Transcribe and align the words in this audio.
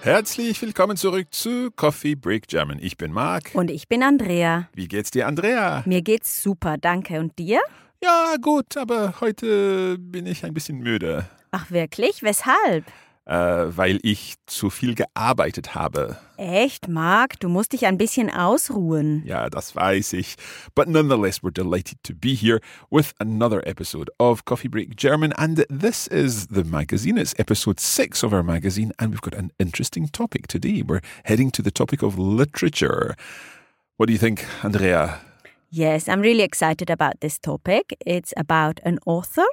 Herzlich 0.00 0.62
willkommen 0.62 0.96
zurück 0.96 1.26
zu 1.30 1.70
Coffee 1.76 2.14
Break 2.14 2.48
German. 2.48 2.78
Ich 2.80 2.96
bin 2.96 3.12
Marc. 3.12 3.50
Und 3.52 3.70
ich 3.70 3.88
bin 3.88 4.02
Andrea. 4.02 4.70
Wie 4.72 4.88
geht's 4.88 5.10
dir, 5.10 5.26
Andrea? 5.26 5.82
Mir 5.84 6.00
geht's 6.00 6.42
super, 6.42 6.78
danke. 6.78 7.20
Und 7.20 7.38
dir? 7.38 7.60
Ja, 8.02 8.36
gut, 8.40 8.78
aber 8.78 9.20
heute 9.20 9.98
bin 9.98 10.24
ich 10.24 10.46
ein 10.46 10.54
bisschen 10.54 10.78
müde. 10.78 11.28
Ach 11.50 11.70
wirklich? 11.70 12.22
Weshalb? 12.22 12.86
Äh, 13.30 13.76
weil 13.76 14.00
ich 14.02 14.34
zu 14.46 14.70
viel 14.70 14.96
gearbeitet 14.96 15.76
habe. 15.76 16.16
Echt, 16.36 16.88
Marc? 16.88 17.38
Du 17.38 17.48
musst 17.48 17.72
dich 17.72 17.86
ein 17.86 17.96
bisschen 17.96 18.28
ausruhen. 18.28 19.22
Ja, 19.24 19.48
das 19.48 19.76
weiß 19.76 20.14
ich. 20.14 20.34
But 20.74 20.88
nonetheless, 20.88 21.40
we're 21.40 21.52
delighted 21.52 22.02
to 22.02 22.12
be 22.12 22.34
here 22.34 22.58
with 22.90 23.12
another 23.20 23.64
episode 23.68 24.10
of 24.18 24.44
Coffee 24.46 24.66
Break 24.66 24.96
German. 24.96 25.32
And 25.34 25.64
this 25.68 26.08
is 26.08 26.48
the 26.48 26.64
magazine. 26.64 27.18
It's 27.18 27.32
episode 27.38 27.78
six 27.78 28.24
of 28.24 28.32
our 28.32 28.42
magazine. 28.42 28.90
And 28.98 29.12
we've 29.12 29.22
got 29.22 29.34
an 29.34 29.52
interesting 29.60 30.08
topic 30.08 30.48
today. 30.48 30.82
We're 30.82 31.02
heading 31.22 31.52
to 31.52 31.62
the 31.62 31.70
topic 31.70 32.02
of 32.02 32.18
literature. 32.18 33.14
What 33.96 34.06
do 34.06 34.12
you 34.12 34.18
think, 34.18 34.44
Andrea? 34.64 35.20
Yes, 35.70 36.08
I'm 36.08 36.20
really 36.20 36.42
excited 36.42 36.90
about 36.90 37.20
this 37.20 37.38
topic. 37.38 37.96
It's 38.04 38.34
about 38.36 38.80
an 38.84 38.98
author, 39.06 39.46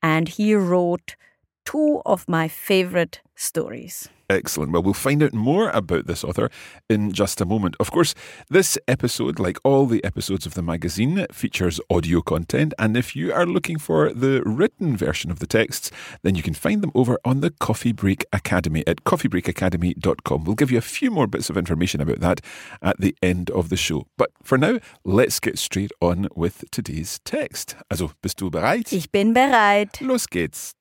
and 0.00 0.28
he 0.28 0.54
wrote 0.54 1.16
two 1.64 2.02
of 2.04 2.28
my 2.28 2.48
favorite 2.48 3.20
stories. 3.34 4.08
Excellent. 4.30 4.70
Well, 4.70 4.84
we'll 4.84 4.94
find 4.94 5.24
out 5.24 5.34
more 5.34 5.70
about 5.70 6.06
this 6.06 6.22
author 6.22 6.50
in 6.88 7.10
just 7.12 7.40
a 7.40 7.44
moment. 7.44 7.74
Of 7.80 7.90
course, 7.90 8.14
this 8.48 8.78
episode, 8.86 9.40
like 9.40 9.58
all 9.64 9.86
the 9.86 10.04
episodes 10.04 10.46
of 10.46 10.54
the 10.54 10.62
magazine, 10.62 11.26
features 11.32 11.80
audio 11.90 12.20
content. 12.20 12.72
And 12.78 12.96
if 12.96 13.16
you 13.16 13.32
are 13.32 13.44
looking 13.44 13.76
for 13.76 14.12
the 14.12 14.40
written 14.44 14.96
version 14.96 15.32
of 15.32 15.40
the 15.40 15.48
texts, 15.48 15.90
then 16.22 16.36
you 16.36 16.44
can 16.44 16.54
find 16.54 16.80
them 16.80 16.92
over 16.94 17.18
on 17.24 17.40
the 17.40 17.50
Coffee 17.50 17.90
Break 17.90 18.24
Academy 18.32 18.84
at 18.86 19.02
coffeebreakacademy.com. 19.02 20.44
We'll 20.44 20.54
give 20.54 20.70
you 20.70 20.78
a 20.78 20.82
few 20.82 21.10
more 21.10 21.26
bits 21.26 21.50
of 21.50 21.56
information 21.56 22.00
about 22.00 22.20
that 22.20 22.40
at 22.80 23.00
the 23.00 23.16
end 23.20 23.50
of 23.50 23.68
the 23.68 23.76
show. 23.76 24.06
But 24.16 24.30
for 24.44 24.58
now, 24.58 24.78
let's 25.04 25.40
get 25.40 25.58
straight 25.58 25.90
on 26.00 26.28
with 26.36 26.70
today's 26.70 27.18
text. 27.24 27.74
Also, 27.90 28.12
bist 28.22 28.38
du 28.38 28.48
bereit? 28.48 28.92
Ich 28.92 29.10
bin 29.10 29.34
bereit. 29.34 30.00
Los 30.00 30.28
geht's. 30.28 30.72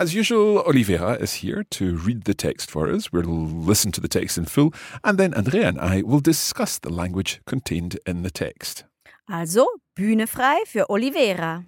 As 0.00 0.12
usual, 0.12 0.64
Olivera 0.64 1.20
is 1.20 1.34
here 1.34 1.62
to 1.70 1.96
read 1.96 2.24
the 2.24 2.34
text 2.34 2.68
for 2.68 2.88
us. 2.88 3.12
We'll 3.12 3.24
listen 3.24 3.92
to 3.92 4.00
the 4.00 4.08
text 4.08 4.36
in 4.36 4.44
full, 4.44 4.72
and 5.04 5.18
then 5.18 5.32
Andrea 5.34 5.68
and 5.68 5.78
I 5.78 6.02
will 6.02 6.20
discuss 6.20 6.80
the 6.80 6.90
language 6.90 7.40
contained 7.46 7.98
in 8.04 8.24
the 8.24 8.30
text. 8.30 8.84
Also, 9.28 9.66
Bühne 9.94 10.26
frei 10.26 10.56
für 10.66 10.90
Olivera. 10.90 11.64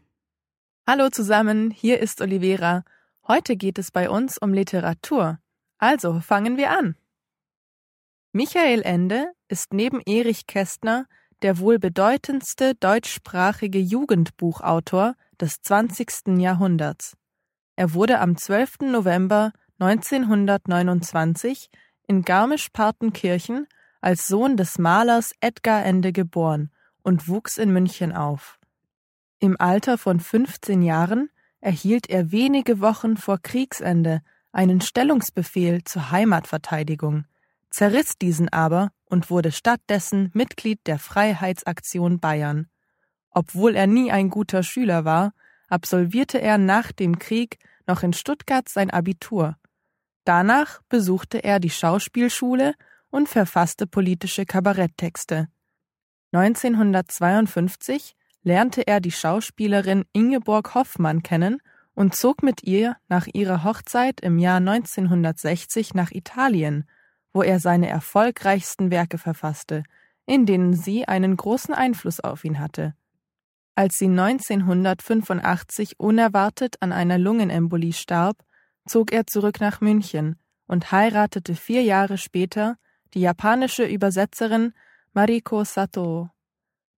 Hallo 0.89 1.09
zusammen, 1.11 1.71
hier 1.71 2.01
ist 2.01 2.21
Olivera. 2.21 2.85
Heute 3.29 3.57
geht 3.57 3.79
es 3.79 3.93
bei 3.93 4.11
uns 4.11 4.39
um 4.39 4.53
Literatur. 4.53 5.39
Also 5.79 6.21
fangen 6.21 6.57
wir 6.57 6.73
an. 6.73 6.97
Michael 8.33 8.83
Ende 8.83 9.33
ist 9.49 9.73
neben 9.73 10.01
Erich 10.01 10.49
Kästner 10.49 11.07
der 11.43 11.59
wohl 11.59 11.79
bedeutendste 11.79 12.75
deutschsprachige 12.75 13.79
Jugendbuchautor 13.79 15.15
des 15.41 15.61
20. 15.61 16.39
Jahrhunderts. 16.39 17.17
Er 17.77 17.93
wurde 17.93 18.21
am 18.21 18.37
12. 18.39 18.91
November 18.91 19.53
1929 19.79 21.71
in 22.09 22.23
Garmisch-Partenkirchen 22.23 23.67
als 24.01 24.27
Sohn 24.27 24.57
des 24.57 24.79
Malers 24.79 25.33
Edgar 25.41 25.85
Ende 25.85 26.13
geboren 26.13 26.71
und 27.03 27.29
wuchs 27.29 27.59
in 27.59 27.73
München 27.73 28.13
auf. 28.13 28.59
Im 29.39 29.61
Alter 29.61 29.99
von 29.99 30.21
15 30.21 30.81
Jahren 30.81 31.29
erhielt 31.61 32.09
er 32.09 32.33
wenige 32.33 32.81
Wochen 32.81 33.19
vor 33.19 33.39
Kriegsende 33.43 34.23
einen 34.53 34.81
Stellungsbefehl 34.81 35.85
zur 35.85 36.11
Heimatverteidigung, 36.11 37.27
zerriss 37.69 38.17
diesen 38.17 38.49
aber 38.49 38.91
und 39.05 39.29
wurde 39.29 39.53
stattdessen 39.53 40.31
Mitglied 40.33 40.81
der 40.87 40.99
Freiheitsaktion 40.99 42.21
Bayern. 42.21 42.69
Obwohl 43.31 43.77
er 43.77 43.87
nie 43.87 44.11
ein 44.11 44.31
guter 44.31 44.63
Schüler 44.63 45.05
war, 45.05 45.35
absolvierte 45.69 46.41
er 46.41 46.59
nach 46.59 46.93
dem 46.93 47.19
Krieg 47.19 47.59
noch 47.87 48.03
in 48.03 48.13
Stuttgart 48.13 48.69
sein 48.69 48.91
Abitur. 48.91 49.57
Danach 50.25 50.81
besuchte 50.89 51.45
er 51.45 51.61
die 51.61 51.71
Schauspielschule 51.71 52.75
und 53.11 53.29
verfasste 53.29 53.87
politische 53.87 54.45
Kabaretttexte. 54.45 55.49
1952 56.33 58.17
lernte 58.43 58.87
er 58.87 59.01
die 59.01 59.13
Schauspielerin 59.13 60.05
Ingeborg 60.13 60.75
Hoffmann 60.75 61.23
kennen 61.23 61.63
und 61.95 62.15
zog 62.15 62.43
mit 62.43 62.63
ihr 62.63 62.97
nach 63.09 63.27
ihrer 63.33 63.65
Hochzeit 63.65 64.21
im 64.21 64.39
Jahr 64.39 64.59
1960 64.59 65.95
nach 65.95 66.11
Italien, 66.11 66.89
wo 67.33 67.43
er 67.43 67.59
seine 67.59 67.89
erfolgreichsten 67.89 68.91
Werke 68.91 69.19
verfasste, 69.19 69.83
in 70.27 70.45
denen 70.45 70.75
sie 70.75 71.07
einen 71.07 71.37
großen 71.37 71.75
Einfluss 71.75 72.21
auf 72.21 72.45
ihn 72.45 72.59
hatte. 72.59 72.95
Als 73.79 73.99
sie 73.99 74.07
1985 74.07 76.01
unerwartet 76.01 76.77
an 76.81 76.93
einer 76.93 77.19
Lungenembolie 77.19 77.93
starb, 77.93 78.39
zog 78.87 79.13
er 79.13 79.27
zurück 79.27 79.61
nach 79.61 79.83
München 79.83 80.37
und 80.67 80.91
heiratete 80.93 81.55
vier 81.55 81.83
Jahre 81.83 82.17
später 82.17 82.79
die 83.13 83.21
japanische 83.21 83.85
Übersetzerin 83.85 84.73
Mariko 85.13 85.63
Sato. 85.65 86.31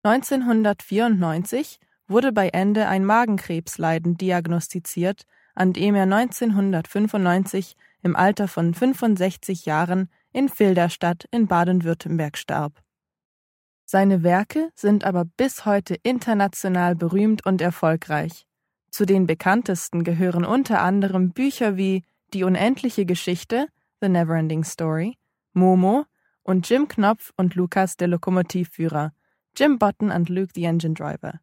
1994 0.05 1.81
wurde 2.06 2.31
bei 2.31 2.49
Ende 2.50 2.87
ein 2.87 3.05
Magenkrebsleiden 3.05 4.16
diagnostiziert, 4.16 5.25
an 5.56 5.72
dem 5.72 5.97
er 5.97 6.05
1995 6.05 7.75
im 8.03 8.15
Alter 8.15 8.47
von 8.47 8.72
65 8.72 9.66
Jahren 9.66 10.09
in 10.33 10.49
Filderstadt 10.49 11.25
in 11.33 11.49
Baden-Württemberg 11.49 12.39
starb. 12.39 12.81
Seine 13.91 14.22
Werke 14.22 14.69
sind 14.75 15.04
aber 15.04 15.25
bis 15.25 15.65
heute 15.65 15.94
international 16.03 16.94
berühmt 16.94 17.47
und 17.47 17.62
erfolgreich. 17.62 18.47
Zu 18.91 19.06
den 19.06 19.26
bekanntesten 19.26 20.04
gehören 20.04 20.44
unter 20.44 20.82
anderem 20.82 21.32
Bücher 21.32 21.78
wie 21.78 22.04
Die 22.34 22.44
unendliche 22.44 23.06
Geschichte, 23.06 23.69
The 24.03 24.10
Neverending 24.10 24.62
Story, 24.65 25.16
Momo 25.54 26.04
und 26.43 26.69
Jim 26.69 26.87
Knopf 26.87 27.32
und 27.38 27.54
Lukas 27.54 27.97
der 27.97 28.09
Lokomotivführer, 28.09 29.15
Jim 29.56 29.78
Button 29.78 30.10
and 30.10 30.28
Luke 30.28 30.53
the 30.54 30.65
Engine 30.65 30.93
Driver. 30.93 31.41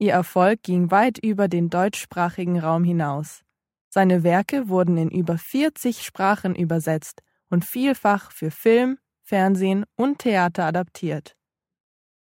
Ihr 0.00 0.14
Erfolg 0.14 0.64
ging 0.64 0.90
weit 0.90 1.18
über 1.18 1.46
den 1.46 1.70
deutschsprachigen 1.70 2.58
Raum 2.58 2.82
hinaus. 2.82 3.44
Seine 3.90 4.24
Werke 4.24 4.68
wurden 4.68 4.96
in 4.96 5.08
über 5.12 5.38
40 5.38 6.02
Sprachen 6.02 6.56
übersetzt 6.56 7.22
und 7.48 7.64
vielfach 7.64 8.32
für 8.32 8.50
Film, 8.50 8.98
Fernsehen 9.22 9.84
und 9.94 10.18
Theater 10.18 10.64
adaptiert. 10.64 11.36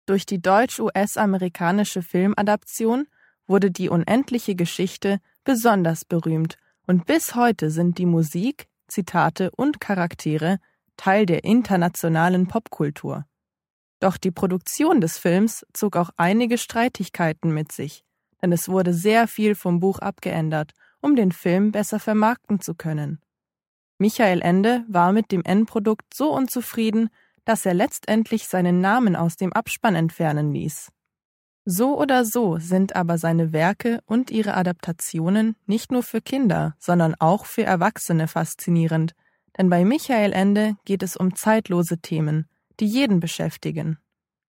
Durch 0.09 0.25
die 0.25 0.41
deutsch-US-amerikanische 0.41 2.01
Filmadaption 2.01 3.09
wurde 3.47 3.71
die 3.71 3.91
unendliche 3.91 4.55
Geschichte 4.55 5.21
besonders 5.45 6.07
berühmt 6.07 6.57
und 6.87 7.05
bis 7.05 7.35
heute 7.35 7.71
sind 7.71 7.99
die 7.99 8.07
Musik, 8.07 8.69
Zitate 8.87 9.51
und 9.51 9.83
Charaktere 9.83 10.61
Teil 10.97 11.27
der 11.27 11.45
internationalen 11.45 12.49
Popkultur. 12.49 13.27
Doch 14.01 14.17
die 14.17 14.31
Produktion 14.31 15.03
des 15.03 15.19
Films 15.19 15.67
zog 15.75 15.95
auch 15.95 16.09
einige 16.17 16.57
Streitigkeiten 16.57 17.53
mit 17.53 17.71
sich, 17.71 18.03
denn 18.41 18.51
es 18.51 18.71
wurde 18.71 18.95
sehr 18.95 19.29
viel 19.29 19.55
vom 19.55 19.79
Buch 19.79 19.99
abgeändert, 19.99 20.73
um 21.03 21.17
den 21.17 21.33
Film 21.33 21.71
besser 21.71 22.01
vermarkten 22.01 22.61
zu 22.61 22.75
können. 22.75 23.21
Michael 23.99 24.41
Ende 24.41 24.87
war 24.89 25.13
mit 25.13 25.33
dem 25.33 25.45
Endprodukt 25.45 26.15
so 26.15 26.33
unzufrieden, 26.33 27.11
dass 27.49 27.65
er 27.65 27.73
letztendlich 27.73 28.47
seinen 28.47 28.83
Namen 28.83 29.17
aus 29.17 29.37
dem 29.37 29.55
Abspann 29.55 29.95
entfernen 29.95 30.53
ließ. 30.53 30.91
So 31.65 31.99
oder 31.99 32.27
so 32.27 32.59
sind 32.59 32.95
aber 32.95 33.17
seine 33.17 33.55
Werke 33.55 34.01
und 34.05 34.31
ihre 34.31 34.53
Adaptationen 34.53 35.57
nicht 35.65 35.91
nur 35.91 36.03
für 36.03 36.21
Kinder, 36.21 36.77
sondern 36.79 37.15
auch 37.19 37.47
für 37.47 37.63
Erwachsene 37.63 38.29
faszinierend, 38.29 39.15
denn 39.57 39.71
bei 39.71 39.87
Michael 39.87 40.35
Ende 40.35 40.77
geht 40.85 41.03
es 41.03 41.17
um 41.17 41.35
zeitlose 41.37 41.99
Themen, 42.01 42.51
die 42.81 42.87
jeden 42.87 43.19
beschäftigen. 43.19 43.97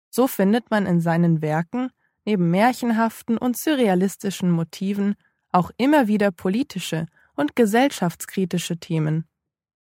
So 0.08 0.28
findet 0.28 0.70
man 0.70 0.86
in 0.86 1.00
seinen 1.00 1.42
Werken 1.42 1.90
neben 2.24 2.48
märchenhaften 2.52 3.36
und 3.36 3.56
surrealistischen 3.56 4.52
Motiven 4.52 5.16
auch 5.50 5.72
immer 5.78 6.06
wieder 6.06 6.30
politische 6.30 7.06
und 7.34 7.56
gesellschaftskritische 7.56 8.78
Themen. 8.78 9.26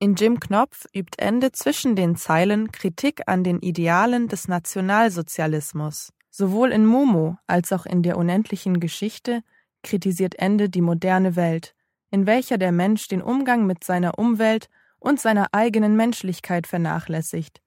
In 0.02 0.14
Jim 0.14 0.40
Knopf 0.40 0.86
übt 0.94 1.18
Ende 1.18 1.52
zwischen 1.52 1.94
den 1.94 2.16
Zeilen 2.16 2.72
Kritik 2.72 3.20
an 3.26 3.44
den 3.44 3.60
Idealen 3.60 4.28
des 4.28 4.48
Nationalsozialismus. 4.48 6.14
Sowohl 6.30 6.72
in 6.72 6.86
Momo 6.86 7.36
als 7.46 7.70
auch 7.70 7.84
in 7.84 8.02
der 8.02 8.16
unendlichen 8.16 8.80
Geschichte 8.80 9.42
kritisiert 9.82 10.36
Ende 10.38 10.70
die 10.70 10.80
moderne 10.80 11.36
Welt, 11.36 11.74
in 12.10 12.24
welcher 12.24 12.56
der 12.56 12.72
Mensch 12.72 13.08
den 13.08 13.20
Umgang 13.20 13.66
mit 13.66 13.84
seiner 13.84 14.18
Umwelt 14.18 14.70
und 15.00 15.20
seiner 15.20 15.48
eigenen 15.52 15.96
Menschlichkeit 15.96 16.66
vernachlässigt. 16.66 17.60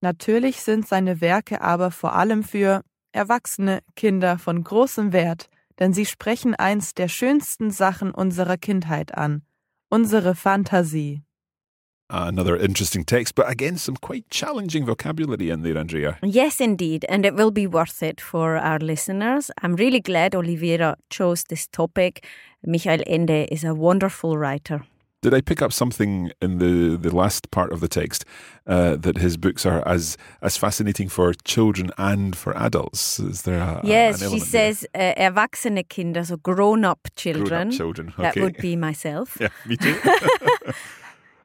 Natürlich 0.00 0.62
sind 0.62 0.88
seine 0.88 1.20
Werke 1.20 1.60
aber 1.60 1.92
vor 1.92 2.16
allem 2.16 2.42
für 2.42 2.82
erwachsene 3.12 3.84
Kinder 3.94 4.40
von 4.40 4.64
großem 4.64 5.12
Wert, 5.12 5.48
denn 5.78 5.92
sie 5.92 6.06
sprechen 6.06 6.56
eins 6.56 6.94
der 6.94 7.06
schönsten 7.06 7.70
Sachen 7.70 8.10
unserer 8.10 8.56
Kindheit 8.56 9.16
an, 9.16 9.42
unsere 9.90 10.34
Fantasie. 10.34 11.22
Another 12.10 12.56
interesting 12.56 13.04
text, 13.04 13.34
but 13.34 13.50
again, 13.50 13.76
some 13.76 13.96
quite 13.96 14.28
challenging 14.30 14.86
vocabulary 14.86 15.50
in 15.50 15.62
there, 15.62 15.76
Andrea. 15.76 16.18
Yes, 16.22 16.58
indeed, 16.58 17.04
and 17.06 17.26
it 17.26 17.34
will 17.34 17.50
be 17.50 17.66
worth 17.66 18.02
it 18.02 18.18
for 18.18 18.56
our 18.56 18.78
listeners. 18.78 19.50
I'm 19.62 19.76
really 19.76 20.00
glad 20.00 20.34
Oliveira 20.34 20.96
chose 21.10 21.44
this 21.44 21.66
topic. 21.66 22.24
Michael 22.66 23.02
Ende 23.06 23.46
is 23.52 23.62
a 23.62 23.74
wonderful 23.74 24.38
writer. 24.38 24.84
Did 25.20 25.34
I 25.34 25.40
pick 25.40 25.60
up 25.60 25.72
something 25.72 26.30
in 26.40 26.58
the, 26.58 26.96
the 26.96 27.14
last 27.14 27.50
part 27.50 27.72
of 27.72 27.80
the 27.80 27.88
text 27.88 28.24
uh, 28.68 28.94
that 28.96 29.18
his 29.18 29.36
books 29.36 29.66
are 29.66 29.86
as 29.86 30.16
as 30.42 30.56
fascinating 30.56 31.08
for 31.08 31.34
children 31.44 31.90
and 31.98 32.36
for 32.36 32.56
adults? 32.56 33.18
Is 33.18 33.42
there 33.42 33.58
a, 33.58 33.80
yes, 33.82 34.22
an 34.22 34.30
she 34.30 34.38
says 34.38 34.86
uh, 34.94 35.14
erwachsene 35.18 35.82
Kinder, 35.88 36.24
so 36.24 36.36
grown-up 36.36 37.08
children. 37.16 37.48
Grown-up 37.48 37.74
children, 37.74 38.14
That 38.16 38.30
okay. 38.30 38.40
would 38.40 38.56
be 38.58 38.76
myself. 38.76 39.36
Yeah, 39.40 39.48
me 39.66 39.76
too. 39.76 40.00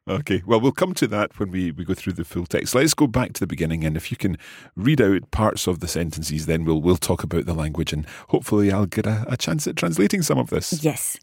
okay, 0.07 0.43
well, 0.45 0.59
we'll 0.59 0.71
come 0.71 0.93
to 0.95 1.07
that 1.07 1.37
when 1.39 1.51
we, 1.51 1.71
we 1.71 1.85
go 1.85 1.93
through 1.93 2.13
the 2.13 2.23
full 2.23 2.45
text. 2.45 2.75
Let's 2.75 2.93
go 2.93 3.07
back 3.07 3.33
to 3.33 3.39
the 3.41 3.47
beginning, 3.47 3.83
and 3.83 3.97
if 3.97 4.11
you 4.11 4.17
can 4.17 4.37
read 4.75 5.01
out 5.01 5.29
parts 5.31 5.67
of 5.67 5.79
the 5.79 5.87
sentences, 5.87 6.45
then 6.45 6.65
we'll 6.65 6.81
we'll 6.81 6.97
talk 6.97 7.23
about 7.23 7.45
the 7.45 7.53
language, 7.53 7.93
and 7.93 8.05
hopefully, 8.29 8.71
I'll 8.71 8.85
get 8.85 9.05
a, 9.05 9.25
a 9.27 9.37
chance 9.37 9.67
at 9.67 9.75
translating 9.75 10.21
some 10.21 10.37
of 10.37 10.49
this. 10.49 10.83
Yes. 10.83 11.17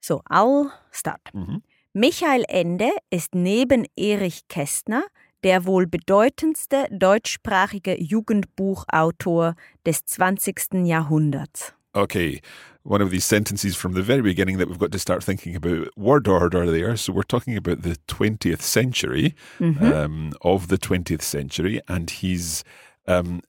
So, 0.00 0.22
I'll 0.30 0.72
start. 0.92 1.20
Mhm. 1.34 1.62
Michael 1.94 2.44
Ende 2.48 2.90
ist 3.10 3.34
neben 3.34 3.86
Erich 3.96 4.46
Kästner 4.48 5.02
der 5.44 5.66
wohl 5.66 5.86
bedeutendste 5.86 6.86
deutschsprachige 6.90 8.00
Jugendbuchautor 8.00 9.54
des 9.86 10.04
20. 10.04 10.84
Jahrhunderts. 10.84 11.74
Okay, 11.94 12.40
one 12.82 13.00
of 13.02 13.10
these 13.10 13.24
sentences 13.24 13.76
from 13.76 13.92
the 13.92 14.02
very 14.02 14.22
beginning 14.22 14.58
that 14.58 14.68
we've 14.68 14.78
got 14.78 14.92
to 14.92 14.98
start 14.98 15.22
thinking 15.22 15.54
about 15.54 15.96
word 15.96 16.28
order 16.28 16.70
there. 16.70 16.96
So 16.96 17.12
we're 17.12 17.22
talking 17.22 17.56
about 17.56 17.82
the 17.82 17.96
20th 18.08 18.62
century, 18.62 19.34
um, 19.60 20.32
of 20.42 20.68
the 20.68 20.78
20th 20.78 21.22
century, 21.22 21.80
and 21.88 22.08
he's 22.10 22.64
um, 23.06 23.42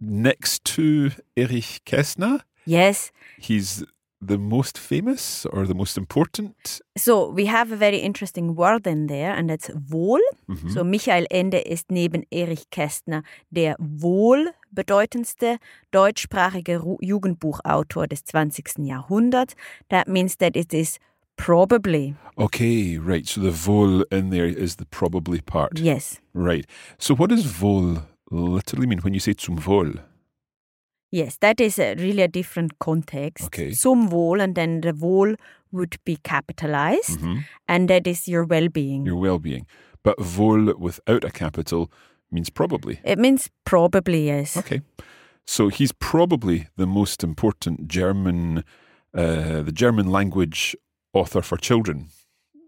next 0.00 0.64
to 0.66 1.10
Erich 1.36 1.80
Kästner. 1.84 2.40
Yes. 2.66 3.10
He's 3.38 3.84
the 4.26 4.38
most 4.38 4.78
famous 4.78 5.46
or 5.46 5.66
the 5.66 5.74
most 5.74 5.96
important. 5.96 6.80
So, 6.96 7.28
we 7.30 7.46
have 7.46 7.72
a 7.72 7.76
very 7.76 7.98
interesting 7.98 8.54
word 8.56 8.86
in 8.86 9.06
there, 9.08 9.32
and 9.34 9.48
that's 9.48 9.70
wohl. 9.90 10.20
Mm-hmm. 10.48 10.70
So, 10.70 10.84
Michael 10.84 11.26
Ende 11.30 11.58
ist 11.58 11.90
neben 11.90 12.24
Erich 12.30 12.70
Kästner 12.70 13.22
der 13.50 13.76
wohl 13.78 14.50
bedeutendste 14.72 15.58
deutschsprachige 15.92 16.78
Ru- 16.80 16.98
Jugendbuchautor 17.00 18.06
des 18.06 18.24
20. 18.24 18.84
Jahrhunderts. 18.86 19.54
That 19.88 20.08
means 20.08 20.36
that 20.38 20.56
it 20.56 20.72
is 20.74 20.98
probably. 21.36 22.14
Okay, 22.36 22.98
right. 22.98 23.26
So 23.26 23.40
the 23.40 23.52
wohl 23.66 24.02
in 24.10 24.30
there 24.30 24.46
is 24.46 24.76
the 24.76 24.86
probably 24.86 25.40
part. 25.40 25.78
Yes. 25.78 26.20
Right. 26.32 26.66
So 26.98 27.14
what 27.14 27.30
does 27.30 27.60
wohl 27.60 28.02
literally 28.30 28.86
mean 28.86 29.00
when 29.00 29.14
you 29.14 29.20
say 29.20 29.34
zum 29.36 29.58
Wohl? 29.66 30.00
Yes, 31.14 31.36
that 31.40 31.60
is 31.60 31.78
a 31.78 31.94
really 31.94 32.22
a 32.22 32.28
different 32.28 32.78
context. 32.80 33.44
Okay. 33.46 33.70
Zum 33.70 34.08
Wohl, 34.10 34.40
and 34.40 34.56
then 34.56 34.80
the 34.80 34.92
Wohl 34.92 35.36
would 35.70 35.96
be 36.04 36.16
capitalized, 36.24 37.20
and 37.68 37.88
that 37.88 38.06
is 38.06 38.26
your 38.26 38.44
well 38.44 38.68
being. 38.68 39.06
Your 39.06 39.20
well-being. 39.20 39.66
But 40.02 40.18
wohl 40.18 40.74
without 40.76 41.24
a 41.24 41.30
capital 41.30 41.90
means 42.32 42.50
probably. 42.50 42.98
It 43.04 43.18
means 43.18 43.48
probably, 43.64 44.26
yes. 44.26 44.56
Okay. 44.56 44.80
So 45.46 45.68
he's 45.68 45.92
probably 45.92 46.66
the 46.76 46.86
most 46.86 47.22
important 47.22 47.86
German, 47.86 48.64
uh, 49.14 49.62
the 49.62 49.72
German 49.72 50.08
language 50.08 50.76
author 51.12 51.42
for 51.42 51.56
children 51.56 52.08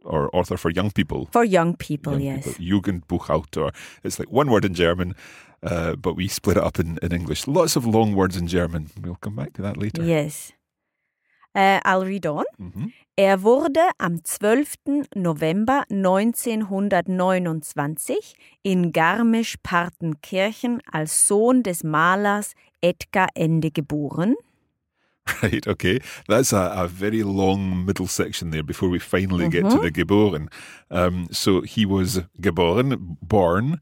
or 0.05 0.31
author 0.33 0.57
for 0.57 0.71
young 0.71 0.91
people. 0.93 1.29
For 1.33 1.45
young 1.45 1.77
people, 1.77 2.13
Young 2.13 2.37
yes. 2.37 2.57
people. 2.57 2.65
Jugendbuchautor. 2.65 3.75
It's 4.05 4.19
like 4.19 4.31
one 4.31 4.51
word 4.51 4.65
in 4.65 4.75
German, 4.75 5.15
uh, 5.62 5.97
but 5.97 6.17
we 6.17 6.29
split 6.29 6.56
it 6.56 6.62
up 6.62 6.79
in, 6.79 6.99
in 7.03 7.12
English. 7.12 7.47
Lots 7.47 7.76
of 7.76 7.87
long 7.87 8.14
words 8.14 8.37
in 8.37 8.47
German. 8.47 8.91
We'll 9.00 9.19
come 9.20 9.37
back 9.37 9.53
to 9.55 9.62
that 9.62 9.76
later. 9.76 10.03
Yes. 10.03 10.53
Uh, 11.55 11.81
I'll 11.85 12.05
read 12.05 12.26
on. 12.26 12.44
Mhm. 12.58 12.93
Er 13.19 13.43
wurde 13.43 13.81
am 13.97 14.23
12. 14.23 15.06
November 15.14 15.85
1929 15.88 18.35
in 18.62 18.93
Garmisch-Partenkirchen 18.93 20.82
als 20.93 21.26
Sohn 21.26 21.62
des 21.62 21.82
Malers 21.82 22.52
Edgar 22.82 23.29
Ende 23.35 23.70
geboren. 23.70 24.37
Right, 25.43 25.67
okay. 25.67 25.99
That's 26.28 26.52
a, 26.52 26.73
a 26.76 26.88
very 26.88 27.23
long 27.23 27.84
middle 27.84 28.06
section 28.06 28.50
there 28.50 28.62
before 28.62 28.88
we 28.88 28.99
finally 28.99 29.49
get 29.49 29.69
to 29.70 29.78
the 29.78 29.90
geboren. 29.90 30.49
Um, 30.90 31.28
so 31.31 31.62
he 31.62 31.84
was 31.84 32.20
geboren, 32.40 33.17
born 33.20 33.81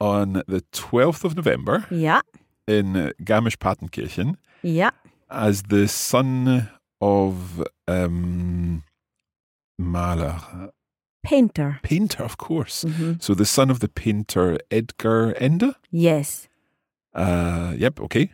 on 0.00 0.44
the 0.46 0.62
12th 0.72 1.24
of 1.24 1.36
November 1.36 1.84
yeah. 1.90 2.20
in 2.66 3.12
Garmisch-Partenkirchen 3.22 4.36
ja, 4.62 4.90
as 5.30 5.64
the 5.64 5.88
son 5.88 6.68
of 7.00 7.62
um, 7.86 8.82
Maler, 9.78 10.70
Painter. 11.22 11.80
painter, 11.82 12.22
of 12.22 12.36
course. 12.36 12.84
So 13.18 13.34
the 13.34 13.46
son 13.46 13.70
of 13.70 13.80
the 13.80 13.88
painter 13.88 14.58
Edgar 14.70 15.34
Ende. 15.38 15.74
Yes. 15.90 16.48
Uh, 17.14 17.74
yep, 17.76 18.00
okay. 18.00 18.30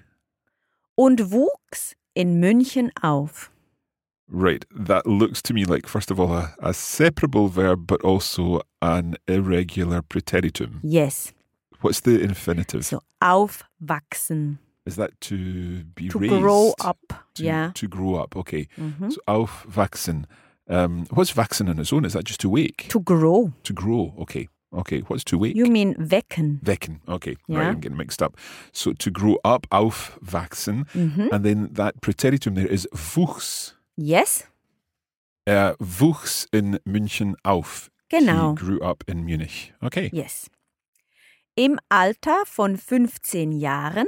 Und 0.96 1.30
wuchs 1.30 1.94
in 2.14 2.40
München 2.40 2.90
auf. 3.02 3.50
Right. 4.28 4.64
That 4.70 5.06
looks 5.06 5.42
to 5.42 5.54
me 5.54 5.64
like, 5.64 5.86
first 5.88 6.10
of 6.10 6.20
all, 6.20 6.32
a, 6.32 6.54
a 6.60 6.72
separable 6.72 7.48
verb, 7.48 7.86
but 7.86 8.00
also 8.02 8.60
an 8.80 9.16
irregular 9.26 10.02
preteritum. 10.02 10.80
Yes. 10.82 11.32
What's 11.80 12.00
the 12.00 12.20
infinitive? 12.20 12.84
So 12.84 13.00
aufwachsen. 13.22 14.58
Is 14.86 14.96
that 14.96 15.20
to 15.22 15.84
be 15.94 16.08
To 16.08 16.18
raised? 16.18 16.32
To 16.34 16.40
grow 16.40 16.74
up. 16.80 16.98
To, 17.34 17.42
yeah. 17.44 17.70
To 17.74 17.88
grow 17.88 18.14
up. 18.16 18.36
Okay. 18.36 18.68
Mhm. 18.78 19.12
So 19.12 19.18
aufwachsen. 19.26 20.24
Um, 20.68 21.06
what's 21.10 21.32
wachsen 21.36 21.68
on 21.68 21.78
its 21.80 21.92
own? 21.92 22.04
Is 22.04 22.12
that 22.12 22.24
just 22.24 22.40
to 22.40 22.48
wake? 22.48 22.86
To 22.90 23.00
grow. 23.00 23.52
To 23.64 23.72
grow. 23.72 24.14
Okay. 24.20 24.48
Okay. 24.72 25.02
What's 25.08 25.24
to 25.24 25.38
wake? 25.38 25.56
You 25.56 25.66
mean 25.66 25.94
wecken. 25.96 26.60
Wecken. 26.62 27.00
Okay. 27.08 27.36
Right. 27.48 27.62
Yeah. 27.62 27.68
I'm 27.70 27.80
getting 27.80 27.96
mixed 27.96 28.22
up. 28.22 28.36
So 28.72 28.92
to 28.92 29.10
grow 29.10 29.38
up, 29.44 29.66
aufwachsen. 29.70 30.86
Mhm. 30.94 31.32
And 31.32 31.44
then 31.44 31.68
that 31.74 32.00
preteritum 32.00 32.54
there 32.54 32.68
is 32.72 32.88
wuchs. 32.92 33.74
Yes. 33.96 34.46
Er 35.46 35.74
wuchs 35.80 36.46
in 36.52 36.78
München 36.84 37.34
auf. 37.42 37.90
Genau. 38.08 38.50
He 38.50 38.54
grew 38.56 38.80
up 38.80 39.04
in 39.08 39.24
Munich. 39.24 39.72
Okay. 39.82 40.10
Yes. 40.12 40.48
Im 41.56 41.78
Alter 41.88 42.44
von 42.46 42.76
15 42.76 43.52
Jahren 43.52 44.06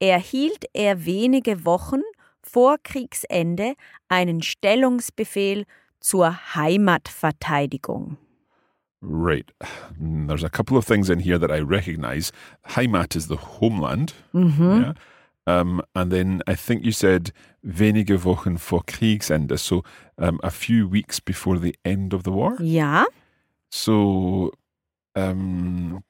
erhielt 0.00 0.64
er 0.72 1.04
wenige 1.04 1.64
Wochen 1.64 2.02
vor 2.42 2.78
Kriegsende 2.82 3.74
einen 4.08 4.42
Stellungsbefehl 4.42 5.64
zur 6.00 6.54
Heimatverteidigung. 6.54 8.16
Right. 9.02 9.50
There's 10.00 10.44
a 10.44 10.50
couple 10.50 10.76
of 10.76 10.84
things 10.84 11.08
in 11.10 11.20
here 11.20 11.38
that 11.38 11.50
I 11.50 11.60
recognize. 11.60 12.32
Heimat 12.70 13.16
is 13.16 13.26
the 13.28 13.36
homeland. 13.36 14.12
Yeah. 14.34 14.92
Um, 15.46 15.82
and 15.94 16.12
then 16.12 16.42
I 16.46 16.54
think 16.54 16.84
you 16.84 16.92
said 16.92 17.32
wenige 17.66 18.24
Wochen 18.24 18.56
vor 18.58 18.82
Kriegsende. 18.86 19.58
So 19.58 19.82
um, 20.18 20.38
a 20.42 20.50
few 20.50 20.86
weeks 20.86 21.18
before 21.20 21.58
the 21.58 21.74
end 21.84 22.12
of 22.14 22.22
the 22.24 22.30
war. 22.30 22.56
Ja, 22.60 23.06
So 23.70 24.52
um, 25.16 26.02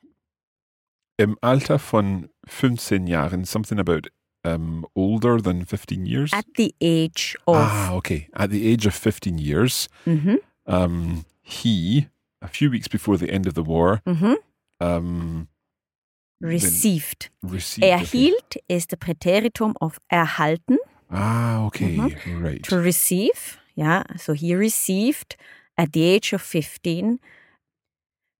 im 1.18 1.37
Alter 1.42 1.78
von 1.78 2.28
15 2.47 3.06
Jahren, 3.06 3.44
something 3.47 3.78
about 3.78 4.09
um, 4.44 4.85
older 4.94 5.40
than 5.40 5.64
15 5.64 6.06
years? 6.06 6.32
At 6.32 6.47
the 6.56 6.75
age 6.80 7.37
of. 7.47 7.56
Ah, 7.56 7.92
okay. 7.94 8.28
At 8.35 8.50
the 8.50 8.66
age 8.68 8.87
of 8.87 8.94
15 8.94 9.38
years, 9.38 9.88
Mhm. 10.06 10.38
um, 10.66 11.25
he, 11.42 12.09
a 12.42 12.49
few 12.49 12.70
weeks 12.70 12.88
before 12.88 13.16
the 13.16 13.30
end 13.30 13.47
of 13.47 13.54
the 13.54 13.62
war, 13.62 14.00
Mhm. 14.06 14.37
um, 14.80 15.49
Received. 16.40 17.28
received. 17.42 17.85
okay. 17.85 17.92
Erhielt 18.04 18.56
is 18.68 18.87
the 18.87 18.97
Präteritum 18.97 19.75
of 19.80 19.99
erhalten. 20.11 20.78
Ah, 21.11 21.64
okay. 21.66 21.97
Mhm. 21.97 22.42
Right. 22.42 22.62
To 22.64 22.76
receive. 22.78 23.59
Yeah. 23.75 24.04
So 24.16 24.32
he 24.32 24.54
received 24.54 25.37
at 25.76 25.92
the 25.92 26.02
age 26.04 26.32
of 26.32 26.40
15, 26.42 27.18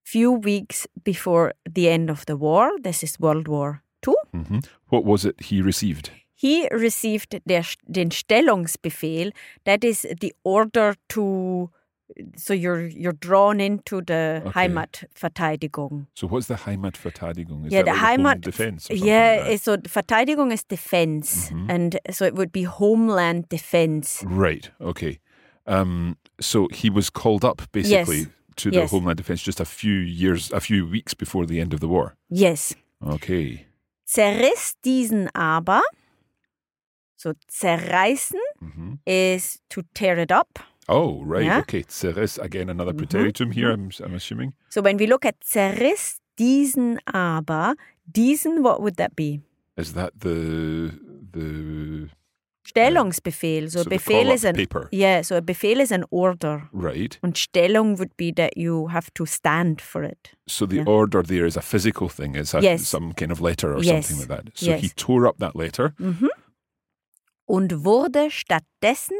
few 0.05 0.31
weeks 0.31 0.87
before 1.03 1.53
the 1.75 1.89
end 1.89 2.09
of 2.09 2.25
the 2.25 2.35
war. 2.35 2.71
This 2.81 3.03
is 3.03 3.19
World 3.19 3.47
War 3.47 3.81
II. 4.07 4.15
hmm 4.31 4.59
What 4.89 5.05
was 5.05 5.25
it 5.25 5.39
he 5.49 5.61
received? 5.61 6.11
He 6.33 6.67
received 6.71 7.39
der, 7.45 7.63
den 7.91 8.09
Stellungsbefehl. 8.09 9.31
That 9.65 9.83
is 9.83 10.07
the 10.21 10.33
order 10.43 10.95
to. 11.09 11.69
So 12.35 12.53
you're 12.53 12.81
you're 12.87 13.13
drawn 13.19 13.59
into 13.59 14.01
the 14.01 14.41
Okay. 14.45 14.51
Heimatverteidigung. 14.67 16.07
So 16.15 16.27
what's 16.27 16.47
the 16.47 16.55
Heimatverteidigung? 16.55 17.65
Is 17.67 17.71
Yeah, 17.73 17.83
that 17.83 17.93
the 17.93 17.99
Heimat- 17.99 18.41
defense? 18.41 18.89
Yeah, 18.89 19.43
like 19.47 19.59
so 19.61 19.77
Verteidigung 19.77 20.51
is 20.51 20.63
defense, 20.63 21.49
Mhm. 21.51 21.69
and 21.69 21.99
so 22.11 22.25
it 22.25 22.35
would 22.35 22.51
be 22.51 22.63
homeland 22.63 23.49
defense. 23.49 24.23
Right. 24.25 24.71
Okay. 24.79 25.19
Um, 25.67 26.17
so 26.39 26.67
he 26.73 26.89
was 26.89 27.09
called 27.09 27.43
up 27.45 27.61
basically 27.71 28.27
to 28.57 28.69
the 28.71 28.77
Yes. 28.81 28.91
Homeland 28.91 29.17
Defense 29.17 29.41
just 29.45 29.59
a 29.59 29.65
few 29.65 29.93
years, 29.93 30.51
a 30.51 30.59
few 30.59 30.85
weeks 30.89 31.13
before 31.13 31.45
the 31.45 31.59
end 31.61 31.73
of 31.73 31.79
the 31.79 31.87
war. 31.87 32.15
Yes. 32.29 32.75
Okay. 33.01 33.65
Zerriss 34.05 34.75
diesen 34.83 35.29
aber. 35.35 35.81
So 37.15 37.33
zerreißen 37.49 38.39
hmm 38.59 38.93
is 39.05 39.59
to 39.69 39.83
tear 39.93 40.17
it 40.19 40.31
up. 40.31 40.59
Oh, 40.91 41.23
right. 41.23 41.45
Yeah. 41.45 41.59
Okay. 41.59 41.83
Zerriss, 41.83 42.37
again, 42.37 42.69
another 42.69 42.93
Mhm, 42.93 42.99
preteritum 42.99 43.53
here, 43.53 43.71
I'm, 43.71 43.89
I'm 44.03 44.13
assuming. 44.15 44.53
So 44.69 44.81
when 44.81 44.97
we 44.97 45.07
look 45.07 45.25
at 45.25 45.35
zerriss 45.43 46.19
diesen 46.37 46.99
aber, 47.13 47.75
diesen, 48.11 48.61
what 48.63 48.81
would 48.81 48.95
that 48.97 49.15
be? 49.15 49.39
Is 49.77 49.93
that 49.93 50.11
the 50.19 50.91
the 51.33 52.09
Stellungsbefehl. 52.67 53.69
So, 53.71 53.83
so 53.83 53.89
Befehl 53.89 54.31
is 54.31 54.43
an 54.45 54.55
paper? 54.55 54.87
yeah. 54.91 55.21
So 55.23 55.35
a 55.37 55.41
Befehl 55.41 55.79
is 55.79 55.91
an 55.91 56.03
order, 56.11 56.69
Right. 56.71 57.17
and 57.23 57.33
Stellung 57.33 57.97
would 57.97 58.15
be 58.17 58.31
that 58.33 58.55
you 58.57 58.87
have 58.87 59.11
to 59.15 59.25
stand 59.25 59.81
for 59.81 60.03
it. 60.03 60.31
So 60.47 60.65
the 60.67 60.75
Yeah. 60.77 60.85
order 60.87 61.23
there 61.23 61.45
is 61.47 61.57
a 61.57 61.61
physical 61.61 62.07
thing. 62.09 62.35
It's 62.35 62.53
a, 62.53 62.61
Yes. 62.61 62.87
some 62.87 63.13
kind 63.13 63.31
of 63.31 63.41
letter 63.41 63.73
or 63.73 63.81
Yes. 63.83 64.07
something 64.07 64.19
like 64.19 64.29
that. 64.29 64.51
So 64.57 64.73
he 64.73 64.89
tore 64.89 65.25
up 65.27 65.37
that 65.39 65.55
letter. 65.55 65.93
Mhm. 65.99 66.29
Und 67.45 67.83
wurde 67.83 68.29
stattdessen 68.29 69.17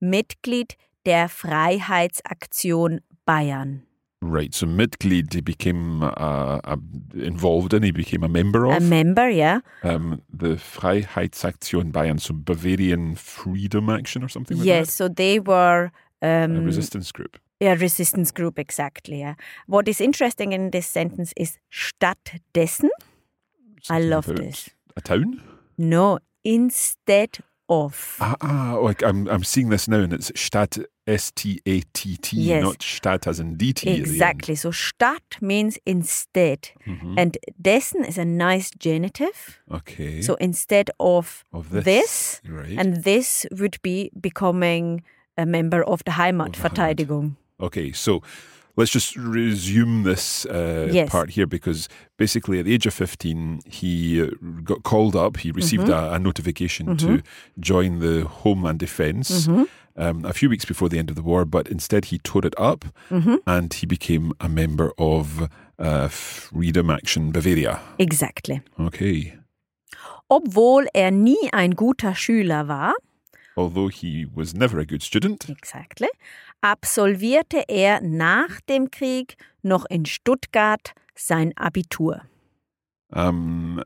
Mitglied 0.00 0.76
der 1.06 1.28
Freiheitsaktion 1.28 3.00
Bayern. 3.26 3.82
Right. 4.20 4.52
So 4.52 4.66
Mitglied 4.66 5.32
he 5.32 5.40
became 5.40 6.02
uh, 6.02 6.60
uh, 6.64 6.76
involved 7.14 7.72
in. 7.72 7.84
He 7.84 7.92
became 7.92 8.24
a 8.24 8.28
member 8.28 8.66
of 8.66 8.76
A 8.76 8.80
member, 8.80 9.28
yeah. 9.30 9.60
um, 9.84 10.22
the 10.32 10.56
Freiheitsaktion 10.56 11.92
Bayern, 11.92 12.18
so 12.20 12.34
Bavarian 12.34 13.14
Freedom 13.14 13.88
Action 13.88 14.24
or 14.24 14.28
something 14.28 14.58
like 14.58 14.66
Yes, 14.66 14.92
so 14.92 15.08
they 15.08 15.38
were 15.38 15.92
that. 16.20 16.28
A 16.28 16.44
um, 16.44 16.64
resistance 16.64 17.12
group. 17.12 17.38
a 17.60 17.76
resistance 17.76 18.32
group, 18.32 18.58
exactly. 18.58 19.20
Yeah. 19.20 19.34
What 19.66 19.86
is 19.86 20.00
interesting 20.00 20.52
in 20.52 20.70
this 20.70 20.86
sentence 20.88 21.32
is 21.36 21.58
stattdessen. 21.70 22.90
I 23.88 24.00
Something 24.00 24.10
love 24.10 24.28
about 24.28 24.42
this. 24.42 24.70
A 24.96 25.00
town. 25.00 25.40
No, 25.76 26.18
instead 26.42 27.38
of. 27.68 28.16
Ah, 28.20 28.36
ah 28.40 28.76
I- 28.86 29.06
I'm 29.06 29.28
I'm 29.28 29.44
seeing 29.44 29.70
this 29.70 29.88
now, 29.88 30.00
and 30.00 30.12
it's 30.12 30.32
statt 30.34 30.78
S 31.06 31.30
T 31.34 31.60
A 31.66 31.80
T 31.92 32.16
T, 32.16 32.36
Yes. 32.36 32.62
not 32.62 32.82
Stadt 32.82 33.26
as 33.26 33.40
in 33.40 33.56
D 33.56 33.72
T. 33.72 33.88
Exactly. 33.90 34.54
So 34.54 34.70
statt 34.70 35.38
means 35.40 35.78
instead. 35.86 36.70
hmm 36.84 37.18
And 37.18 37.38
dessen 37.60 38.04
is 38.04 38.18
a 38.18 38.24
nice 38.24 38.70
genitive. 38.78 39.58
Okay. 39.70 40.20
So 40.22 40.34
instead 40.40 40.90
of, 41.00 41.44
of 41.52 41.70
this, 41.70 41.84
this, 41.84 42.40
right? 42.48 42.78
and 42.78 43.04
this 43.04 43.46
would 43.50 43.78
be 43.82 44.10
becoming 44.20 45.02
a 45.36 45.46
member 45.46 45.82
of 45.84 46.02
the 46.04 46.12
Heimatverteidigung. 46.12 47.36
Okay, 47.60 47.92
so 47.92 48.22
let's 48.78 48.92
just 48.92 49.16
resume 49.16 50.04
this 50.04 50.46
uh, 50.46 50.88
Yes. 50.92 51.10
part 51.10 51.30
here 51.30 51.46
because 51.46 51.88
basically 52.16 52.58
at 52.60 52.64
the 52.64 52.74
age 52.74 52.86
of 52.88 52.94
15, 52.94 53.60
he 53.66 54.22
uh, 54.22 54.26
got 54.64 54.82
called 54.82 55.14
up. 55.16 55.36
He 55.38 55.50
received 55.52 55.88
Mm-hmm. 55.88 56.12
a, 56.12 56.16
a 56.16 56.18
notification 56.18 56.96
to 56.96 57.20
join 57.58 57.98
the 57.98 58.24
Homeland 58.44 58.78
Defense 58.78 59.46
Mm-hmm. 59.46 59.64
um, 60.02 60.24
a 60.24 60.32
few 60.32 60.48
weeks 60.48 60.64
before 60.64 60.88
the 60.88 60.98
end 60.98 61.10
of 61.10 61.16
the 61.16 61.22
war, 61.22 61.44
but 61.44 61.68
instead 61.68 62.04
he 62.06 62.18
tore 62.18 62.46
it 62.46 62.54
up 62.58 62.84
Mm-hmm. 63.10 63.36
and 63.46 63.74
he 63.74 63.86
became 63.86 64.32
a 64.40 64.48
member 64.48 64.92
of 64.96 65.48
uh, 65.78 66.08
Freedom 66.08 66.90
Action 66.90 67.32
Bavaria. 67.32 67.80
Exactly. 67.98 68.60
Okay. 68.78 69.34
Obwohl 70.28 70.86
er 70.94 71.10
nie 71.10 71.50
ein 71.52 71.74
guter 71.74 72.14
Schüler 72.14 72.68
war, 72.68 72.94
Although 73.56 73.88
he 73.90 74.24
was 74.36 74.54
never 74.54 74.78
a 74.78 74.84
good 74.86 75.02
student, 75.02 75.48
exactly, 75.48 76.06
absolvierte 76.60 77.64
er 77.68 78.00
nach 78.02 78.60
dem 78.68 78.90
Krieg 78.90 79.36
noch 79.62 79.84
in 79.88 80.04
Stuttgart 80.06 80.92
sein 81.14 81.52
Abitur. 81.56 82.22
um, 83.12 83.82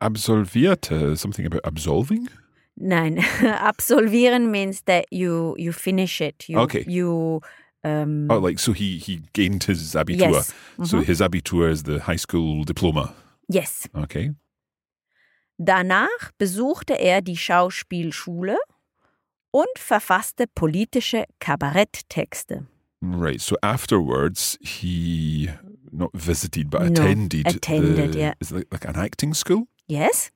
absolvierte, 0.00 1.16
something 1.16 1.46
about 1.46 1.64
absolving? 1.64 2.28
Nein, 2.76 3.18
absolvieren 3.60 4.50
means 4.50 4.82
that 4.84 5.04
you 5.10 5.54
you 5.56 5.72
finish 5.72 6.20
it. 6.20 6.48
You, 6.48 6.58
Okay. 6.60 6.84
You 6.86 7.40
um, 7.82 8.28
Oh, 8.30 8.38
like, 8.38 8.58
so 8.58 8.72
he, 8.72 8.98
he 8.98 9.22
gained 9.32 9.64
his 9.64 9.94
Abitur. 9.94 10.30
yes. 10.30 10.54
So 10.84 10.98
Mhm. 10.98 11.04
his 11.06 11.20
Abitur 11.20 11.70
is 11.70 11.82
the 11.84 12.00
high 12.06 12.18
school 12.18 12.64
diploma. 12.64 13.14
yes. 13.48 13.88
Okay. 13.94 14.34
Danach 15.58 16.30
besuchte 16.38 16.94
er 16.98 17.20
die 17.20 17.36
Schauspielschule 17.36 18.56
und 19.50 19.68
verfasste 19.78 20.46
politische 20.46 21.24
Kabaretttexte. 21.40 22.66
Right. 23.02 23.40
So 23.40 23.56
afterwards, 23.62 24.58
he 24.60 25.48
not 25.90 26.10
visited 26.12 26.68
but 26.70 26.82
No, 26.82 26.86
attended. 26.88 27.46
attended, 27.46 28.12
the, 28.12 28.18
yeah. 28.18 28.34
Is 28.40 28.52
it 28.52 28.70
like, 28.70 28.84
an 28.86 28.96
acting 28.96 29.34
school? 29.34 29.66
Yes. 29.88 30.30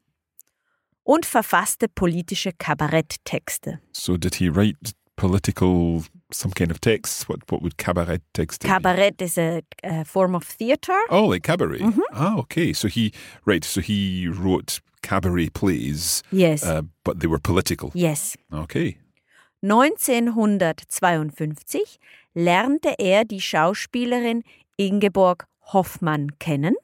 Und 1.05 1.27
verfasste 1.27 1.89
politische 1.89 2.53
Kabaretttexte. 2.59 3.79
So 3.93 4.17
did 4.17 4.37
he 4.37 4.49
write 4.49 4.95
political 5.17 6.03
some 6.33 6.53
kind 6.55 6.71
of 6.71 6.81
texts? 6.81 7.29
What 7.29 7.41
what 7.51 7.61
would 7.63 7.77
cabaret 7.77 8.21
text 8.33 8.63
be? 8.63 8.69
Kabarett 8.69 9.21
is 9.21 9.37
a, 9.39 9.63
a 9.85 10.05
form 10.07 10.35
of 10.35 10.45
theater. 10.45 10.99
Oh, 11.11 11.27
like 11.27 11.43
cabaret. 11.43 11.81
Mm-hmm. 11.81 12.01
Ah, 12.15 12.37
okay. 12.39 12.73
So 12.73 12.89
he 12.89 13.13
right. 13.45 13.63
So 13.65 13.81
he 13.83 14.27
wrote 14.29 14.81
cabaret 15.03 15.51
plays, 15.51 16.23
Yes. 16.33 16.65
uh, 16.65 16.83
but 17.05 17.21
they 17.21 17.27
were 17.29 17.39
political. 17.39 17.91
yes. 17.95 18.37
Okay. 18.51 18.97
1952 19.65 21.99
lernte 22.35 22.95
er 22.99 23.25
die 23.25 23.41
Schauspielerin 23.41 24.43
Ingeborg 24.77 25.47
Hoffmann 25.73 26.33
kennen. 26.39 26.75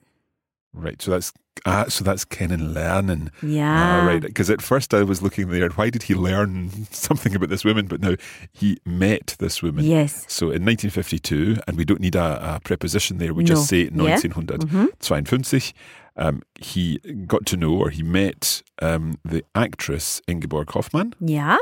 Right. 0.73 1.03
So 1.03 1.11
that's 1.11 1.33
ah. 1.65 1.87
So 1.89 2.05
that's 2.05 2.29
kennenlernen. 2.29 3.31
Ja. 3.43 4.03
Ah, 4.03 4.07
right. 4.07 4.23
Because 4.23 4.49
at 4.53 4.63
first 4.63 4.95
I 4.95 5.03
was 5.03 5.21
looking 5.21 5.51
there, 5.51 5.69
why 5.77 5.91
did 5.91 6.05
he 6.05 6.15
learn 6.15 6.71
something 6.93 7.35
about 7.35 7.49
this 7.51 7.65
woman? 7.65 7.89
But 7.89 8.01
now 8.01 8.15
he 8.53 8.79
met 8.85 9.35
this 9.41 9.61
woman. 9.63 9.85
Yes. 9.85 10.25
So 10.29 10.47
in 10.53 10.65
1952, 10.65 11.57
and 11.67 11.77
we 11.77 11.85
don't 11.85 12.01
need 12.01 12.15
a, 12.15 12.55
a 12.57 12.61
preposition 12.61 13.19
there, 13.19 13.35
we 13.35 13.43
No. 13.43 13.49
just 13.55 13.67
say 13.69 13.89
Yeah. 13.91 13.91
1952, 13.91 15.73
um, 16.17 16.43
he 16.61 16.99
got 17.27 17.45
to 17.47 17.57
know 17.57 17.75
or 17.77 17.91
he 17.91 18.03
met 18.05 18.63
um, 18.81 19.19
the 19.25 19.43
actress 19.55 20.23
Ingeborg 20.29 20.71
Hoffmann. 20.71 21.15
Ja. 21.21 21.57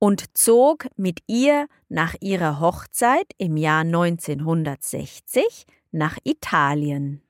Und 0.00 0.36
zog 0.36 0.86
mit 0.96 1.20
ihr 1.28 1.66
nach 1.88 2.14
ihrer 2.20 2.58
Hochzeit 2.58 3.26
im 3.38 3.56
Jahr 3.56 3.84
1960 3.84 5.66
nach 5.92 6.16
Italien. 6.24 7.20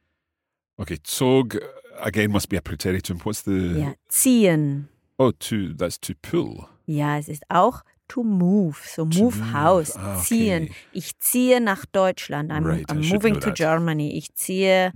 Okay, 0.77 0.99
zog 1.03 1.59
again 2.01 2.31
must 2.31 2.49
be 2.49 2.57
a 2.57 2.61
preteritum. 2.61 3.19
What's 3.25 3.43
the. 3.45 3.81
Ja, 3.81 3.93
ziehen. 4.09 4.89
Oh, 5.19 5.33
to, 5.33 5.75
that's 5.77 6.01
to 6.01 6.15
pull. 6.23 6.67
Ja, 6.87 7.19
es 7.19 7.29
ist 7.29 7.43
auch 7.49 7.83
to 8.09 8.23
move, 8.23 8.77
so 8.87 9.05
To 9.05 9.19
move, 9.25 9.37
move. 9.39 9.53
house, 9.53 9.97
Ah, 9.97 10.17
okay. 10.17 10.25
ziehen. 10.25 10.71
Ich 10.93 11.19
ziehe 11.21 11.61
nach 11.61 11.85
Deutschland. 11.87 12.51
I'm, 12.51 12.65
Right, 12.65 12.89
I'm 12.89 13.07
moving 13.13 13.39
to. 13.41 13.53
Germany. 13.53 14.17
Ich 14.17 14.33
ziehe 14.35 14.93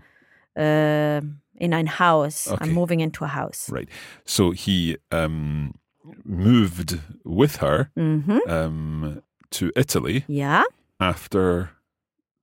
äh, 0.57 1.19
in 1.19 1.75
ein 1.75 1.99
Haus. 1.99 2.49
Okay. 2.49 2.65
I'm 2.65 2.73
moving 2.73 3.01
into 3.01 3.25
a 3.25 3.35
house. 3.35 3.71
Right. 3.71 3.89
So 4.25 4.53
he 4.53 4.97
um, 5.13 5.73
moved 6.25 6.99
with 7.25 7.57
her 7.61 7.91
Mhm. 7.97 8.41
um, 8.49 9.23
to 9.51 9.71
Italy 9.77 10.25
Ja, 10.29 10.63
after 11.01 11.71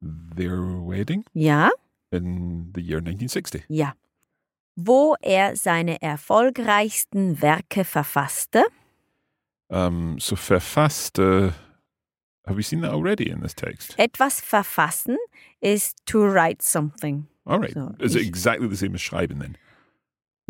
their 0.02 0.62
wedding 0.82 1.24
ja, 1.34 1.70
in 2.12 2.72
the 2.74 2.82
year 2.82 3.00
1960. 3.02 3.64
ja. 3.70 3.94
wo 4.76 5.16
er 5.22 5.56
seine 5.56 6.02
erfolgreichsten 6.02 7.42
Werke 7.42 7.84
verfasste. 7.84 8.64
Um, 9.70 10.18
so 10.20 10.36
verfasste. 10.36 11.54
Have 12.48 12.56
we 12.58 12.64
seen 12.64 12.82
that 12.82 12.92
already 12.92 13.30
in 13.30 13.42
this 13.42 13.54
text? 13.54 13.96
Etwas 14.00 14.42
verfassen 14.42 15.18
is 15.62 15.94
to 16.06 16.20
write 16.26 16.62
something. 16.64 17.28
All 17.46 17.60
right. 17.60 17.74
So 17.74 17.94
Is 18.00 18.16
it 18.16 18.26
exactly 18.26 18.68
the 18.68 18.76
same 18.76 18.96
as 18.96 19.02
schreiben 19.02 19.40
then? 19.40 19.56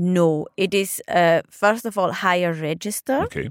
No, 0.02 0.48
it 0.58 0.74
is 0.74 1.00
uh, 1.08 1.42
first 1.50 1.86
of 1.86 1.96
all 1.98 2.12
higher 2.12 2.54
register. 2.54 3.22
Okay. 3.26 3.50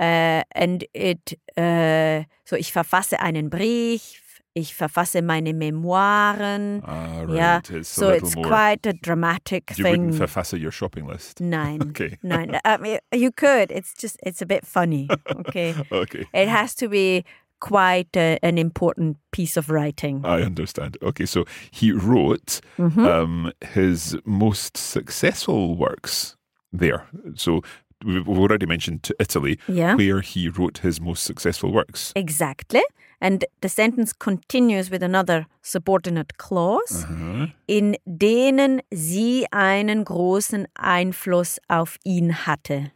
Uh, 0.00 0.42
and 0.56 0.84
it, 0.94 1.38
uh, 1.56 2.24
so 2.44 2.56
ich 2.56 2.72
verfasse 2.72 3.20
einen 3.20 3.48
Brief, 3.50 4.40
ich 4.54 4.74
verfasse 4.74 5.22
meine 5.22 5.52
Memoiren. 5.54 6.82
Ah, 6.84 7.20
right. 7.22 7.34
Yeah, 7.36 7.60
It's 7.70 7.88
so 7.88 8.08
it's 8.10 8.34
more. 8.34 8.46
quite 8.48 8.84
a 8.86 8.92
dramatic 8.94 9.70
you 9.78 9.84
thing. 9.84 9.90
wouldn't 9.92 10.14
verfasse 10.14 10.54
your 10.60 10.72
shopping 10.72 11.06
list. 11.06 11.40
Nein, 11.40 11.80
Okay. 11.90 12.18
nein. 12.22 12.58
I 12.64 12.76
mean, 12.78 12.98
you 13.12 13.30
could. 13.30 13.70
It's 13.70 13.94
just, 13.94 14.16
it's 14.24 14.42
a 14.42 14.46
bit 14.46 14.66
funny. 14.66 15.08
Okay. 15.30 15.74
Okay. 15.92 16.26
it 16.34 16.48
has 16.48 16.74
to 16.76 16.88
be 16.88 17.24
quite 17.68 18.16
a, 18.18 18.38
an 18.42 18.58
important 18.58 19.16
piece 19.30 19.56
of 19.60 19.70
writing. 19.70 20.24
I 20.24 20.42
understand. 20.42 20.96
Okay, 21.02 21.26
so 21.26 21.44
he 21.70 21.92
wrote 21.92 22.60
Mm-hmm. 22.78 23.06
um, 23.06 23.52
his 23.74 24.16
most 24.24 24.76
successful 24.76 25.76
works 25.76 26.36
there. 26.80 27.00
So 27.36 27.60
we've 28.04 28.28
already 28.28 28.66
mentioned 28.66 29.02
to 29.02 29.14
Italy, 29.20 29.58
Yeah. 29.68 29.94
where 29.96 30.20
he 30.22 30.48
wrote 30.48 30.78
his 30.82 31.00
most 31.00 31.22
successful 31.24 31.70
works. 31.72 32.12
Exactly. 32.16 32.82
And 33.20 33.44
the 33.60 33.68
sentence 33.68 34.12
continues 34.18 34.90
with 34.90 35.02
another 35.04 35.46
subordinate 35.62 36.32
clause, 36.38 37.04
Uh-huh. 37.04 37.46
in 37.68 37.96
denen 38.04 38.80
sie 38.92 39.46
einen 39.52 40.04
großen 40.04 40.66
Einfluss 40.74 41.58
auf 41.68 41.96
ihn 42.04 42.32
hatte. 42.32 42.90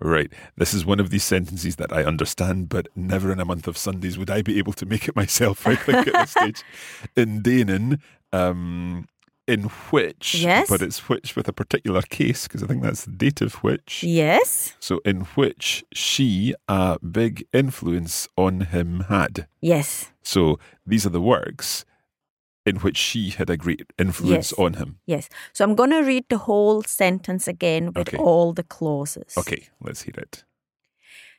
Right. 0.00 0.32
This 0.56 0.72
is 0.74 0.84
one 0.84 1.00
of 1.00 1.10
these 1.10 1.22
sentences 1.24 1.76
that 1.76 1.92
I 1.92 2.02
understand, 2.04 2.68
but 2.68 2.88
never 2.96 3.30
in 3.30 3.38
a 3.40 3.44
month 3.44 3.68
of 3.68 3.76
Sundays 3.76 4.18
would 4.18 4.30
I 4.30 4.42
be 4.42 4.58
able 4.58 4.72
to 4.74 4.86
make 4.86 5.06
it 5.08 5.14
myself, 5.14 5.66
I 5.66 5.74
think, 5.76 6.06
at 6.08 6.14
this 6.14 6.30
stage. 6.38 6.62
In 7.16 7.42
denen, 7.42 8.00
um, 8.32 9.06
in 9.46 9.64
which, 9.90 10.36
Yes. 10.36 10.68
but 10.70 10.80
it's 10.82 11.08
which 11.08 11.36
with 11.36 11.46
a 11.48 11.52
particular 11.52 12.00
case, 12.02 12.46
because 12.48 12.62
I 12.62 12.66
think 12.66 12.82
that's 12.82 13.04
the 13.04 13.10
dative 13.12 13.54
which. 13.62 14.02
Yes, 14.02 14.74
So, 14.80 15.00
in 15.04 15.22
which 15.36 15.84
she 15.92 16.54
a 16.68 16.98
big 17.00 17.44
influence 17.52 18.28
on 18.36 18.60
him 18.62 19.00
had. 19.08 19.46
yes, 19.60 20.10
So, 20.22 20.58
these 20.86 21.04
are 21.04 21.10
the 21.10 21.20
works 21.20 21.84
in 22.64 22.82
which 22.82 22.98
she 22.98 23.30
had 23.38 23.50
a 23.50 23.56
great 23.56 23.86
influence 23.98 24.50
Yes. 24.50 24.58
on 24.58 24.74
him. 24.74 24.98
yes. 25.06 25.28
So 25.52 25.64
I'm 25.64 25.74
going 25.76 25.90
to 25.90 26.02
read 26.04 26.24
the 26.28 26.46
whole 26.46 26.82
sentence 26.86 27.48
again 27.48 27.86
with 27.94 28.08
Okay. 28.08 28.18
all 28.18 28.52
the 28.54 28.64
clauses. 28.64 29.36
Okay, 29.36 29.68
let's 29.80 30.02
hear 30.04 30.16
it. 30.18 30.44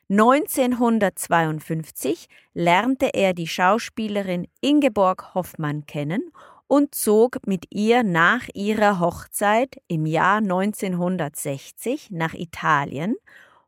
1952 0.09 2.27
lernte 2.53 3.13
er 3.13 3.33
die 3.33 3.47
Schauspielerin 3.47 4.47
Ingeborg 4.61 5.33
Hoffmann 5.33 5.85
kennen 5.85 6.31
und 6.67 6.93
zog 6.95 7.37
mit 7.47 7.65
ihr 7.71 8.03
nach 8.03 8.47
ihrer 8.53 8.99
Hochzeit 8.99 9.77
im 9.87 10.05
Jahr 10.05 10.37
1960 10.37 12.11
nach 12.11 12.33
Italien, 12.33 13.15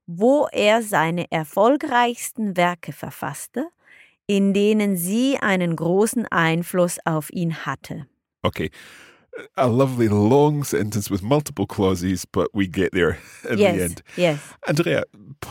wo 0.08 0.48
er 0.52 0.82
seine 0.84 1.32
erfolgreichsten 1.32 2.58
Werke 2.58 2.92
verfasste, 2.94 3.68
in 4.28 4.54
denen 4.54 4.98
sie 4.98 5.38
einen 5.38 5.76
großen 5.76 6.26
Einfluss 6.28 6.98
auf 7.06 7.30
ihn 7.32 7.66
hatte. 7.66 8.08
Okay. 8.44 8.70
A 9.58 9.66
lovely 9.68 10.08
long 10.08 10.64
sentence 10.64 11.12
with 11.12 11.22
multiple 11.22 11.66
clauses, 11.68 12.26
but 12.26 12.48
we 12.54 12.68
get 12.68 12.94
there 12.94 13.18
in 13.50 13.58
the 13.58 13.68
end. 13.68 14.02
yes. 14.16 14.40
Andrea, 14.66 15.04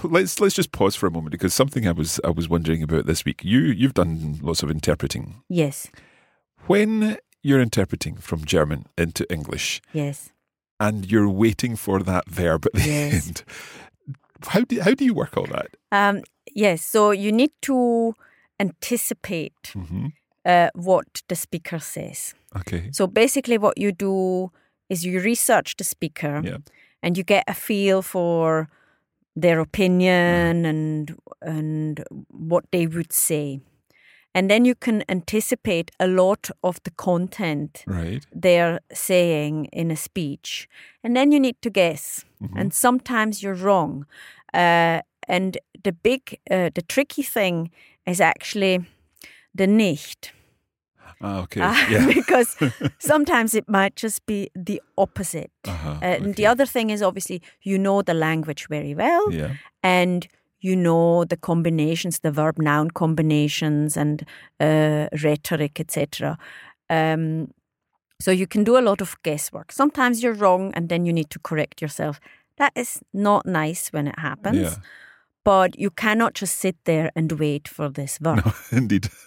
let's 0.02 0.40
let's 0.40 0.54
just 0.54 0.72
pause 0.72 0.96
for 0.96 1.06
a 1.06 1.10
moment 1.10 1.32
because 1.32 1.52
something 1.54 1.86
I 1.86 1.92
was 1.92 2.18
I 2.24 2.30
was 2.30 2.48
wondering 2.48 2.82
about 2.82 3.04
this 3.06 3.26
week. 3.26 3.44
You 3.44 3.60
you've 3.60 3.92
done 3.92 4.38
lots 4.42 4.62
of 4.62 4.70
interpreting. 4.70 5.42
Yes, 5.50 5.90
When 6.66 7.18
you're 7.42 7.60
interpreting 7.60 8.16
from 8.16 8.44
German 8.46 8.86
into 8.96 9.26
English 9.30 9.82
yes. 9.92 10.32
and 10.80 11.04
you're 11.12 11.28
waiting 11.28 11.76
for 11.76 12.02
that 12.02 12.24
verb 12.26 12.64
at 12.64 12.72
the 12.72 12.88
Yes. 12.88 13.26
end, 13.26 13.44
how 14.48 14.60
do 14.62 14.80
how 14.80 14.94
do 14.94 15.04
you 15.04 15.12
work 15.12 15.36
all 15.36 15.46
that? 15.52 15.68
Um, 15.92 16.22
yes, 16.54 16.80
so 16.82 17.10
you 17.10 17.32
need 17.32 17.50
to 17.62 18.14
anticipate 18.60 19.72
hmm 19.72 20.06
uh, 20.46 20.68
what 20.74 21.22
the 21.28 21.34
speaker 21.34 21.78
says. 21.78 22.34
Okay. 22.56 22.90
So 22.92 23.06
basically, 23.06 23.56
what 23.58 23.78
you 23.78 23.92
do 23.92 24.50
is 24.90 25.02
you 25.04 25.20
research 25.20 25.74
the 25.76 25.84
speaker 25.84 26.42
Yeah. 26.44 26.58
and 27.02 27.16
you 27.16 27.24
get 27.24 27.44
a 27.48 27.54
feel 27.54 28.02
for 28.02 28.68
their 29.42 29.60
opinion 29.60 30.66
and 30.66 31.16
and 31.40 32.04
what 32.28 32.64
they 32.70 32.86
would 32.86 33.12
say, 33.12 33.60
and 34.34 34.48
then 34.50 34.64
you 34.66 34.74
can 34.74 35.02
anticipate 35.08 35.90
a 35.98 36.06
lot 36.06 36.50
of 36.60 36.76
the 36.82 36.90
content 36.96 37.84
Right. 37.86 38.26
they're 38.42 38.80
saying 38.92 39.68
in 39.72 39.90
a 39.90 39.96
speech, 39.96 40.68
and 41.02 41.16
then 41.16 41.32
you 41.32 41.40
need 41.40 41.56
to 41.62 41.70
guess. 41.70 42.24
And 42.56 42.74
sometimes 42.74 43.42
you're 43.42 43.64
wrong. 43.64 44.04
Uh, 44.52 45.00
and 45.28 45.58
the 45.84 45.92
big, 45.92 46.38
uh, 46.50 46.70
the 46.74 46.82
tricky 46.82 47.22
thing 47.22 47.70
is 48.06 48.20
actually 48.20 48.84
the 49.54 49.66
nicht. 49.66 50.32
Ah, 51.20 51.42
okay. 51.42 51.60
Uh, 51.60 51.74
yeah. 51.90 52.06
because 52.14 52.56
sometimes 52.98 53.54
it 53.54 53.68
might 53.68 53.96
just 53.96 54.26
be 54.26 54.50
the 54.54 54.80
opposite. 54.96 55.50
Uh-huh, 55.66 55.98
Uh, 56.02 56.16
and 56.24 56.34
the 56.34 56.46
other 56.46 56.66
thing 56.66 56.90
is 56.90 57.02
obviously 57.02 57.40
you 57.62 57.78
know 57.78 58.02
the 58.02 58.14
language 58.14 58.66
very 58.68 58.94
well 58.94 59.32
Yeah. 59.32 59.50
and 59.82 60.26
you 60.60 60.76
know 60.76 61.24
the 61.24 61.36
combinations, 61.36 62.18
the 62.20 62.30
verb 62.32 62.58
noun 62.58 62.90
combinations 62.90 63.96
and 63.96 64.22
uh, 64.60 65.06
rhetoric, 65.22 65.78
etc. 65.80 66.36
Um, 66.90 67.48
so 68.20 68.30
you 68.30 68.46
can 68.46 68.64
do 68.64 68.76
a 68.76 68.80
lot 68.80 69.00
of 69.00 69.14
guesswork. 69.22 69.72
Sometimes 69.72 70.22
you're 70.22 70.38
wrong 70.38 70.72
and 70.74 70.88
then 70.88 71.04
you 71.06 71.12
need 71.12 71.28
to 71.30 71.38
correct 71.38 71.82
yourself. 71.82 72.18
That 72.56 72.72
is 72.76 73.00
not 73.12 73.44
nice 73.46 73.90
when 73.92 74.06
it 74.08 74.18
happens. 74.18 74.56
Yeah. 74.60 74.74
But 75.44 75.78
you 75.78 75.90
cannot 75.90 76.34
just 76.34 76.56
sit 76.56 76.76
there 76.84 77.12
and 77.14 77.30
wait 77.32 77.68
for 77.68 77.90
this 77.90 78.18
verb. 78.18 78.54
Indeed. 78.72 79.08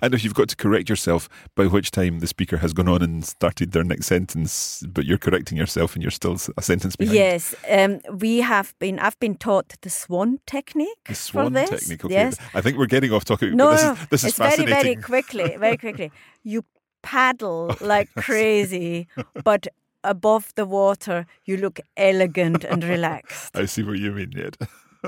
And 0.00 0.14
if 0.14 0.22
you've 0.22 0.34
got 0.34 0.48
to 0.50 0.56
correct 0.56 0.88
yourself, 0.88 1.28
by 1.56 1.66
which 1.66 1.90
time 1.90 2.20
the 2.20 2.26
speaker 2.28 2.58
has 2.58 2.72
gone 2.72 2.88
on 2.88 3.02
and 3.02 3.24
started 3.24 3.72
their 3.72 3.82
next 3.82 4.06
sentence, 4.06 4.84
but 4.86 5.04
you're 5.04 5.18
correcting 5.18 5.58
yourself 5.58 5.94
and 5.94 6.02
you're 6.02 6.12
still 6.12 6.36
a 6.56 6.62
sentence 6.62 6.94
behind. 6.94 7.16
Yes, 7.16 7.54
um, 7.68 8.00
we 8.16 8.42
have 8.42 8.74
been. 8.78 9.00
I've 9.00 9.18
been 9.18 9.34
taught 9.34 9.74
the 9.82 9.90
swan 9.90 10.38
technique. 10.46 11.04
The 11.06 11.14
for 11.14 11.20
swan 11.20 11.52
this. 11.54 11.70
technique. 11.70 12.04
Okay. 12.04 12.14
Yes. 12.14 12.36
I 12.54 12.60
think 12.60 12.78
we're 12.78 12.86
getting 12.86 13.12
off 13.12 13.24
topic, 13.24 13.54
No, 13.54 13.72
this 13.72 13.82
is 13.82 14.08
this 14.08 14.24
is 14.24 14.28
it's 14.28 14.38
very, 14.38 14.66
very 14.66 14.96
quickly, 14.96 15.56
very 15.58 15.76
quickly. 15.76 16.12
You 16.44 16.62
paddle 17.02 17.74
like 17.80 18.08
crazy, 18.14 19.08
but 19.42 19.66
above 20.04 20.52
the 20.54 20.64
water, 20.64 21.26
you 21.44 21.56
look 21.56 21.80
elegant 21.96 22.62
and 22.64 22.84
relaxed. 22.84 23.56
I 23.56 23.66
see 23.66 23.82
what 23.82 23.98
you 23.98 24.12
mean, 24.12 24.30
Ned. 24.34 24.56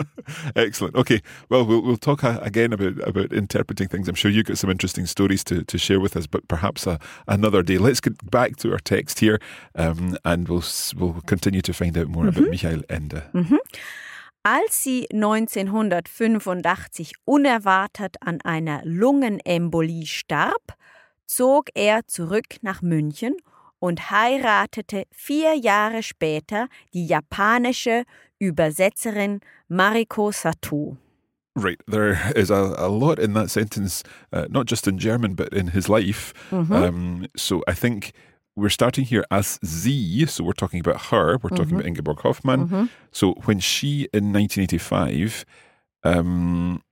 Excellent. 0.57 0.95
Okay. 0.95 1.21
Well, 1.49 1.65
we'll 1.67 1.83
we'll 1.83 1.97
talk 1.97 2.25
uh, 2.25 2.39
again 2.43 2.73
about 2.73 2.99
about 3.09 3.33
interpreting 3.33 3.89
things. 3.89 4.09
I'm 4.09 4.15
sure 4.15 4.31
you've 4.31 4.47
got 4.47 4.59
some 4.59 4.71
interesting 4.71 5.07
stories 5.07 5.45
to, 5.45 5.65
to 5.65 5.79
share 5.79 6.01
with 6.01 6.17
us, 6.17 6.27
but 6.27 6.47
perhaps 6.49 6.87
uh, 6.87 6.99
another 7.27 7.63
day. 7.63 7.79
Let's 7.79 8.01
get 8.01 8.31
back 8.31 8.57
to 8.57 8.73
our 8.73 8.79
text 8.81 9.21
here, 9.21 9.41
um, 9.75 10.17
and 10.25 10.49
we'll 10.49 10.65
we'll 10.97 11.21
continue 11.27 11.63
to 11.63 11.73
find 11.73 11.97
out 11.97 12.09
more 12.09 12.25
Mm-hmm. 12.25 12.39
about 12.39 12.51
Michael 12.51 12.83
Ende. 12.89 13.23
Als 14.45 14.83
sie 14.83 15.07
1985 15.13 17.13
unerwartet 17.25 18.17
an 18.21 18.41
einer 18.43 18.83
Lungenembolie 18.85 20.07
starb, 20.07 20.75
zog 21.27 21.69
er 21.75 22.07
zurück 22.07 22.57
nach 22.63 22.83
München 22.83 23.37
und 23.79 24.11
heiratete 24.11 25.05
vier 25.11 25.55
Jahre 25.55 26.03
später 26.03 26.69
die 26.95 27.07
japanische 27.07 28.05
Übersetzerin 28.41 29.41
Mariko 29.71 30.33
Sato. 30.33 30.97
Right. 31.57 31.81
There 31.89 32.17
is 32.37 32.51
a, 32.51 32.75
a 32.79 32.89
lot 32.89 33.19
in 33.19 33.33
that 33.35 33.51
sentence, 33.51 34.05
uh, 34.33 34.47
not 34.49 34.67
just 34.67 34.87
in 34.87 34.97
German, 34.99 35.35
but 35.35 35.53
in 35.53 35.69
his 35.69 35.89
life. 35.89 36.33
Mm-hmm. 36.51 36.73
Um, 36.73 37.27
so 37.37 37.63
I 37.67 37.75
think 37.75 38.13
we're 38.55 38.69
starting 38.71 39.05
here 39.05 39.25
as 39.31 39.59
Z, 39.65 40.27
So 40.27 40.45
we're 40.45 40.53
talking 40.53 40.79
about 40.81 41.07
her. 41.11 41.39
We're 41.43 41.51
talking 41.51 41.65
Mm-hmm. 41.67 41.75
about 41.77 41.87
Ingeborg 41.87 42.21
Hoffmann. 42.21 42.91
So 43.11 43.35
when 43.45 43.59
she, 43.59 44.09
in 44.13 44.33
1985, 44.33 45.45
um, 46.05 46.83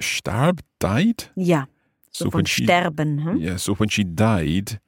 starb, 0.00 0.60
died? 0.80 1.24
Ja, 1.36 1.64
so, 2.10 2.24
So 2.24 2.30
von 2.30 2.38
when 2.38 2.44
she- 2.46 2.64
Sterben. 2.66 3.22
Hm? 3.24 3.36
Yeah. 3.36 3.56
So 3.56 3.74
when 3.74 3.88
she 3.90 4.04
died, 4.04 4.80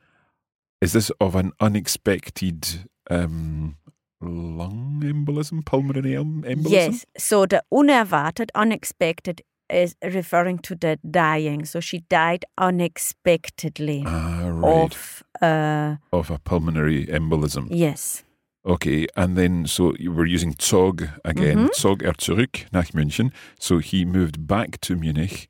is 0.80 0.92
this 0.92 1.10
of 1.20 1.34
an 1.36 1.52
unexpected 1.60 2.88
um, 3.10 3.76
lung 4.24 5.00
embolism, 5.04 5.62
pulmonary 5.64 6.16
em- 6.16 6.42
embolism? 6.44 6.70
Yes, 6.72 7.06
so 7.18 7.46
the 7.46 7.62
unerwartet, 7.72 8.50
unexpected, 8.54 9.42
is 9.70 9.94
referring 10.02 10.58
to 10.58 10.74
the 10.74 10.98
dying. 11.10 11.64
So 11.64 11.80
she 11.80 12.00
died 12.10 12.44
unexpectedly 12.58 14.02
Ah, 14.06 14.48
right. 14.48 14.84
of, 14.84 15.22
uh, 15.42 15.96
of 16.12 16.30
a 16.30 16.38
pulmonary 16.38 17.06
embolism. 17.06 17.68
yes. 17.70 18.24
Okay, 18.66 19.06
and 19.14 19.36
then 19.36 19.66
so 19.66 19.92
you 19.98 20.10
were 20.10 20.24
using 20.24 20.54
Zog 20.58 21.06
again. 21.22 21.68
Zog 21.74 22.02
er 22.02 22.14
zurück 22.16 22.64
nach 22.72 22.92
München. 22.94 23.30
So 23.60 23.76
he 23.78 24.06
moved 24.06 24.46
back 24.46 24.80
to 24.80 24.96
Munich 24.96 25.48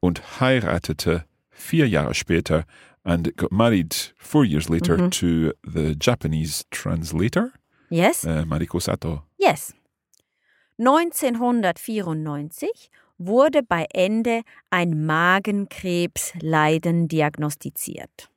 und 0.00 0.22
heiratete 0.40 1.24
vier 1.50 1.86
Jahre 1.86 2.14
später 2.14 2.64
and 3.04 3.36
got 3.36 3.52
married 3.52 3.94
four 4.16 4.42
years 4.46 4.70
later 4.70 5.10
to 5.10 5.52
the 5.62 5.94
Japanese 6.00 6.64
translator, 6.70 7.52
Yes? 7.90 8.24
uh, 8.24 8.44
Mariko 8.46 8.80
Sato. 8.80 9.22
Yes. 9.38 9.74
1994 10.78 12.90
wurde 13.18 13.62
bei 13.62 13.86
Ende 13.92 14.42
ein 14.70 15.04
Magenkrebsleiden 15.04 17.08
diagnostiziert. 17.08 18.30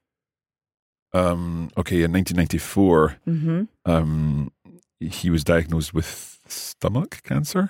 Um, 1.14 1.70
okay, 1.76 2.04
in 2.04 2.12
1994, 2.12 3.18
Mhm. 3.26 3.68
um, 3.86 4.52
he 5.00 5.30
was 5.32 5.44
diagnosed 5.44 5.94
with 5.94 6.40
stomach 6.48 7.22
cancer. 7.24 7.70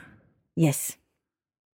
Yes. 0.55 0.97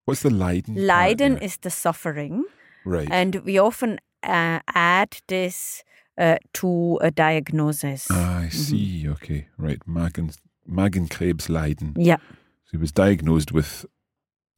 What's 0.05 0.21
the 0.23 0.29
Leiden? 0.29 0.75
Leiden 0.75 1.37
is 1.37 1.57
the 1.61 1.69
suffering, 1.69 2.45
right. 2.83 3.07
and 3.11 3.45
we 3.45 3.59
often 3.59 3.99
uh, 4.23 4.59
add 4.73 5.17
this 5.27 5.83
uh, 6.19 6.35
to 6.53 6.99
a 7.01 7.09
diagnosis. 7.11 8.07
Ah, 8.11 8.41
I 8.45 8.49
see. 8.49 9.07
Okay, 9.09 9.47
right. 9.57 9.79
Magen, 9.87 10.31
Magenkrebsleiden. 10.67 11.93
Ja, 11.97 12.17
So 12.65 12.77
he 12.77 12.81
was 12.81 12.91
diagnosed 12.93 13.51
with 13.53 13.87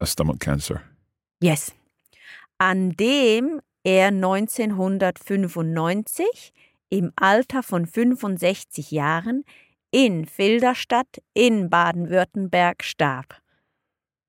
a 0.00 0.06
stomach 0.06 0.40
cancer. 0.40 0.82
yes. 1.40 1.72
An 2.58 2.90
dem 2.92 3.60
er 3.84 4.10
1995 4.12 6.52
im 6.90 7.10
Alter 7.16 7.62
von 7.62 7.86
65 7.86 8.90
Jahren 8.92 9.44
in 9.90 10.26
Filderstadt 10.26 11.20
in 11.34 11.68
Baden-Württemberg 11.70 12.84
starb. 12.84 13.34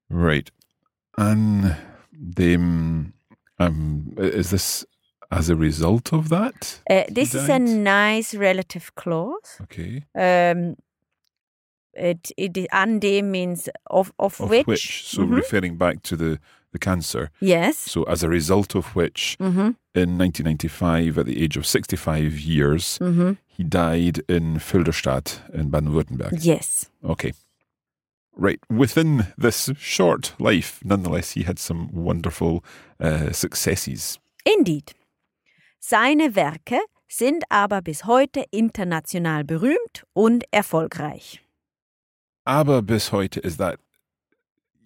Right. 0.10 0.52
An 1.16 1.76
dem, 2.12 3.14
um, 3.60 4.14
is 4.18 4.50
this 4.50 4.88
as 5.34 5.50
a 5.50 5.56
result 5.56 6.14
of 6.14 6.30
that? 6.30 6.80
Uh, 6.90 7.04
this 7.10 7.34
is 7.36 7.50
a 7.50 7.60
nice 7.60 8.36
relative 8.36 8.94
clause. 8.96 9.60
Okay. 9.64 10.04
Um, 10.16 10.76
it, 11.94 12.32
it 12.38 12.58
is, 12.58 12.68
an 12.72 13.00
dem 13.00 13.32
means 13.32 13.70
of, 13.88 14.12
of, 14.20 14.40
Of 14.42 14.50
which. 14.50 14.66
which, 14.68 15.06
so 15.08 15.22
Mhm. 15.24 15.36
referring 15.36 15.78
back 15.78 16.02
to 16.04 16.16
the, 16.16 16.40
the 16.72 16.80
cancer. 16.80 17.30
Yes. 17.40 17.78
So 17.78 18.04
as 18.04 18.24
a 18.24 18.30
result 18.30 18.76
of 18.76 18.96
which, 18.96 19.38
Mhm. 19.40 19.76
in 19.94 20.18
1995, 20.18 21.18
at 21.20 21.26
the 21.26 21.44
age 21.44 21.58
of 21.58 21.66
65 21.66 22.40
years, 22.40 22.98
Mhm. 23.00 23.38
he 23.46 23.64
died 23.64 24.22
in 24.28 24.60
Filderstadt 24.60 25.40
in 25.54 25.70
Baden-Württemberg. 25.70 26.44
Yes. 26.44 26.90
Okay. 27.04 27.34
Right. 28.36 28.60
Within 28.70 29.28
this 29.38 29.70
short 29.78 30.34
life, 30.40 30.80
nonetheless, 30.84 31.34
he 31.34 31.44
had 31.44 31.60
some 31.60 31.90
wonderful 31.94 32.64
uh, 33.00 33.32
successes. 33.32 34.18
Indeed. 34.46 34.94
Seine 35.94 36.34
Werke 36.38 36.80
sind 37.10 37.44
aber 37.50 37.82
bis 37.82 38.06
heute 38.06 38.46
international 38.52 39.44
berühmt 39.44 40.06
und 40.14 40.46
erfolgreich. 40.50 41.42
Aber 42.46 42.82
bis 42.82 43.12
heute 43.12 43.42
is 43.42 43.58
that 43.58 43.80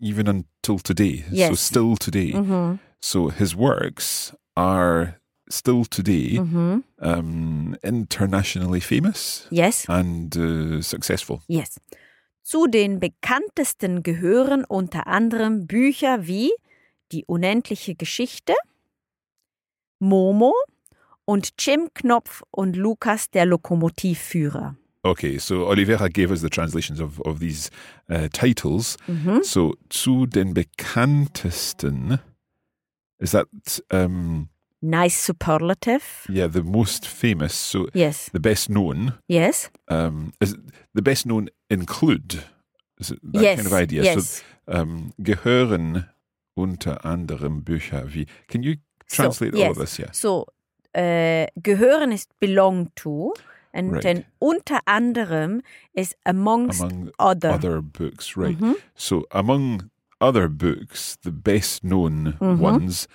even 0.02 0.28
until 0.28 0.78
today. 0.82 1.24
So 1.30 1.36
Yes. 1.36 1.68
still 1.68 1.98
today. 2.00 2.34
Mhm. 2.34 2.80
So 3.00 3.30
his 3.32 3.56
works 3.56 4.36
are 4.56 5.20
still 5.48 5.86
today 5.86 6.40
Mhm. 6.40 6.84
um, 7.00 7.78
internationally 7.84 8.82
famous 8.82 9.48
Yes. 9.52 9.88
and 9.88 10.36
uh, 10.36 10.82
successful. 10.82 11.42
Yes. 11.48 11.80
Zu 12.42 12.66
den 12.66 13.00
bekanntesten 13.00 14.02
gehören 14.02 14.66
unter 14.66 15.06
anderem 15.06 15.68
Bücher 15.68 16.26
wie 16.26 16.52
Die 17.12 17.24
unendliche 17.24 17.94
Geschichte, 17.94 18.56
Momo 20.00 20.54
und 21.28 21.54
Jim 21.60 21.90
Knopf 21.94 22.42
und 22.52 22.76
Lukas 22.76 23.30
der 23.30 23.46
Lokomotivführer. 23.46 24.76
Okay, 25.04 25.38
so 25.38 25.68
Oliveira 25.68 26.08
gave 26.10 26.32
us 26.32 26.42
the 26.42 26.50
translations 26.50 27.00
of, 27.00 27.20
of 27.22 27.40
these 27.40 27.70
uh, 28.10 28.28
titles. 28.30 28.98
Mhm. 29.08 29.44
So 29.44 29.76
zu 29.90 30.26
den 30.26 30.54
bekanntesten, 30.54 32.20
is 33.20 33.32
that 33.32 33.48
um, 33.92 34.50
Nice 34.80 35.26
superlative. 35.26 36.04
yeah 36.30 36.48
the 36.48 36.64
most 36.64 37.06
famous? 37.06 37.54
So 37.54 37.88
Yes. 37.94 38.30
the 38.32 38.40
best 38.40 38.70
known 38.70 39.14
Yes. 39.28 39.70
um, 39.90 40.32
is 40.40 40.56
the 40.94 41.02
best 41.02 41.26
known 41.26 41.50
include 41.70 42.44
is 43.00 43.12
it 43.12 43.20
that 43.34 43.42
yes. 43.44 43.56
kind 43.58 43.68
of 43.68 43.74
idea? 43.74 44.04
Yes. 44.04 44.44
So 44.66 44.74
um, 44.74 45.14
gehören 45.18 46.06
unter 46.56 47.06
anderem 47.06 47.64
Bücher 47.64 48.14
wie. 48.14 48.26
Can 48.48 48.64
you 48.64 48.76
translate 49.10 49.54
so, 49.54 49.58
all 49.58 49.68
yes. 49.70 49.78
of 49.78 49.78
this? 49.78 49.98
Yeah. 50.00 50.12
So, 50.12 50.46
äh, 50.98 51.48
gehören 51.62 52.12
ist 52.12 52.32
belong 52.40 52.90
to. 52.96 53.34
And 53.74 53.94
Right. 53.94 54.06
dann 54.06 54.24
unter 54.40 54.80
anderem 54.86 55.62
is 55.94 56.16
amongst 56.24 56.82
Among 56.82 57.12
other. 57.20 57.54
other 57.54 57.82
books, 57.82 58.36
right? 58.36 58.60
Mhm. 58.60 58.76
So, 58.96 59.26
among 59.30 59.84
other 60.20 60.50
books, 60.50 61.16
the 61.24 61.32
best 61.32 61.82
known 61.84 62.34
Mhm. 62.40 62.60
ones 62.60 63.08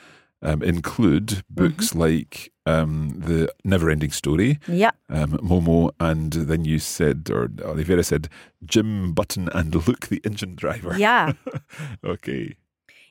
um, 0.45 0.61
include 0.63 1.43
books 1.49 1.95
like 1.95 2.51
um, 2.67 3.15
The 3.27 3.49
Never 3.65 3.91
Ending 3.91 4.13
Story, 4.13 4.59
Ja, 4.69 4.91
um, 5.09 5.37
Momo, 5.41 5.91
and 5.99 6.33
then 6.49 6.65
you 6.65 6.79
said, 6.79 7.29
or 7.31 7.49
Oliveira 7.65 8.03
said, 8.05 8.29
Jim 8.65 9.15
Button 9.15 9.49
and 9.53 9.75
Luke 9.75 10.09
the 10.09 10.21
Engine 10.25 10.55
Driver. 10.57 10.97
Yeah. 10.97 11.33
Okay. 12.05 12.57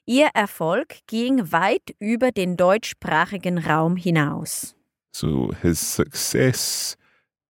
Ihr 0.05 0.29
Erfolg 0.33 0.99
ging 1.07 1.51
weit 1.51 1.95
über 1.99 2.31
den 2.31 2.57
deutschsprachigen 2.57 3.57
Raum 3.57 3.95
hinaus. 3.95 4.75
So, 5.13 5.51
his 5.61 5.79
success 5.79 6.97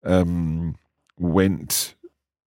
um, 0.03 0.75
went 1.17 1.97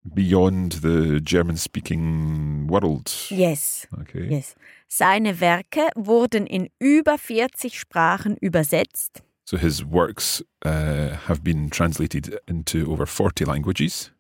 beyond 0.04 0.82
the 0.82 1.20
German 1.22 1.58
speaking 1.58 2.68
world. 2.70 3.30
Yes. 3.30 3.88
Okay. 4.02 4.28
Yes. 4.30 4.56
Seine 4.88 5.40
Werke 5.40 5.90
wurden 5.96 6.48
in 6.48 6.70
über 6.80 7.18
40 7.18 7.80
Sprachen 7.80 8.36
übersetzt 8.38 9.24
So 9.52 9.58
his 9.58 9.84
works 9.84 10.42
uh, 10.64 11.18
have 11.28 11.44
been 11.44 11.70
translated 11.70 12.40
into 12.48 12.90
over 12.90 13.06
40 13.06 13.46
languages 13.46 14.12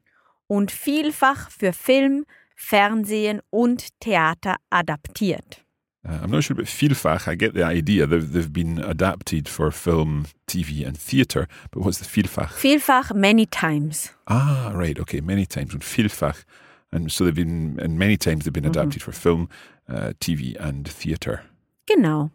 und 0.47 0.71
vielfach 0.71 1.49
für 1.49 1.71
Film, 1.71 2.25
Fernsehen 2.57 3.39
und 3.49 3.97
Theater 4.01 4.57
adaptiert. 4.69 5.63
Uh, 6.07 6.19
I'm 6.23 6.31
not 6.31 6.43
sure 6.43 6.55
about 6.55 6.65
vielfach. 6.65 7.27
I 7.27 7.35
get 7.35 7.53
the 7.53 7.63
idea. 7.63 8.07
They've, 8.07 8.31
they've 8.31 8.51
been 8.51 8.79
adapted 8.79 9.47
for 9.47 9.69
film, 9.71 10.25
TV, 10.47 10.83
and 10.85 10.97
theatre. 10.97 11.47
But 11.69 11.83
what's 11.83 11.99
the 11.99 12.05
vielfach? 12.05 12.49
Vielfach 12.53 13.13
many 13.13 13.45
times. 13.45 14.09
ah, 14.27 14.71
right. 14.73 14.97
Okay. 14.99 15.21
Many 15.21 15.45
times. 15.45 15.73
Und 15.73 15.83
vielfach. 15.83 16.43
And 16.91 17.11
so 17.11 17.23
they've 17.23 17.35
been, 17.35 17.79
and 17.79 17.99
many 17.99 18.17
times 18.17 18.45
they've 18.45 18.53
been 18.53 18.65
adapted 18.65 19.03
for 19.03 19.11
film, 19.11 19.47
uh, 19.87 20.13
TV, 20.19 20.55
and 20.59 20.87
theatre. 20.87 21.43
Genau. 21.85 22.31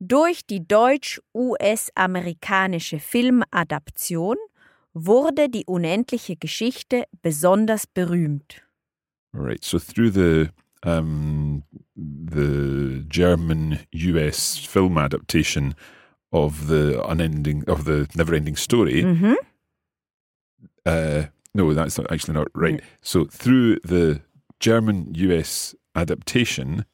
Durch 0.00 0.46
die 0.46 0.66
deutsch-US-amerikanische 0.66 2.98
Filmadaption 2.98 4.36
wurde 4.94 5.48
die 5.48 5.64
unendliche 5.64 6.36
Geschichte 6.36 7.04
besonders 7.22 7.86
berühmt. 7.86 8.62
Right. 9.32 9.64
So 9.64 9.78
through 9.78 10.10
the 10.10 10.50
um, 10.84 11.62
the 11.96 13.04
German 13.08 13.80
US 13.92 14.58
film 14.58 14.98
adaptation 14.98 15.74
of 16.32 16.66
the 16.68 17.04
unending 17.06 17.64
of 17.68 17.84
the 17.84 18.08
never 18.16 18.34
ending 18.34 18.56
story, 18.56 19.02
Mhm. 19.02 19.34
Uh, 20.84 21.26
no, 21.54 21.72
that's 21.74 21.96
not, 21.98 22.10
actually 22.10 22.34
not 22.34 22.48
right. 22.54 22.82
So 23.02 23.24
through 23.26 23.78
the 23.84 24.20
German 24.58 25.12
US 25.14 25.76
adaptation, 25.94 26.84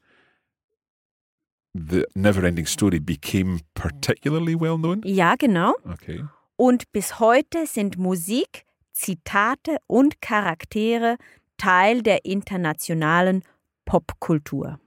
the 1.74 2.06
never-ending 2.14 2.66
story 2.66 2.98
became 2.98 3.60
particularly 3.74 4.54
well 4.54 4.76
known. 4.78 5.02
Ja, 5.04 5.36
genau. 5.36 5.74
Okay. 5.90 6.24
Und 6.56 6.90
bis 6.92 7.20
heute 7.20 7.66
sind 7.66 7.98
Musik, 7.98 8.64
Zitate 8.92 9.78
und 9.86 10.20
Charaktere 10.20 11.16
Teil 11.56 12.02
der 12.02 12.24
internationalen 12.24 13.42
Popkultur. 13.88 14.78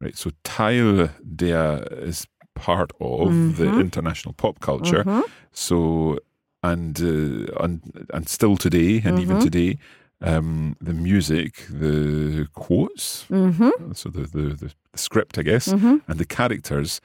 Right. 0.00 0.16
So 0.16 0.30
Teil 0.42 1.08
der 1.22 1.86
is 2.06 2.26
part 2.54 2.92
of 3.00 3.30
the 3.56 3.66
Mhm. 3.66 3.80
international 3.80 4.34
pop 4.34 4.60
culture. 4.60 5.04
Mhm. 5.04 5.22
So 5.52 6.18
and 6.62 7.00
uh, 7.00 7.62
and 7.62 7.80
and 8.12 8.28
still 8.28 8.56
today, 8.56 9.02
and 9.06 9.18
even 9.18 9.36
Mhm. 9.36 9.42
today, 9.42 9.78
um, 10.20 10.76
the 10.84 10.92
music, 10.94 11.66
the 11.70 12.46
quotes, 12.54 13.26
Mhm. 13.28 13.72
so 13.94 14.10
the, 14.10 14.26
the 14.32 14.56
the 14.56 14.70
script, 14.94 15.38
I 15.38 15.42
guess, 15.42 15.68
Mhm. 15.72 16.00
and 16.06 16.18
the 16.18 16.26
characters 16.26 17.00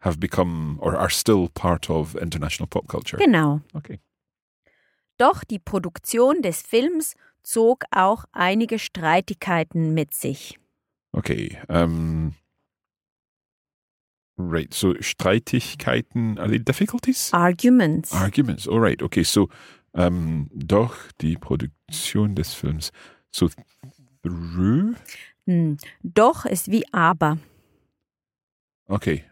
have 0.00 0.18
become 0.18 0.78
or 0.80 0.96
are 0.96 1.10
still 1.10 1.48
part 1.54 1.88
of 1.90 2.14
international 2.16 2.66
pop 2.68 2.86
culture. 2.88 3.16
Genau. 3.18 3.60
Okay. 3.74 3.98
Doch 5.16 5.44
die 5.44 5.60
Produktion 5.60 6.42
des 6.42 6.60
Films 6.62 7.14
zog 7.42 7.84
auch 7.90 8.24
einige 8.32 8.78
Streitigkeiten 8.78 9.94
mit 9.94 10.12
sich. 10.14 10.58
Okay. 11.14 11.58
Um, 11.68 12.34
right. 14.36 14.72
So 14.74 14.94
Streitigkeiten, 15.00 16.38
are 16.38 16.48
they 16.48 16.58
difficulties? 16.58 17.30
Arguments. 17.32 18.12
Arguments. 18.12 18.66
All 18.66 18.80
right. 18.80 19.00
Okay. 19.02 19.22
So 19.24 19.48
um, 19.94 20.50
doch 20.54 20.94
die 21.20 21.36
Produktion 21.36 22.34
des 22.34 22.52
Films. 22.54 22.90
So 23.30 23.48
through. 24.22 24.94
Hm. 25.46 25.76
Doch 26.02 26.44
ist 26.46 26.70
wie 26.70 26.84
aber. 26.92 27.38
Okay. 28.88 29.24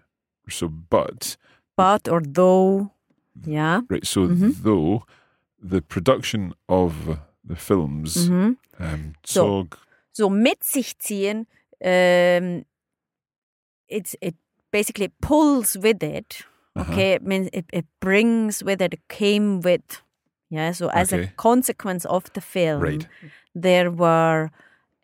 So 0.49 0.69
but. 0.69 1.37
But 1.77 2.09
or 2.09 2.23
though. 2.23 2.91
Ja. 3.47 3.83
Right. 3.89 4.05
So 4.07 4.29
Mhm. 4.29 4.55
though 4.63 5.05
the 5.59 5.81
production 5.81 6.55
of 6.69 6.93
the 7.49 7.57
films 7.57 8.29
Mhm. 8.29 8.57
um, 8.79 9.15
So. 9.25 9.67
So 10.15 10.29
mit 10.29 10.63
sich 10.63 10.99
ziehen, 10.99 11.47
ähm, 11.83 12.65
it's, 13.89 14.15
it 14.21 14.35
basically 14.71 15.09
pulls 15.21 15.77
with 15.77 16.03
it. 16.03 16.45
Aha. 16.77 16.91
Okay, 16.93 17.13
it 17.13 17.23
means 17.23 17.49
it, 17.53 17.67
it 17.73 17.85
brings 18.01 18.63
with 18.65 18.81
it, 18.81 18.95
it 18.95 19.09
came 19.09 19.61
with. 19.61 20.03
Yeah, 20.51 20.73
so 20.73 20.89
as 20.89 21.13
a 21.13 21.27
consequence 21.37 22.05
of 22.07 22.31
the 22.35 22.41
film, 22.41 22.81
Right. 22.83 23.09
there 23.55 23.91
were 23.91 24.51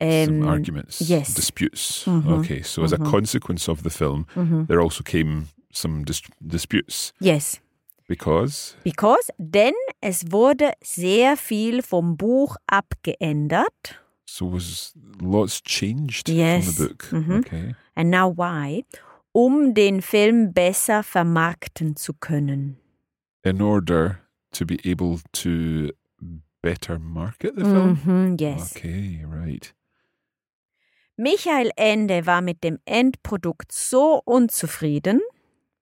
Some 0.01 0.43
um, 0.43 0.49
arguments, 0.49 1.01
yes. 1.01 1.35
disputes. 1.35 2.05
Mhm. 2.07 2.39
Okay, 2.39 2.63
so 2.63 2.85
as 2.85 2.93
a 2.93 2.99
Mhm. 2.99 3.11
consequence 3.11 3.69
of 3.71 3.83
the 3.83 3.91
film, 3.91 4.27
Mhm. 4.37 4.67
there 4.69 4.81
also 4.81 5.03
came 5.03 5.49
some 5.73 6.05
dis 6.05 6.23
disputes 6.41 7.13
Yes, 7.21 7.61
because 8.09 8.77
because 8.85 9.31
denn 9.39 9.75
es 10.03 10.25
wurde 10.31 10.73
sehr 10.83 11.37
viel 11.37 11.83
vom 11.83 12.17
Buch 12.17 12.57
abgeändert. 12.67 13.99
So 14.31 14.45
was 14.47 14.93
lots 15.23 15.63
changed 15.63 16.29
Yes. 16.29 16.65
from 16.65 16.75
the 16.75 16.89
book. 16.89 17.09
Mhm. 17.13 17.39
Okay, 17.39 17.75
And 17.97 18.11
now 18.11 18.29
why? 18.29 18.85
Um 19.33 19.73
den 19.75 20.03
Film 20.03 20.53
besser 20.53 21.03
vermarkten 21.03 21.97
zu 21.97 22.13
können. 22.13 22.77
in 23.45 23.63
order 23.63 24.19
to 24.53 24.67
be 24.67 24.79
able 24.85 25.21
to 25.33 25.91
better 26.61 26.99
market 26.99 27.55
the 27.57 27.65
film. 27.65 27.99
Mhm, 28.05 28.37
yes. 28.41 28.75
Okay, 28.77 29.25
right. 29.25 29.73
Michael 31.17 31.71
Ende 31.77 32.27
war 32.27 32.43
mit 32.43 32.63
dem 32.63 32.79
Endprodukt 32.85 33.73
so 33.73 34.21
unzufrieden, 34.25 35.21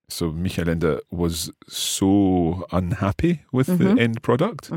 So 0.09 0.31
Michael 0.31 0.69
Ende 0.69 1.03
was 1.11 1.53
so 1.67 2.65
unhappy 2.71 3.41
with 3.53 3.67
Mhm. 3.69 3.79
the 3.97 4.01
end 4.01 4.23
product. 4.23 4.71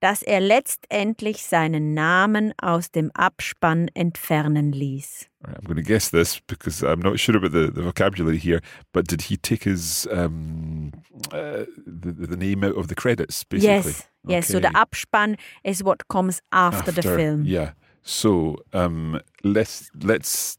Dass 0.00 0.22
er 0.22 0.40
letztendlich 0.40 1.42
seinen 1.42 1.94
Namen 1.94 2.52
aus 2.60 2.90
dem 2.90 3.10
Abspann 3.14 3.88
entfernen 3.94 4.72
ließ. 4.72 5.26
I'm 5.44 5.64
going 5.64 5.76
to 5.76 5.82
guess 5.82 6.10
this 6.10 6.40
because 6.46 6.82
I'm 6.82 7.00
not 7.00 7.18
sure 7.20 7.36
about 7.36 7.52
the, 7.52 7.70
the 7.72 7.82
vocabulary 7.82 8.38
here. 8.38 8.60
But 8.92 9.06
did 9.08 9.22
he 9.22 9.36
take 9.36 9.64
his 9.64 10.06
um, 10.10 10.92
uh, 11.32 11.64
the, 11.86 12.12
the 12.12 12.36
name 12.36 12.64
out 12.64 12.76
of 12.76 12.88
the 12.88 12.94
credits? 12.94 13.44
Basically, 13.44 13.92
Yes, 13.92 14.08
yes. 14.26 14.48
So 14.48 14.58
the 14.60 14.68
Abspann 14.74 15.36
is 15.64 15.82
what 15.82 16.08
comes 16.08 16.42
after, 16.52 16.90
the 16.92 17.02
film. 17.02 17.44
Yeah. 17.44 17.72
So 18.02 18.56
um, 18.72 19.20
let's 19.44 19.90
let's 20.02 20.58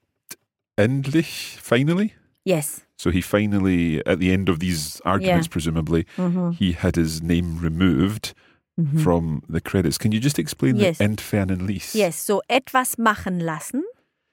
endlich 0.78 1.58
finally. 1.62 2.14
Yes. 2.46 2.86
So 2.98 3.12
he 3.12 3.22
finally, 3.22 4.06
at 4.06 4.20
the 4.20 4.32
end 4.32 4.50
of 4.50 4.60
these 4.60 5.02
arguments, 5.06 5.48
presumably, 5.48 6.06
Mhm. 6.18 6.54
he 6.56 6.74
had 6.74 6.96
his 6.96 7.22
name 7.22 7.58
removed 7.60 8.34
Mhm. 8.80 9.00
from 9.04 9.42
the 9.50 9.60
credits. 9.62 9.98
Can 10.00 10.12
you 10.12 10.20
just 10.22 10.40
explain 10.40 10.78
Yes. 10.78 10.98
the 10.98 11.04
entfernen 11.06 11.62
ließ? 11.68 11.94
Yes, 11.96 12.26
so 12.26 12.42
etwas 12.48 12.98
machen 12.98 13.40
lassen 13.40 13.84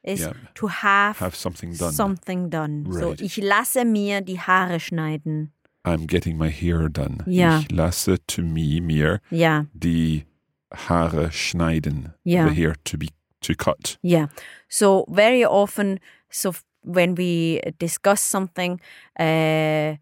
is 0.02 0.20
Yeah. 0.20 0.34
to 0.54 0.68
have, 0.68 1.18
Have 1.20 1.34
something 1.36 1.76
done. 1.76 1.92
something 1.92 2.50
done. 2.50 2.84
So 2.90 3.14
ich 3.18 3.36
lasse 3.38 3.84
mir 3.84 4.20
die 4.20 4.38
Haare 4.40 4.78
schneiden. 4.80 5.52
I'm 5.84 6.06
getting 6.06 6.36
my 6.38 6.50
hair 6.50 6.88
done. 6.88 7.18
Ja. 7.26 7.58
Ich 7.60 7.70
lasse 7.70 8.16
to 8.26 8.42
me 8.42 8.80
mir 8.80 9.20
Ja, 9.30 9.66
die 9.72 10.24
Haare 10.72 11.30
schneiden. 11.32 12.12
Ja. 12.24 12.48
The 12.48 12.54
hair 12.54 12.74
to 12.84 12.98
be 12.98 13.06
to 13.40 13.54
cut. 13.54 13.98
yeah. 14.02 14.28
So 14.68 15.06
very 15.08 15.44
often, 15.44 16.00
so 16.30 16.52
when 16.82 17.16
we 17.16 17.60
discuss 17.80 18.20
something, 18.20 18.80
uh, 19.18 19.96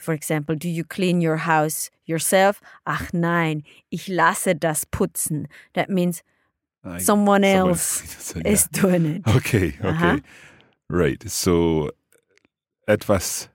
for 0.00 0.12
example, 0.14 0.54
do 0.54 0.68
you 0.68 0.84
clean 0.84 1.20
your 1.20 1.36
house 1.38 1.90
yourself? 2.06 2.60
Ach 2.86 3.12
nein, 3.12 3.62
ich 3.90 4.08
lasse 4.08 4.54
das 4.54 4.84
putzen. 4.86 5.48
That 5.74 5.88
means 5.90 6.22
I- 6.84 6.98
someone 6.98 7.44
else 7.44 8.34
yeah. 8.36 8.42
is 8.52 8.68
doing 8.68 9.06
it. 9.06 9.22
Okay, 9.36 9.68
okay. 9.80 9.88
Aha. 9.88 10.20
Right. 10.88 11.22
So 11.30 11.90
etwas 12.88 13.48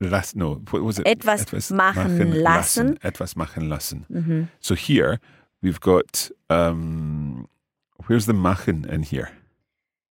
las 0.00 0.34
no, 0.34 0.60
what 0.70 0.82
was 0.82 0.98
it? 0.98 1.06
Etwas 1.06 1.70
machen 1.70 2.32
lassen. 2.42 2.98
Etwas 3.02 3.34
machen 3.36 3.68
lassen. 3.68 4.06
Mhm. 4.10 4.48
So 4.60 4.74
here 4.74 5.18
we've 5.62 5.80
got 5.80 6.30
um 6.48 7.48
where's 8.06 8.26
the 8.26 8.32
machen 8.34 8.84
in 8.88 9.02
here? 9.02 9.30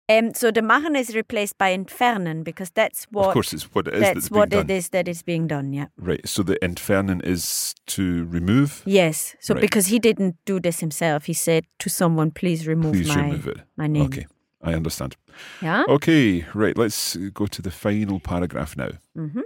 Um, 0.10 0.34
so 0.34 0.52
the 0.52 0.62
machen 0.62 0.96
is 0.98 1.16
replaced 1.16 1.58
by 1.58 1.72
entfernen 1.74 2.44
because 2.44 2.70
that's 2.72 3.06
what 3.12 3.28
of 3.28 3.34
course 3.34 3.54
it's 3.54 3.74
what 3.74 3.88
it 3.88 3.94
is 3.94 4.02
that's 4.02 4.14
that's 4.16 4.32
what 4.32 4.50
being 4.50 4.62
it 4.64 4.68
done. 4.68 4.78
is 4.78 4.90
that 4.90 5.08
is 5.08 5.24
being 5.24 5.48
done. 5.48 5.72
Yeah. 5.74 5.86
Right. 5.98 6.28
So 6.28 6.44
the 6.44 6.58
entfernen 6.62 7.22
is 7.24 7.74
to 7.88 8.26
remove. 8.26 8.82
Yes. 8.86 9.36
So 9.40 9.54
Right. 9.54 9.62
because 9.62 9.88
he 9.88 10.00
didn't 10.00 10.36
do 10.46 10.60
this 10.60 10.80
himself, 10.82 11.26
he 11.28 11.34
said 11.34 11.64
to 11.80 11.90
someone, 11.90 12.32
"Please 12.32 12.68
remove 12.68 12.94
Please 12.94 13.08
my 13.16 13.22
remove 13.22 13.48
it. 13.48 13.58
my 13.78 13.88
name." 13.88 14.06
Okay. 14.06 14.28
I 14.62 14.74
understand. 14.76 15.16
Yeah. 15.62 15.84
Okay, 15.90 16.46
right, 16.54 16.78
let's 16.78 17.18
go 17.34 17.48
to 17.48 17.62
the 17.62 17.72
final 17.72 18.20
paragraph 18.20 18.78
now. 18.78 18.92
Mhm. 19.16 19.42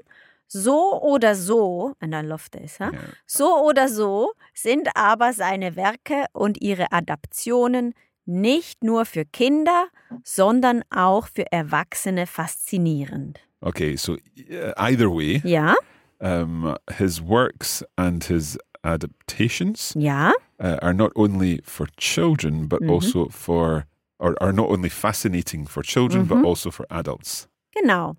So 0.47 0.99
oder 1.01 1.33
so, 1.35 1.95
and 2.01 2.13
I 2.15 2.21
love 2.21 2.49
this, 2.51 2.77
huh? 2.79 2.91
Yeah. 2.93 3.01
so 3.25 3.63
oder 3.65 3.87
so 3.89 4.33
sind 4.53 4.87
aber 4.95 5.33
seine 5.33 5.75
Werke 5.75 6.25
und 6.33 6.61
ihre 6.61 6.91
Adaptionen 6.91 7.93
nicht 8.27 8.83
nur 8.83 9.05
für 9.05 9.25
Kinder, 9.25 9.87
sondern 10.23 10.83
auch 10.89 11.27
für 11.27 11.51
Erwachsene 11.51 12.27
faszinierend. 12.27 13.39
Okay, 13.61 13.95
so 13.95 14.13
uh, 14.13 14.73
either 14.77 15.09
way, 15.09 15.41
Ja, 15.43 15.75
um, 16.19 16.75
his 16.97 17.21
works 17.21 17.83
and 17.95 18.23
his 18.25 18.57
adaptations 18.83 19.93
ja, 19.97 20.31
uh, 20.59 20.77
are 20.81 20.93
not 20.93 21.11
only 21.15 21.61
for 21.63 21.87
children, 21.97 22.67
but 22.69 22.81
Mhm. 22.81 22.89
also 22.89 23.29
for, 23.29 23.85
or 24.19 24.35
are 24.41 24.53
not 24.53 24.69
only 24.69 24.89
fascinating 24.89 25.65
for 25.67 25.81
children, 25.83 26.27
but 26.27 26.37
Mhm. 26.39 26.45
also 26.45 26.69
for 26.71 26.85
adults. 26.91 27.47
genau. 27.71 28.15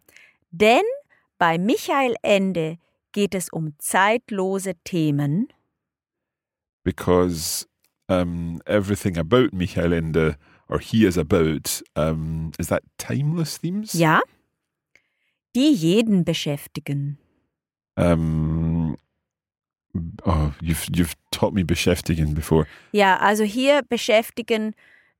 Denn 0.50 0.82
bei 1.38 1.58
Michael 1.58 2.14
Ende 2.22 2.78
geht 3.12 3.34
es 3.34 3.48
um 3.52 3.74
zeitlose 3.78 4.74
Themen, 4.84 5.48
Because 6.84 7.67
um, 8.08 8.60
everything 8.66 9.16
about 9.16 9.52
Michael 9.52 9.92
Ende, 9.92 10.36
or 10.68 10.78
he 10.78 11.06
is 11.06 11.16
about, 11.16 11.82
um, 11.96 12.52
is 12.58 12.68
that 12.68 12.82
timeless 12.98 13.58
themes? 13.58 13.92
ja, 13.94 14.20
die 15.54 15.72
jeden 15.72 16.24
beschäftigen. 16.24 17.18
Um, 17.96 18.96
oh, 20.24 20.52
you've 20.60 20.86
you've 20.94 21.14
taught 21.30 21.52
me 21.52 21.64
beschäftigen 21.64 22.34
before. 22.34 22.66
Ja, 22.92 23.16
also 23.18 23.44
hier 23.44 23.82
beschäftigen 23.82 24.74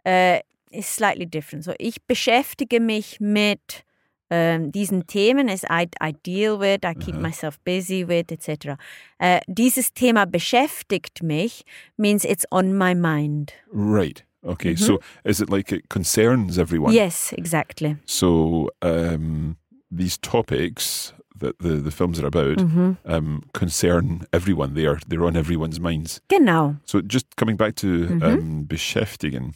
äh, 0.05 0.40
ist 0.70 0.94
slightly 0.94 1.27
different. 1.27 1.64
So, 1.64 1.72
ich 1.79 2.03
beschäftige 2.07 2.81
mich 2.81 3.20
mit 3.20 3.85
ähm, 4.30 4.70
diesen 4.72 5.06
Themen, 5.06 5.48
as 5.48 5.64
I, 5.64 5.88
I 6.00 6.12
deal 6.24 6.58
with, 6.60 6.80
I 6.84 6.94
keep 6.94 7.14
Aha. 7.14 7.22
myself 7.22 7.58
busy 7.64 8.06
with, 8.06 8.30
etc. 8.30 8.76
Äh, 9.18 9.40
dieses 9.46 9.92
Thema 9.94 10.26
beschäftigt 10.26 11.22
mich 11.22 11.64
means 11.96 12.24
it's 12.24 12.44
on 12.50 12.76
my 12.76 12.94
mind. 12.94 13.52
Right. 13.72 14.24
Okay. 14.42 14.76
So 14.76 15.00
is 15.24 15.40
it 15.40 15.50
like 15.50 15.72
it 15.72 15.88
concerns 15.88 16.58
everyone? 16.58 16.92
Yes, 16.94 17.32
exactly. 17.32 17.96
So 18.06 18.70
um, 18.82 19.56
these 19.90 20.16
topics 20.20 21.12
that 21.40 21.58
the, 21.60 21.76
the 21.82 21.90
films 21.90 22.18
are 22.20 22.26
about 22.26 22.58
Mhm. 22.58 22.96
um, 23.04 23.42
concern 23.52 24.26
everyone. 24.32 24.74
They 24.74 24.86
are 24.86 24.98
they're 25.08 25.24
on 25.24 25.36
everyone's 25.36 25.80
minds. 25.80 26.20
Genau. 26.28 26.76
So 26.84 27.00
just 27.00 27.36
coming 27.36 27.56
back 27.56 27.74
to 27.76 27.86
Mhm. 27.86 28.22
um, 28.22 28.66
beschäftigen, 28.68 29.54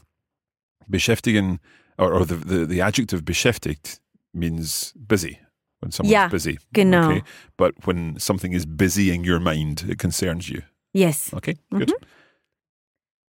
beschäftigen, 0.89 1.59
or, 1.99 2.13
or 2.13 2.25
the, 2.27 2.37
the 2.37 2.67
the 2.67 2.83
adjective 2.83 3.23
beschäftigt 3.25 4.01
means 4.33 4.93
busy. 4.97 5.39
When 5.81 5.91
someone's 5.91 6.13
Ja, 6.13 6.29
busy. 6.29 6.59
genau. 6.73 7.11
Okay. 7.11 7.23
But 7.57 7.75
when 7.85 8.17
something 8.19 8.53
is 8.53 8.65
busying 8.67 9.25
your 9.25 9.41
mind, 9.41 9.85
it 9.89 9.99
concerns 9.99 10.49
you. 10.49 10.63
Yes. 10.93 11.33
Okay. 11.35 11.57
Good. 11.71 11.93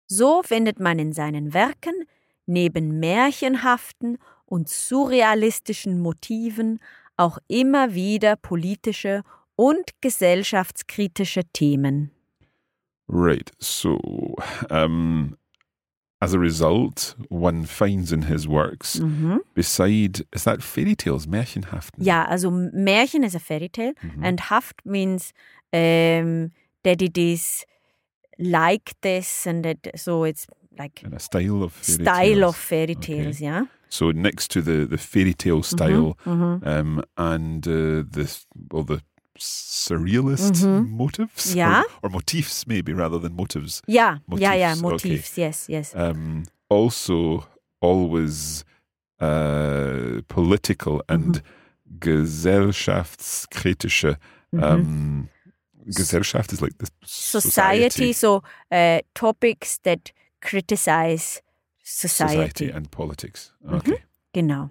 So 0.08 0.44
findet 0.44 0.80
man 0.80 1.00
in 1.00 1.13
seinen 1.13 1.54
Werken 1.54 1.94
neben 2.46 3.00
märchenhaften 3.00 4.18
und 4.46 4.70
surrealistischen 4.70 6.00
Motiven 6.00 6.80
auch 7.18 7.39
immer 7.48 7.96
wieder 7.96 8.36
politische 8.36 9.24
und 9.56 9.89
gesellschaftskritische 10.02 11.44
Themen. 11.54 12.12
Right. 13.08 13.52
So, 13.60 13.98
um, 14.70 15.36
as 16.24 16.34
a 16.34 16.40
result, 16.40 17.16
one 17.30 17.66
finds 17.66 18.12
in 18.14 18.22
his 18.24 18.48
works, 18.48 19.02
beside, 19.56 20.22
is 20.32 20.44
that 20.44 20.64
fairy 20.64 20.96
tales, 20.96 21.28
Märchenhaft? 21.28 21.92
Ja, 21.98 22.26
also 22.32 22.50
Märchen 22.52 23.24
is 23.26 23.36
a 23.36 23.40
fairy 23.40 23.70
tale, 23.70 23.94
Mhm. 24.02 24.24
and 24.26 24.40
Haft 24.40 24.82
means 24.86 25.34
um, 25.74 26.52
that 26.84 27.02
it 27.02 27.18
is 27.18 27.66
like 28.40 28.94
this, 29.02 29.48
and 29.48 29.64
that 29.66 29.78
so 29.96 30.24
it's 30.24 30.46
like 30.80 31.02
And 31.04 31.14
a 31.14 31.20
style 31.20 31.64
of 31.64 31.74
fairy 31.74 32.06
style 32.06 32.36
tales. 32.36 32.44
of 32.50 32.56
fairy 32.56 32.96
Okay. 32.96 33.24
tales, 33.24 33.42
yeah. 33.42 33.66
So 33.90 34.12
next 34.12 34.52
to 34.52 34.62
the, 34.62 34.86
the 34.88 34.98
fairy 34.98 35.34
tale 35.34 35.62
style 35.64 36.18
Mhm. 36.26 36.62
um, 36.66 37.04
and 37.18 37.68
uh, 37.68 38.04
the 38.16 38.26
well 38.72 38.84
the 38.86 39.02
surrealist 39.39 40.63
Mhm. 40.63 40.89
motives, 40.89 41.54
Yeah. 41.56 41.84
or, 42.02 42.04
or 42.04 42.10
motifs 42.10 42.65
maybe 42.67 42.93
rather 42.93 43.19
than 43.19 43.34
motives. 43.36 43.82
Yeah, 43.88 44.17
yeah, 44.38 44.54
yeah, 44.56 44.76
Motifs, 44.76 45.32
okay. 45.34 45.41
yes, 45.41 45.67
yes. 45.69 45.93
Um, 45.96 46.43
also, 46.69 47.46
always 47.82 48.63
uh, 49.19 50.22
political 50.28 51.02
and 51.08 51.41
gesellschaftskritische. 52.00 54.17
Um, 54.62 55.30
Gesellschaft 55.86 56.54
is 56.54 56.62
like 56.62 56.78
the 56.78 56.88
society, 57.06 58.13
so 58.13 58.41
uh, 58.72 59.00
topics 59.13 59.80
that 59.84 60.13
criticize 60.41 61.41
society, 61.84 62.36
society. 62.36 62.69
and 62.72 62.89
politics. 62.89 63.52
Okay. 63.69 63.98
Genau. 64.34 64.69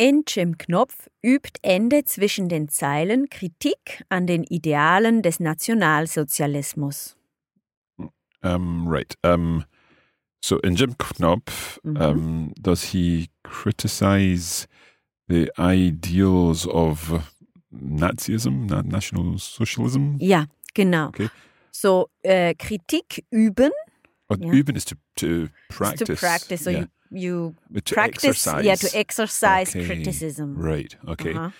In 0.00 0.22
Jim 0.26 0.56
Knopf 0.56 1.10
übt 1.22 1.58
Ende 1.60 2.06
zwischen 2.06 2.48
den 2.48 2.70
Zeilen 2.70 3.28
Kritik 3.28 4.02
an 4.08 4.26
den 4.26 4.44
Idealen 4.44 5.20
des 5.20 5.40
Nationalsozialismus. 5.40 7.18
Um, 8.42 8.88
right. 8.88 9.14
Um, 9.22 9.64
so 10.42 10.58
in 10.60 10.74
Jim 10.74 10.96
Knopf, 10.96 11.78
Mhm. 11.84 11.96
um, 12.00 12.52
does 12.58 12.82
he 12.94 13.28
criticize 13.42 14.66
the 15.28 15.50
ideals 15.58 16.66
of 16.66 17.20
Nazism, 17.70 18.64
na- 18.70 18.82
National 18.82 19.36
Socialism? 19.36 20.16
Ja, 20.18 20.46
genau. 20.72 21.08
Okay. 21.08 21.28
So 21.72 22.08
äh, 22.22 22.54
Kritik 22.54 23.26
üben 23.30 23.70
But 24.28 24.40
Yeah. 24.40 24.54
üben 24.54 24.76
is 24.76 24.86
to, 24.86 24.94
to 25.16 25.48
practice. 25.68 26.06
to 26.06 26.14
practice. 26.14 26.64
So 26.64 26.70
yeah. 26.70 26.80
you 26.84 26.86
you 27.10 27.54
to 27.84 27.94
practice, 27.94 28.24
exercise. 28.46 28.64
yeah, 28.64 28.76
to 28.76 28.96
exercise 28.96 29.70
Okay. 29.74 29.86
criticism. 29.86 30.56
Right. 30.56 30.96
Okay. 31.06 31.34
Aha. 31.34 31.52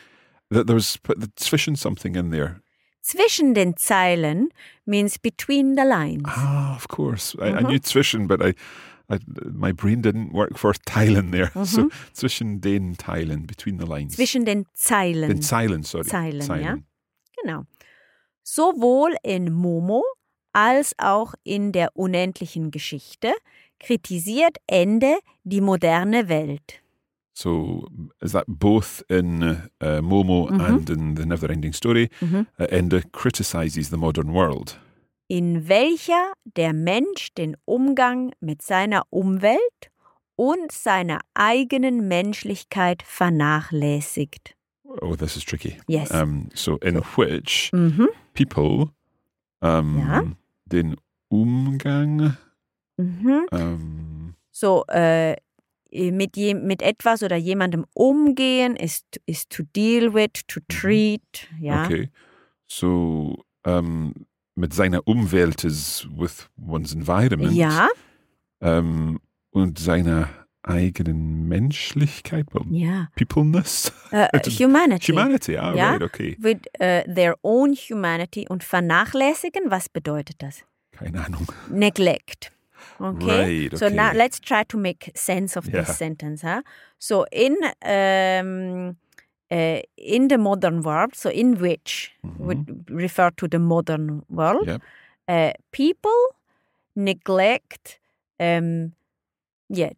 Th- 0.53 0.65
There 0.67 0.75
was 0.77 0.99
zwischen 1.37 1.77
something 1.77 2.15
in 2.17 2.31
there. 2.31 2.61
Zwischen 3.03 3.55
den 3.55 3.77
Zeilen 3.77 4.51
means 4.85 5.19
between 5.19 5.75
the 5.77 5.85
lines. 5.85 6.23
Ah, 6.27 6.75
of 6.77 6.89
course. 6.89 7.35
I, 7.41 7.49
I 7.49 7.63
Mhm. 7.63 7.67
knew 7.69 7.79
zwischen, 7.81 8.27
but 8.29 8.41
I, 8.43 8.55
I, 9.13 9.19
my 9.53 9.73
brain 9.73 10.03
didn't 10.03 10.33
work 10.33 10.59
for 10.59 10.73
Teilen 10.85 11.31
there. 11.33 11.51
So 11.65 11.83
Mhm. 11.85 11.91
zwischen 12.13 12.61
den 12.61 12.97
Teilen, 12.97 13.47
between 13.47 13.79
the 13.81 13.87
lines. 13.87 14.15
Zwischen 14.17 14.45
den 14.45 14.67
Zeilen. 14.75 15.29
den 15.31 15.43
Zeilen, 15.43 15.83
sorry. 15.83 16.05
Zeilen, 16.05 16.61
ja. 16.61 16.77
Genau. 17.43 17.65
Sowohl 18.43 19.15
in 19.23 19.53
Momo 19.53 20.03
als 20.53 20.95
auch 20.99 21.35
in 21.45 21.73
der 21.73 21.97
unendlichen 21.97 22.71
Geschichte 22.71 23.33
kritisiert 23.81 24.57
Ende 24.67 25.19
die 25.45 25.61
moderne 25.61 26.29
Welt. 26.29 26.81
So 27.33 27.89
is 28.21 28.33
that 28.33 28.45
both 28.47 29.03
in 29.09 29.43
uh, 29.83 30.01
Momo 30.03 30.49
Mhm. 30.51 30.61
and 30.61 30.91
in 30.91 31.17
the 31.17 31.25
Neverending 31.27 31.73
Story? 31.73 32.09
Mhm. 32.21 32.47
Uh, 32.59 32.65
Enda 32.65 33.01
criticizes 33.13 33.89
the 33.91 33.97
modern 33.97 34.33
world. 34.35 34.79
in 35.33 35.69
welcher 35.69 36.33
der 36.57 36.73
Mensch 36.73 37.33
den 37.39 37.57
Umgang 37.65 38.33
mit 38.41 38.63
seiner 38.63 39.05
Umwelt 39.11 39.91
und 40.35 40.73
seiner 40.73 41.21
eigenen 41.35 42.09
Menschlichkeit 42.09 43.05
vernachlässigt. 43.05 44.57
Oh, 45.01 45.15
this 45.15 45.37
is 45.37 45.45
tricky. 45.45 45.77
Yes. 45.87 46.11
Um, 46.11 46.49
so 46.55 46.79
in 46.79 46.97
which 47.17 47.71
Mhm. 47.73 48.09
people 48.35 48.91
um, 49.61 49.99
Ja. 50.01 50.25
den 50.67 50.97
Umgang 51.29 52.37
Mhm. 53.01 53.47
um, 53.53 54.35
So, 54.51 54.85
äh, 54.89 55.37
mit, 55.93 56.37
je, 56.37 56.55
mit 56.55 56.83
etwas 56.83 57.23
oder 57.23 57.37
jemandem 57.37 57.85
umgehen 57.95 58.77
ist, 58.77 59.05
ist 59.27 59.51
to 59.51 59.65
deal 59.75 60.15
with, 60.15 60.45
to 60.47 60.61
treat, 60.69 61.49
ja. 61.61 61.85
Okay. 61.85 62.11
So 62.67 63.43
um, 63.67 64.15
mit 64.55 64.73
seiner 64.75 65.07
Umwelt 65.09 65.65
is 65.65 66.07
with 66.17 66.49
one's 66.57 66.95
environment. 66.95 67.53
Ja, 67.55 67.89
Um, 68.63 69.21
und 69.53 69.79
seiner 69.79 70.29
eigenen 70.63 71.49
Menschlichkeit, 71.49 72.45
ja. 72.71 73.09
peopleness. 73.17 73.91
Äh, 74.11 74.29
humanity. 74.51 75.13
Humanity, 75.13 75.57
ah, 75.57 75.75
Ja. 75.75 75.91
right, 75.93 76.03
okay. 76.03 76.37
With 76.39 76.59
äh, 76.79 77.03
their 77.13 77.37
own 77.43 77.73
humanity 77.75 78.47
und 78.49 78.63
vernachlässigen, 78.63 79.71
was 79.71 79.89
bedeutet 79.89 80.43
das? 80.43 80.63
Keine 80.93 81.25
Ahnung. 81.25 81.51
Neglect. 81.71 82.53
Okay. 83.01 83.63
Right, 83.63 83.79
So 83.79 83.89
now 83.89 84.13
let's 84.13 84.39
try 84.41 84.65
to 84.65 84.77
make 84.79 85.11
sense 85.15 85.57
of 85.57 85.67
Yeah. 85.67 85.81
this 85.81 85.97
sentence. 85.97 86.43
Huh? 86.43 86.63
So 86.99 87.25
in 87.33 87.57
um, 87.83 88.97
uh, 89.51 89.81
in 89.97 90.29
the 90.29 90.39
modern 90.39 90.83
world, 90.83 91.15
so 91.17 91.31
in 91.31 91.57
which 91.61 92.13
would 92.39 92.85
refer 92.91 93.31
to 93.31 93.49
the 93.49 93.59
modern 93.59 94.23
world, 94.29 94.67
Yep. 94.69 94.83
uh, 95.29 95.53
people 95.73 96.21
neglect, 96.95 97.99
um, 98.39 98.93
yeah, 99.69 99.91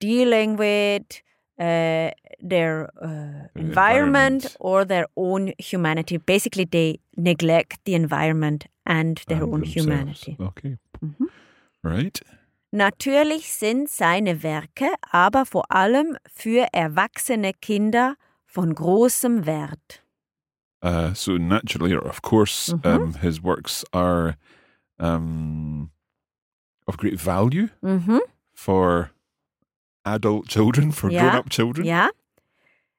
dealing 0.00 0.56
with 0.56 1.22
uh, 1.58 2.10
their 2.40 2.90
uh, 3.00 3.46
environment 3.54 4.44
environment. 4.44 4.46
or 4.60 4.84
their 4.84 5.06
own 5.16 5.52
humanity. 5.58 6.16
Basically, 6.18 6.64
they 6.64 6.98
neglect 7.16 7.78
the 7.84 7.94
environment 7.94 8.66
and 8.86 9.22
their 9.28 9.42
And 9.42 9.52
own 9.54 9.60
themselves. 9.60 9.74
humanity. 9.74 10.36
Okay. 10.40 10.76
Mhm. 11.00 11.28
Right. 11.84 12.20
Natürlich 12.70 13.52
sind 13.52 13.88
seine 13.88 14.42
Werke 14.42 14.86
aber 15.10 15.46
vor 15.46 15.70
allem 15.70 16.16
für 16.32 16.66
erwachsene 16.72 17.52
Kinder 17.52 18.16
von 18.46 18.74
großem 18.74 19.46
Wert. 19.46 20.02
Uh, 20.84 21.14
so 21.14 21.38
naturally, 21.38 21.94
or 21.94 22.04
of 22.04 22.20
course, 22.22 22.74
Mhm. 22.74 22.84
um, 22.84 23.14
his 23.20 23.42
works 23.42 23.84
are 23.92 24.36
um, 24.98 25.90
of 26.86 26.96
great 26.96 27.18
value 27.18 27.68
Mhm. 27.80 28.20
for 28.52 29.10
adult 30.04 30.48
children, 30.48 30.92
for 30.92 31.10
Ja, 31.10 31.22
grown-up 31.22 31.50
children. 31.50 31.86
Ja. 31.86 32.08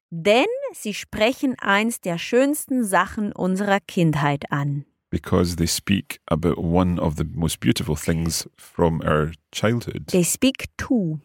Denn 0.09 0.45
sie 0.73 0.93
sprechen 0.93 1.55
eins 1.59 1.99
der 2.01 2.17
schönsten 2.17 2.83
Sachen 2.85 3.31
unserer 3.33 3.79
Kindheit 3.81 4.51
an. 4.51 4.85
Because 5.11 5.55
they 5.55 5.67
speak 5.67 6.19
about 6.31 6.57
one 6.57 6.99
of 6.99 7.15
the 7.15 7.25
most 7.33 7.59
beautiful 7.59 7.95
things 7.95 8.47
from 8.57 9.01
our 9.05 9.31
childhood. 9.51 10.07
They 10.07 10.23
speak 10.23 10.67
to. 10.77 11.19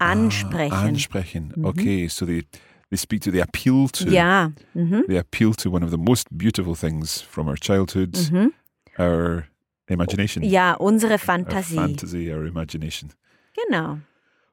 Ansprechen. 0.00 0.72
Ah, 0.72 0.84
ansprechen. 0.86 1.52
Mhm. 1.56 1.64
Okay, 1.66 2.08
so 2.08 2.24
they 2.26 2.42
they 2.90 2.96
speak 2.96 3.20
to, 3.22 3.30
they 3.30 3.40
appeal 3.40 3.86
to, 3.88 4.10
Ja. 4.10 4.50
Mhm. 4.74 5.06
they 5.06 5.16
appeal 5.18 5.52
to 5.54 5.70
one 5.70 5.84
of 5.84 5.90
the 5.90 5.98
most 5.98 6.26
beautiful 6.36 6.74
things 6.74 7.20
from 7.20 7.46
our 7.48 7.56
childhood, 7.56 8.16
Mhm. 8.16 8.50
our 8.98 9.44
imagination. 9.88 10.42
Ja, 10.42 10.74
unsere 10.80 11.12
Our 11.12 11.18
Fantasie. 11.18 11.76
fantasy, 11.76 12.32
our 12.32 12.46
imagination. 12.46 13.10
Genau. 13.54 13.98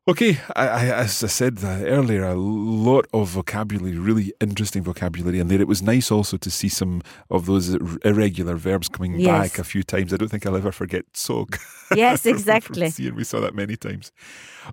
Okay, 0.10 0.40
I, 0.56 0.68
I, 0.68 0.86
as 0.86 1.22
I 1.22 1.28
said 1.28 1.60
uh, 1.62 1.68
earlier, 1.84 2.24
a 2.24 2.34
lot 2.36 3.08
of 3.14 3.28
vocabulary, 3.28 3.98
really 3.98 4.32
interesting 4.40 4.82
vocabulary 4.82 5.40
in 5.40 5.50
there. 5.50 5.60
It 5.60 5.68
was 5.68 5.82
nice 5.82 6.10
also 6.12 6.38
to 6.38 6.50
see 6.50 6.70
some 6.70 7.02
of 7.30 7.46
those 7.46 7.76
irregular 8.06 8.56
verbs 8.56 8.88
coming 8.88 9.20
Yes. 9.20 9.50
back 9.52 9.60
a 9.60 9.66
few 9.66 9.84
times. 9.84 10.14
I 10.14 10.18
don't 10.18 10.30
think 10.30 10.46
I'll 10.46 10.56
ever 10.56 10.72
forget 10.72 11.12
sog. 11.14 11.60
Yes, 11.94 12.26
exactly. 12.34 12.90
Seeing 12.90 13.16
we 13.16 13.26
saw 13.26 13.42
that 13.42 13.54
many 13.54 13.76
times. 13.76 14.14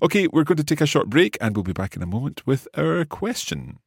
Okay, 0.02 0.28
we're 0.28 0.44
going 0.44 0.58
to 0.58 0.64
take 0.64 0.80
a 0.80 0.86
short 0.86 1.10
break 1.10 1.36
and 1.40 1.56
we'll 1.56 1.64
be 1.64 1.72
back 1.72 1.96
in 1.96 2.02
a 2.02 2.06
moment 2.06 2.46
with 2.46 2.68
our 2.76 3.04
question. 3.04 3.80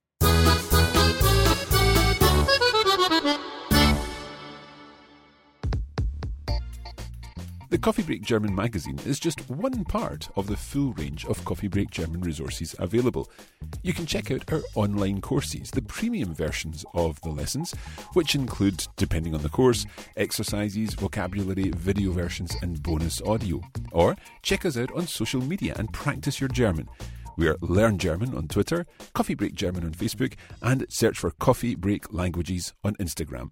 The 7.70 7.78
Coffee 7.78 8.04
Break 8.04 8.22
German 8.22 8.56
magazine 8.56 8.98
is 9.06 9.20
just 9.20 9.50
one 9.50 9.84
part 9.84 10.30
of 10.38 10.48
the 10.48 10.56
full 10.56 10.94
range 10.94 11.26
of 11.26 11.44
Coffee 11.44 11.68
Break 11.68 11.92
German 11.92 12.22
resources 12.22 12.74
available. 12.80 13.30
You 13.84 13.94
can 13.94 14.06
check 14.06 14.32
out 14.32 14.50
our 14.54 14.62
online 14.76 15.20
courses, 15.20 15.70
the 15.72 15.82
premium 15.82 16.34
versions 16.34 16.86
of 16.94 17.20
the 17.22 17.30
lessons, 17.30 17.74
which 18.14 18.36
include, 18.36 18.88
depending 18.96 19.36
on 19.36 19.42
the 19.42 19.50
course, 19.50 19.86
exercises, 20.16 20.94
vocabulary, 20.94 21.72
video 21.76 22.12
versions, 22.12 22.56
and 22.62 22.82
bonus 22.82 23.22
audio. 23.24 23.62
Or 23.92 24.16
check 24.44 24.66
us 24.66 24.78
out 24.78 24.94
on 24.94 25.06
social 25.06 25.42
media 25.42 25.74
and 25.78 25.92
practice 25.92 26.40
your 26.40 26.50
German. 26.50 26.88
We 27.36 27.50
are 27.50 27.58
Learn 27.60 27.98
German 27.98 28.34
on 28.34 28.48
Twitter, 28.48 28.86
Coffee 29.14 29.36
Break 29.36 29.56
German 29.56 29.84
on 29.84 29.92
Facebook, 29.92 30.36
and 30.62 30.86
search 30.88 31.20
for 31.20 31.32
Coffee 31.32 31.76
Break 31.76 32.14
Languages 32.14 32.74
on 32.86 32.96
Instagram. 32.96 33.52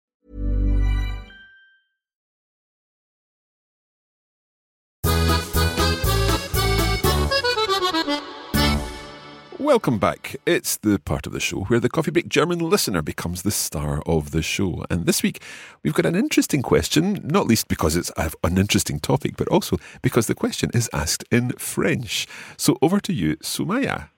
Welcome 9.61 9.99
back. 9.99 10.37
It's 10.47 10.77
the 10.77 10.97
part 10.97 11.27
of 11.27 11.33
the 11.33 11.39
show 11.39 11.65
where 11.65 11.79
the 11.79 11.87
Coffee 11.87 12.09
Break 12.09 12.27
German 12.27 12.57
listener 12.57 13.03
becomes 13.03 13.43
the 13.43 13.51
star 13.51 14.01
of 14.07 14.31
the 14.31 14.41
show. 14.41 14.83
And 14.89 15.05
this 15.05 15.21
week, 15.21 15.39
we've 15.83 15.93
got 15.93 16.07
an 16.07 16.15
interesting 16.15 16.63
question, 16.63 17.21
not 17.23 17.45
least 17.45 17.67
because 17.67 17.95
it's 17.95 18.11
an 18.17 18.57
interesting 18.57 18.99
topic, 18.99 19.37
but 19.37 19.47
also 19.49 19.77
because 20.01 20.25
the 20.25 20.33
question 20.33 20.71
is 20.73 20.89
asked 20.93 21.25
in 21.29 21.51
French. 21.59 22.25
So 22.57 22.79
over 22.81 22.99
to 23.01 23.13
you, 23.13 23.35
Soumaya. 23.43 24.09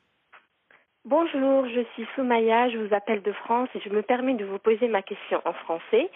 Bonjour, 1.03 1.67
je 1.67 1.83
suis 1.93 2.07
Soumaya, 2.15 2.69
je 2.69 2.77
vous 2.77 2.95
appelle 2.95 3.21
de 3.21 3.33
France 3.33 3.67
et 3.75 3.81
je 3.81 3.89
me 3.89 4.01
permets 4.01 4.35
de 4.35 4.45
vous 4.45 4.59
poser 4.59 4.87
ma 4.87 5.01
question 5.01 5.41
en 5.43 5.51
français. 5.51 6.09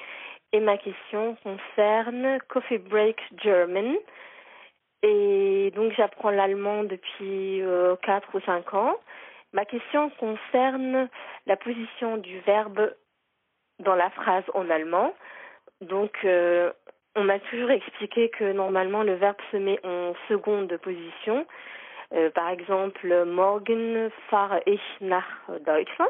Et 0.53 0.61
ma 0.61 0.78
question 0.78 1.36
concerne 1.43 2.39
Coffee 2.47 2.78
Break 2.78 3.19
German. 3.43 3.97
Et 5.03 5.71
donc 5.75 5.93
j'apprends 5.93 6.31
l'allemand 6.31 6.83
depuis 6.83 7.61
euh, 7.61 7.95
4 8.03 8.35
ou 8.35 8.39
5 8.41 8.73
ans. 8.73 8.95
Ma 9.53 9.65
question 9.65 10.09
concerne 10.19 11.07
la 11.45 11.55
position 11.55 12.17
du 12.17 12.39
verbe 12.39 12.93
dans 13.79 13.95
la 13.95 14.09
phrase 14.09 14.43
en 14.53 14.69
allemand. 14.69 15.13
Donc 15.81 16.17
euh, 16.25 16.71
on 17.15 17.23
m'a 17.23 17.39
toujours 17.39 17.71
expliqué 17.71 18.29
que 18.29 18.51
normalement 18.51 19.03
le 19.03 19.15
verbe 19.15 19.37
se 19.51 19.57
met 19.57 19.79
en 19.85 20.13
seconde 20.27 20.75
position. 20.77 21.45
Euh, 22.13 22.29
par 22.31 22.49
exemple, 22.49 23.25
morgen 23.25 24.09
fahre 24.29 24.61
ich 24.65 24.81
nach 25.01 25.27
Deutschland. 25.65 26.09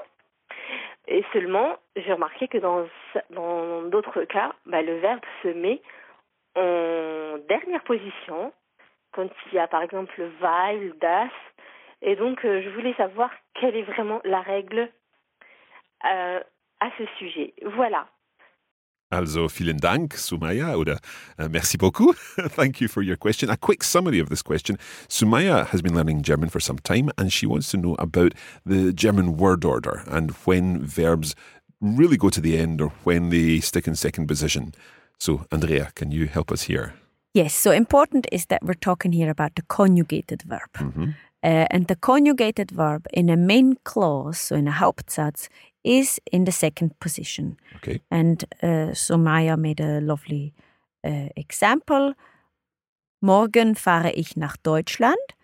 Et 1.07 1.23
seulement, 1.33 1.77
j'ai 1.95 2.13
remarqué 2.13 2.47
que 2.47 2.57
dans 2.57 2.85
dans 3.31 3.83
d'autres 3.83 4.23
cas, 4.23 4.53
bah, 4.65 4.81
le 4.81 4.97
verbe 4.99 5.23
se 5.41 5.47
met 5.47 5.81
en 6.55 7.37
dernière 7.47 7.83
position, 7.83 8.51
quand 9.11 9.29
il 9.47 9.55
y 9.55 9.59
a 9.59 9.67
par 9.67 9.81
exemple 9.81 10.21
weil, 10.39 10.93
das. 11.01 11.31
Et 12.01 12.15
donc, 12.15 12.45
euh, 12.45 12.61
je 12.63 12.69
voulais 12.69 12.93
savoir 12.95 13.31
quelle 13.59 13.75
est 13.75 13.83
vraiment 13.83 14.21
la 14.23 14.41
règle 14.41 14.89
euh, 16.05 16.39
à 16.79 16.89
ce 16.97 17.05
sujet. 17.17 17.53
Voilà. 17.75 18.07
Also, 19.09 19.47
vielen 19.47 19.77
Dank, 19.77 20.15
Sumaya, 20.15 20.77
oder 20.77 20.99
uh, 21.39 21.47
merci 21.49 21.77
beaucoup. 21.77 22.13
Thank 22.49 22.81
you 22.81 22.89
for 22.89 23.01
your 23.01 23.15
question. 23.15 23.49
A 23.49 23.55
quick 23.55 23.81
summary 23.83 24.19
of 24.19 24.29
this 24.29 24.41
question. 24.41 24.77
Sumaya 25.07 25.65
has 25.67 25.81
been 25.81 25.95
learning 25.95 26.23
German 26.23 26.49
for 26.49 26.59
some 26.59 26.77
time 26.77 27.09
and 27.17 27.31
she 27.31 27.45
wants 27.45 27.71
to 27.71 27.77
know 27.77 27.95
about 27.99 28.33
the 28.65 28.91
German 28.91 29.37
word 29.37 29.63
order 29.63 30.03
and 30.07 30.31
when 30.45 30.83
verbs 30.83 31.35
really 31.79 32.17
go 32.17 32.29
to 32.29 32.41
the 32.41 32.57
end 32.57 32.81
or 32.81 32.91
when 33.05 33.29
they 33.29 33.61
stick 33.61 33.87
in 33.87 33.95
second 33.95 34.27
position. 34.27 34.73
So, 35.19 35.45
Andrea, 35.53 35.91
can 35.95 36.11
you 36.11 36.27
help 36.27 36.51
us 36.51 36.63
here? 36.63 36.93
Yes, 37.37 37.53
so 37.53 37.71
important 37.71 38.25
is 38.31 38.47
that 38.47 38.63
we're 38.63 38.73
talking 38.73 39.11
here 39.11 39.29
about 39.29 39.53
the 39.55 39.61
conjugated 39.61 40.41
verb. 40.41 40.73
Mm-hmm. 40.73 41.09
Uh, 41.43 41.67
and 41.69 41.87
the 41.87 41.95
conjugated 41.95 42.71
verb 42.71 43.05
in 43.13 43.29
a 43.29 43.37
main 43.37 43.77
clause, 43.83 44.39
so 44.39 44.55
in 44.55 44.67
a 44.67 44.71
Hauptsatz, 44.71 45.47
is 45.83 46.19
in 46.31 46.45
the 46.45 46.51
second 46.51 46.99
position. 46.99 47.57
Okay. 47.75 48.01
And 48.09 48.43
uh, 48.63 48.93
Soumaya 48.95 49.55
made 49.55 49.79
a 49.79 50.01
lovely 50.01 50.55
uh, 51.03 51.29
example. 51.35 52.15
Morgen 53.21 53.75
fahre 53.75 54.11
ich 54.15 54.35
nach 54.35 54.57
Deutschland. 54.63 55.35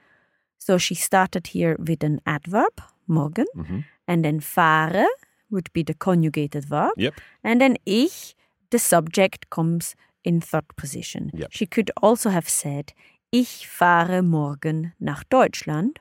So 0.58 0.80
she 0.80 0.96
started 0.96 1.46
here 1.46 1.76
with 1.78 2.04
an 2.04 2.22
adverb, 2.26 2.82
morgen. 3.08 3.46
Mhm. 3.56 3.84
And 4.08 4.26
then 4.26 4.40
fahre 4.40 5.06
would 5.52 5.72
be 5.74 5.84
the 5.84 5.94
conjugated 5.94 6.66
verb. 6.66 6.94
Yep. 6.98 7.14
And 7.44 7.62
then 7.62 7.78
ich, 7.86 8.36
the 8.72 8.80
subject, 8.80 9.52
comes 9.52 9.96
in 10.24 10.42
third 10.42 10.66
position. 10.76 11.32
Yep. 11.34 11.50
She 11.52 11.66
could 11.66 11.92
also 12.02 12.30
have 12.30 12.48
said, 12.50 12.94
ich 13.32 13.68
fahre 13.68 14.22
morgen 14.22 14.94
nach 15.00 15.24
Deutschland. 15.30 16.00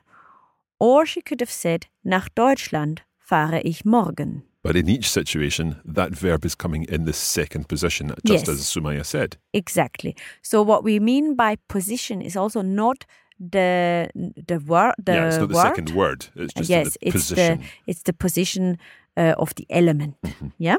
Or 0.79 1.05
she 1.05 1.21
could 1.21 1.39
have 1.41 1.51
said, 1.51 1.87
nach 2.03 2.27
Deutschland 2.35 3.03
fahre 3.17 3.61
ich 3.63 3.85
morgen. 3.85 4.43
But 4.63 4.75
in 4.77 4.87
each 4.87 5.09
situation, 5.09 5.75
that 5.85 6.11
verb 6.15 6.45
is 6.45 6.55
coming 6.55 6.83
in 6.85 7.05
the 7.05 7.13
second 7.13 7.67
position, 7.67 8.13
just 8.25 8.47
Yes. 8.47 8.49
as 8.49 8.61
Soumaya 8.65 9.03
said. 9.05 9.37
Exactly. 9.53 10.15
So 10.41 10.61
what 10.63 10.83
we 10.85 10.99
mean 10.99 11.35
by 11.35 11.57
position 11.67 12.21
is 12.21 12.37
also 12.37 12.61
not 12.61 13.05
the 13.39 14.07
the 14.47 14.59
word 14.59 14.93
the 15.05 15.13
yeah, 15.13 15.27
it's 15.27 15.37
not 15.37 15.49
the 15.49 15.55
word. 15.55 15.63
second 15.63 15.89
word. 15.89 16.27
It's 16.35 16.53
just 16.53 16.69
yes, 16.69 16.93
the 16.93 17.07
it's 17.07 17.11
position. 17.13 17.57
the 17.59 17.65
it's 17.91 18.03
the 18.03 18.13
position 18.13 18.77
uh, 19.17 19.33
of 19.37 19.53
the 19.55 19.65
element. 19.69 20.15
Mm-hmm. 20.25 20.47
Yeah. 20.59 20.77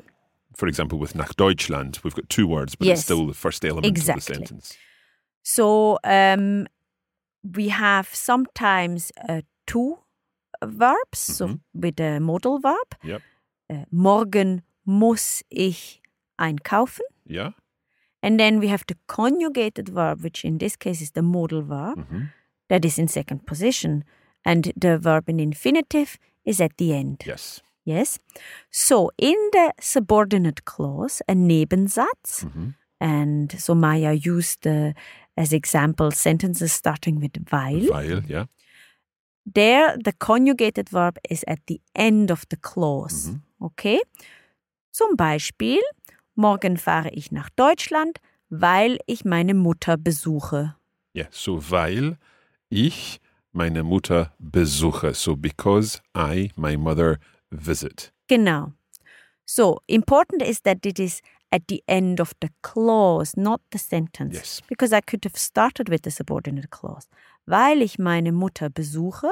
For 0.57 0.69
example, 0.69 0.99
with 0.99 1.15
nach 1.15 1.35
Deutschland, 1.37 1.99
we've 2.05 2.15
got 2.15 2.29
two 2.29 2.47
words, 2.47 2.77
but 2.77 2.87
Yes. 2.87 2.99
it's 2.99 3.05
still 3.05 3.27
the 3.27 3.35
first 3.35 3.65
element 3.65 3.87
Exactly. 3.87 4.35
of 4.35 4.41
the 4.41 4.47
sentence. 4.47 4.77
So 5.43 5.99
um, 6.05 6.67
we 7.43 7.69
have 7.71 8.09
sometimes 8.15 9.13
uh, 9.29 9.43
two 9.67 9.99
verbs 10.65 11.19
so 11.19 11.47
Mhm. 11.49 11.61
with 11.75 12.01
a 12.01 12.19
modal 12.21 12.59
verb. 12.61 12.95
Yep. 13.03 13.23
Uh, 13.71 13.85
morgen 13.91 14.63
muss 14.87 15.43
ich 15.51 16.01
einkaufen. 16.39 17.05
Yeah. 17.27 17.53
And 18.23 18.39
then 18.39 18.59
we 18.61 18.69
have 18.69 18.85
the 18.87 18.97
conjugated 19.07 19.89
verb, 19.89 20.23
which 20.23 20.45
in 20.45 20.59
this 20.59 20.77
case 20.77 21.03
is 21.03 21.11
the 21.13 21.23
modal 21.23 21.63
verb, 21.63 21.99
Mhm. 21.99 22.29
that 22.69 22.85
is 22.85 22.99
in 22.99 23.09
second 23.09 23.45
position. 23.47 24.05
And 24.45 24.73
the 24.81 24.99
verb 24.99 25.29
in 25.29 25.39
infinitive 25.41 26.19
is 26.45 26.61
at 26.61 26.77
the 26.79 26.93
end. 26.95 27.23
Yes. 27.27 27.61
Yes. 27.85 28.19
So 28.71 29.11
in 29.19 29.37
the 29.53 29.73
subordinate 29.81 30.65
clause, 30.65 31.23
a 31.29 31.35
Nebensatz, 31.35 32.45
Mhm. 32.45 32.75
and 33.01 33.53
so 33.61 33.75
Maya 33.75 34.13
used 34.13 34.67
uh, 34.67 34.93
as 35.37 35.53
example 35.53 36.11
sentences 36.11 36.73
starting 36.73 37.21
with 37.21 37.33
weil. 37.51 37.89
Weil, 37.91 38.23
yeah. 38.29 38.47
There, 39.47 39.97
the 40.03 40.13
conjugated 40.13 40.89
verb 40.89 41.19
is 41.29 41.45
at 41.47 41.59
the 41.67 41.81
end 41.95 42.31
of 42.31 42.45
the 42.49 42.57
clause. 42.57 43.29
Mhm. 43.31 43.43
Okay? 43.61 44.01
Zum 44.91 45.17
Beispiel, 45.17 45.83
morgen 46.35 46.79
fahre 46.79 47.11
ich 47.11 47.31
nach 47.31 47.51
Deutschland, 47.51 48.19
weil 48.49 48.99
ich 49.07 49.25
meine 49.25 49.53
Mutter 49.55 49.97
besuche. 49.99 50.75
Yeah. 51.15 51.29
So, 51.31 51.71
weil 51.71 52.17
ich 52.71 53.21
meine 53.53 53.83
Mutter 53.83 54.33
besuche. 54.39 55.13
So, 55.15 55.37
because 55.37 56.01
I, 56.17 56.51
my 56.57 56.77
mother, 56.79 57.19
visit. 57.57 58.13
Genau. 58.29 58.73
So, 59.47 59.81
important 59.89 60.43
is 60.43 60.61
that 60.63 60.87
it 60.87 60.99
is 60.99 61.21
at 61.53 61.69
the 61.69 61.83
end 61.87 62.21
of 62.21 62.35
the 62.41 62.49
clause, 62.63 63.37
not 63.37 63.61
the 63.71 63.79
sentence. 63.79 64.35
Yes. 64.35 64.61
Because 64.69 64.93
I 64.93 65.01
could 65.01 65.25
have 65.25 65.37
started 65.37 65.89
with 65.89 66.03
the 66.03 66.11
subordinate 66.11 66.71
clause. 66.71 67.07
Weil 67.47 67.83
ich 67.83 67.99
meine 67.99 68.33
Mutter 68.33 68.71
besuche, 68.71 69.31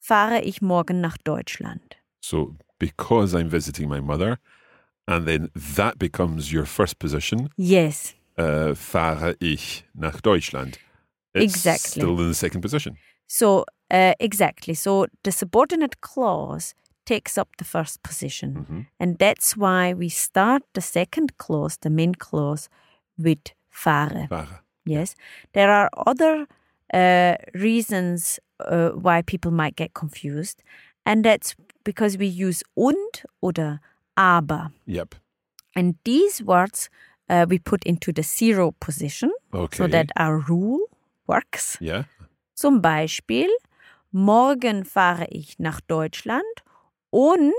fahre 0.00 0.40
ich 0.42 0.60
morgen 0.60 1.00
nach 1.00 1.16
Deutschland. 1.24 1.96
So, 2.20 2.56
because 2.78 3.34
I'm 3.34 3.48
visiting 3.48 3.88
my 3.88 4.00
mother, 4.00 4.38
and 5.06 5.26
then 5.26 5.50
that 5.54 5.98
becomes 5.98 6.52
your 6.52 6.66
first 6.66 6.98
position, 6.98 7.48
Yes, 7.56 8.14
uh, 8.38 8.74
fahre 8.74 9.36
ich 9.40 9.84
nach 9.94 10.20
Deutschland. 10.20 10.78
It's 11.34 11.54
Exactly. 11.54 12.00
still 12.02 12.20
in 12.20 12.28
the 12.28 12.34
second 12.34 12.60
position. 12.60 12.96
So, 13.26 13.64
uh, 13.94 14.14
exactly. 14.18 14.74
So, 14.74 15.06
the 15.22 15.32
subordinate 15.32 16.00
clause 16.00 16.74
takes 17.04 17.38
up 17.38 17.48
the 17.58 17.64
first 17.64 18.02
position. 18.02 18.54
Mm-hmm. 18.54 18.80
And 18.98 19.18
that's 19.18 19.56
why 19.56 19.92
we 19.94 20.08
start 20.08 20.62
the 20.72 20.80
second 20.80 21.36
clause, 21.38 21.78
the 21.80 21.90
main 21.90 22.14
clause, 22.14 22.68
with 23.18 23.52
fahre. 23.70 24.28
Fahre. 24.28 24.60
Yes. 24.86 25.14
There 25.52 25.70
are 25.70 25.90
other 26.06 26.46
uh, 26.92 27.36
reasons 27.54 28.40
uh, 28.60 28.90
why 28.90 29.22
people 29.22 29.50
might 29.50 29.76
get 29.76 29.94
confused. 29.94 30.62
And 31.06 31.24
that's 31.24 31.54
because 31.84 32.18
we 32.18 32.26
use 32.26 32.62
und 32.76 33.24
oder 33.42 33.80
aber. 34.16 34.70
Yep. 34.86 35.14
And 35.76 35.96
these 36.04 36.42
words 36.42 36.88
uh, 37.28 37.46
we 37.48 37.58
put 37.58 37.84
into 37.84 38.12
the 38.12 38.22
zero 38.22 38.74
position 38.80 39.30
Okay. 39.52 39.76
so 39.76 39.86
that 39.86 40.10
our 40.16 40.38
rule 40.38 40.80
works. 41.26 41.76
Yeah. 41.80 42.04
Zum 42.54 42.80
Beispiel, 42.80 43.48
morgen 44.14 44.84
fahre 44.84 45.26
ich 45.30 45.58
nach 45.58 45.80
Deutschland 45.80 46.44
und 47.10 47.52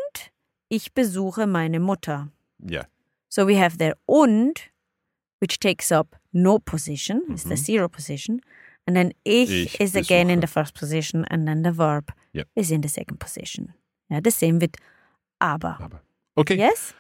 ich 0.70 0.94
besuche 0.94 1.46
meine 1.48 1.80
Mutter. 1.80 2.30
Yeah. 2.68 2.88
So 3.30 3.46
we 3.48 3.60
have 3.62 3.78
there 3.78 3.96
und, 4.06 4.72
which 5.42 5.60
takes 5.60 5.92
up 5.92 6.16
no 6.32 6.58
position, 6.60 7.22
is 7.34 7.44
the 7.44 7.58
zero 7.58 7.90
position. 7.90 8.42
And 8.88 8.96
then 8.96 9.12
ich, 9.24 9.50
Ich 9.52 9.80
is 9.82 9.96
again 9.96 10.30
in 10.30 10.40
besuche. 10.40 10.42
the 10.42 10.48
first 10.48 10.74
position, 10.76 11.26
and 11.26 11.48
then 11.48 11.64
the 11.64 11.72
verb 11.78 12.12
Yep. 12.34 12.48
is 12.56 12.72
in 12.72 12.82
the 12.82 12.88
second 12.90 13.20
position. 13.20 13.74
Yeah, 14.10 14.22
the 14.24 14.32
same 14.32 14.60
with 14.60 14.76
aber. 15.42 15.78
Aber. 15.82 16.02
Okay. 16.38 16.56
Yes? 16.58 16.94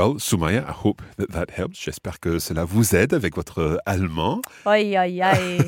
Well, 0.00 0.14
Soumaya, 0.14 0.66
I 0.66 0.72
hope 0.72 1.02
that 1.18 1.30
that 1.32 1.50
helps. 1.50 1.78
J'espère 1.78 2.20
que 2.20 2.38
cela 2.38 2.64
vous 2.64 2.94
aide 2.94 3.12
avec 3.12 3.36
votre 3.36 3.82
allemand. 3.84 4.40
Oi, 4.64 4.96
oi, 4.96 5.20
oi. 5.22 5.58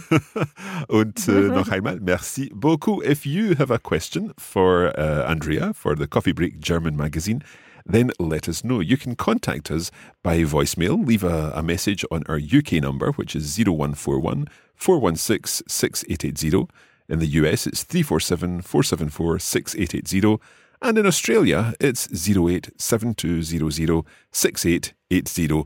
Und 0.89 1.29
äh, 1.29 1.49
noch 1.51 1.69
einmal, 1.69 2.01
merci 2.01 2.51
beaucoup. 2.55 3.03
If 3.03 3.27
you 3.27 3.55
have 3.59 3.71
a 3.71 3.79
question 3.79 4.33
for 4.39 4.91
uh, 4.99 5.31
Andrea 5.31 5.75
for 5.75 5.95
the 5.95 6.07
Coffee 6.07 6.33
Break 6.33 6.61
German 6.61 6.97
magazine, 6.97 7.45
then 7.85 8.11
let 8.19 8.49
us 8.49 8.65
know. 8.65 8.81
You 8.81 8.97
can 8.97 9.17
contact 9.17 9.71
us 9.71 9.91
by 10.23 10.45
voicemail. 10.45 11.07
Leave 11.07 11.25
a, 11.25 11.53
a 11.55 11.63
message 11.63 12.03
on 12.11 12.23
our 12.27 12.39
UK 12.39 12.81
number, 12.81 13.13
which 13.13 13.37
is 13.37 13.59
0141 13.59 14.47
416 14.75 15.69
6880. 15.69 16.73
In 17.11 17.19
the 17.19 17.27
US, 17.43 17.67
it's 17.67 17.83
347 17.83 18.63
474 18.63 19.39
6880. 19.39 20.41
And 20.83 20.99
in 20.99 21.07
Australia, 21.07 21.75
it's 21.79 22.09
087200 22.09 24.05
6880. 24.33 25.65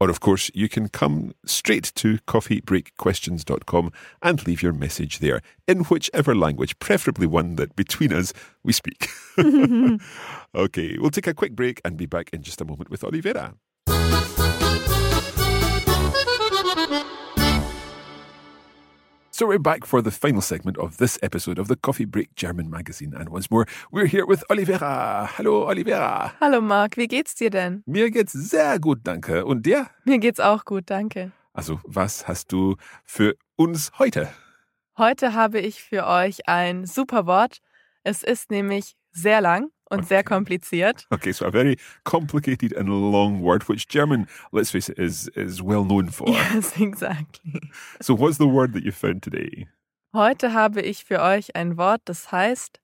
Or, 0.00 0.10
of 0.10 0.20
course, 0.20 0.50
you 0.54 0.68
can 0.68 0.88
come 0.88 1.34
straight 1.44 1.92
to 1.96 2.18
coffeebreakquestions.com 2.26 3.92
and 4.22 4.46
leave 4.46 4.62
your 4.62 4.72
message 4.72 5.18
there 5.18 5.40
in 5.68 5.80
whichever 5.84 6.34
language, 6.34 6.78
preferably 6.78 7.26
one 7.26 7.56
that 7.56 7.76
between 7.76 8.12
us 8.12 8.32
we 8.62 8.72
speak. 8.72 9.08
okay, 10.54 10.96
we'll 10.98 11.10
take 11.10 11.26
a 11.26 11.34
quick 11.34 11.54
break 11.54 11.80
and 11.84 11.96
be 11.96 12.06
back 12.06 12.30
in 12.32 12.42
just 12.42 12.60
a 12.60 12.64
moment 12.64 12.90
with 12.90 13.02
Olivera. 13.02 13.54
So 19.34 19.48
we're 19.48 19.58
back 19.58 19.84
for 19.84 20.00
the 20.00 20.12
final 20.12 20.40
segment 20.40 20.78
of 20.78 20.98
this 20.98 21.18
episode 21.20 21.58
of 21.58 21.66
the 21.66 21.74
Coffee 21.74 22.04
Break 22.04 22.36
German 22.36 22.70
magazine. 22.70 23.12
And 23.18 23.30
once 23.30 23.50
more, 23.50 23.66
we're 23.90 24.06
here 24.06 24.24
with 24.24 24.44
Olivera. 24.48 25.26
Hallo, 25.26 25.66
Olivera. 25.66 26.34
Hallo 26.40 26.60
Marc, 26.60 26.96
wie 26.96 27.08
geht's 27.08 27.34
dir 27.34 27.50
denn? 27.50 27.82
Mir 27.84 28.12
geht's 28.12 28.32
sehr 28.32 28.78
gut, 28.78 29.00
danke. 29.02 29.44
Und 29.44 29.66
dir? 29.66 29.90
Mir 30.04 30.20
geht's 30.20 30.38
auch 30.38 30.64
gut, 30.64 30.84
danke. 30.86 31.32
Also, 31.52 31.80
was 31.82 32.28
hast 32.28 32.52
du 32.52 32.76
für 33.04 33.34
uns 33.56 33.90
heute? 33.98 34.32
Heute 34.96 35.34
habe 35.34 35.58
ich 35.58 35.82
für 35.82 36.06
euch 36.06 36.48
ein 36.48 36.86
super 36.86 37.26
Wort. 37.26 37.58
Es 38.04 38.22
ist 38.22 38.52
nämlich 38.52 38.94
sehr 39.10 39.40
lang 39.40 39.70
und 39.94 40.06
sehr 40.06 40.22
kompliziert. 40.22 41.06
Okay, 41.10 41.32
so 41.32 41.46
a 41.46 41.50
very 41.50 41.76
complicated 42.04 42.76
and 42.76 42.88
long 42.88 43.42
word, 43.42 43.68
which 43.68 43.88
German, 43.88 44.28
let's 44.52 44.70
face 44.70 44.88
it, 44.88 44.96
is 44.98 45.26
is 45.34 45.60
well 45.62 45.84
known 45.84 46.10
for. 46.10 46.28
Yes, 46.34 46.78
exactly. 46.78 47.60
So, 48.00 48.14
what's 48.14 48.38
the 48.38 48.46
word 48.46 48.72
that 48.74 48.84
you 48.84 48.92
found 48.92 49.22
today? 49.22 49.66
Heute 50.12 50.52
habe 50.52 50.80
ich 50.80 51.04
für 51.04 51.20
euch 51.20 51.56
ein 51.56 51.76
Wort, 51.76 52.02
das 52.04 52.30
heißt 52.30 52.78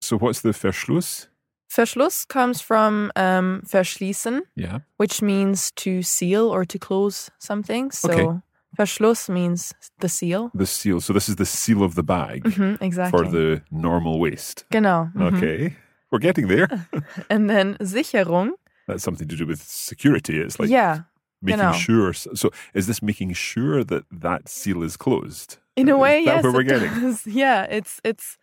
So 0.00 0.18
what's 0.18 0.40
the 0.40 0.50
Verschluss? 0.50 1.28
Verschluss 1.76 2.26
comes 2.28 2.60
from 2.60 3.10
um, 3.16 3.62
verschließen, 3.66 4.40
Yeah. 4.56 4.78
which 4.98 5.22
means 5.22 5.70
to 5.76 6.02
seal 6.02 6.48
or 6.54 6.64
to 6.66 6.78
close 6.78 7.30
something. 7.38 7.90
So 7.92 8.10
Okay. 8.10 8.40
Verschluss 8.78 9.28
means 9.28 9.72
the 10.00 10.08
seal. 10.08 10.50
The 10.54 10.66
seal. 10.66 11.00
So 11.00 11.12
this 11.12 11.28
is 11.28 11.36
the 11.36 11.44
seal 11.46 11.82
of 11.82 11.94
the 11.94 12.02
bag 12.02 12.42
Mhm, 12.44 12.76
exactly. 12.80 13.10
for 13.18 13.30
the 13.30 13.62
normal 13.70 14.18
waste. 14.20 14.64
Genau. 14.70 15.10
mhm. 15.14 15.36
Okay. 15.36 15.76
We're 16.10 16.18
getting 16.22 16.48
there. 16.48 16.68
And 17.30 17.48
then 17.48 17.76
Sicherung. 17.80 18.50
That's 18.86 19.02
something 19.04 19.28
to 19.28 19.36
do 19.36 19.46
with 19.46 19.60
security. 19.62 20.38
It's 20.40 20.58
like 20.60 20.70
yeah, 20.70 20.98
making 21.40 21.60
genau. 21.60 21.72
sure. 21.72 22.12
So 22.12 22.50
is 22.74 22.86
this 22.86 23.00
making 23.02 23.34
sure 23.34 23.84
that 23.84 24.04
that 24.22 24.48
seal 24.48 24.82
is 24.82 24.96
closed? 24.96 25.58
in 25.74 25.88
a 25.88 25.96
way, 25.96 26.18
Is 26.20 26.26
that 26.26 26.34
yes. 26.34 26.42
where 26.44 26.52
we're 26.52 26.68
getting? 26.68 26.92
does. 27.00 27.26
Yeah, 27.42 27.62
it's 27.78 28.00
it's 28.04 28.36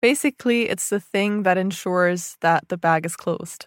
basically 0.00 0.68
it's 0.68 0.88
the 0.88 1.00
thing 1.00 1.42
that 1.42 1.58
ensures 1.58 2.36
that 2.40 2.68
the 2.68 2.76
bag 2.76 3.06
is 3.06 3.16
closed. 3.16 3.66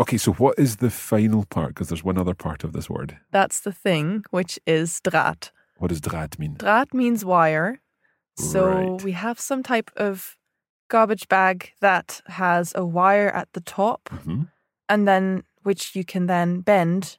Okay. 0.00 0.16
So 0.18 0.32
what 0.32 0.58
is 0.58 0.76
the 0.76 0.90
final 0.90 1.44
part? 1.44 1.68
Because 1.68 1.88
there's 1.88 2.04
one 2.04 2.18
other 2.18 2.34
part 2.34 2.64
of 2.64 2.72
this 2.72 2.90
word. 2.90 3.18
That's 3.30 3.60
the 3.60 3.72
thing, 3.72 4.24
which 4.30 4.58
is 4.66 5.00
Draht. 5.00 5.50
What 5.78 5.88
does 5.88 6.00
Draht 6.00 6.38
mean? 6.38 6.56
Draht 6.56 6.92
means 6.92 7.24
wire. 7.24 7.80
So 8.36 8.66
Right. 8.66 9.02
we 9.04 9.12
have 9.12 9.38
some 9.38 9.62
type 9.62 9.90
of 9.96 10.36
garbage 10.88 11.28
bag 11.28 11.72
that 11.80 12.20
has 12.26 12.72
a 12.74 12.84
wire 12.84 13.30
at 13.30 13.48
the 13.52 13.60
top 13.60 14.08
Mhm. 14.10 14.48
and 14.88 15.06
then 15.08 15.42
which 15.62 15.94
you 15.96 16.04
can 16.04 16.26
then 16.26 16.60
bend 16.60 17.18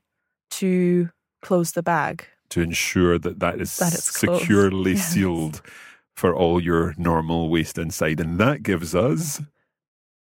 to 0.52 1.10
close 1.42 1.72
the 1.72 1.84
bag. 1.84 2.26
to 2.50 2.62
ensure 2.62 3.18
that 3.18 3.40
that 3.40 3.60
is 3.60 3.76
That 3.78 3.94
it's 3.94 4.20
securely 4.20 4.94
Yes. 4.96 5.14
sealed 5.14 5.62
for 6.16 6.34
all 6.36 6.60
your 6.62 6.94
normal 6.98 7.50
waste 7.50 7.78
inside. 7.78 8.20
And 8.22 8.40
that 8.40 8.64
gives 8.64 8.96
us, 8.96 9.42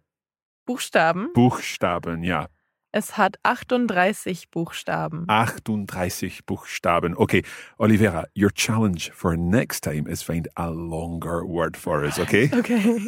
Buchstaben. 0.67 1.33
Buchstaben? 1.33 2.23
Ja, 2.23 2.49
Es 2.93 3.17
hat 3.19 3.37
38 3.45 4.51
Buchstaben. 4.51 5.27
38 5.29 6.47
Buchstaben. 6.47 7.15
Okay, 7.17 7.43
Olivera, 7.79 8.25
your 8.35 8.51
challenge 8.51 9.11
for 9.13 9.37
next 9.37 9.83
time 9.83 10.07
is 10.07 10.23
find 10.23 10.49
a 10.57 10.71
longer 10.71 11.45
word 11.45 11.77
for 11.77 12.05
us, 12.05 12.19
okay? 12.19 12.49
Okay. 12.57 13.01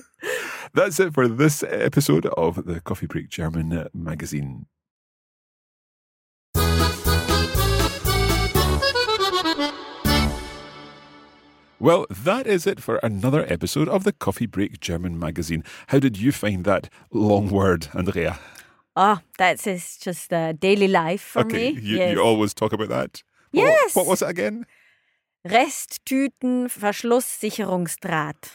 That's 0.74 1.00
it 1.00 1.14
for 1.14 1.26
this 1.28 1.62
episode 1.62 2.26
of 2.26 2.66
the 2.66 2.80
Coffee 2.80 3.06
Break 3.06 3.30
German 3.30 3.88
magazine. 3.94 4.66
Well, 11.80 12.06
that 12.10 12.46
is 12.46 12.66
it 12.66 12.80
for 12.80 12.96
another 13.02 13.46
episode 13.48 13.88
of 13.88 14.02
the 14.04 14.12
Coffee 14.12 14.46
Break 14.46 14.80
German 14.80 15.18
magazine. 15.18 15.62
How 15.86 16.00
did 16.00 16.18
you 16.18 16.32
find 16.32 16.64
that 16.64 16.90
long 17.12 17.48
word, 17.48 17.86
Andrea? 17.94 18.38
Oh, 19.00 19.18
that's 19.38 19.66
is 19.68 19.96
just 19.96 20.32
uh, 20.32 20.52
daily 20.58 20.88
life 20.88 21.22
for 21.22 21.42
okay, 21.42 21.72
me. 21.72 21.80
you, 21.80 21.98
yes. 21.98 22.12
you 22.12 22.20
always 22.20 22.52
talk 22.52 22.72
about 22.72 22.88
that. 22.88 23.22
What- 23.52 23.62
Yes. 23.64 23.94
What, 23.94 24.06
was 24.06 24.22
it 24.22 24.28
again? 24.28 24.66
Resttüten, 25.46 26.68
Verschlusssicherungsdraht. 26.68 28.50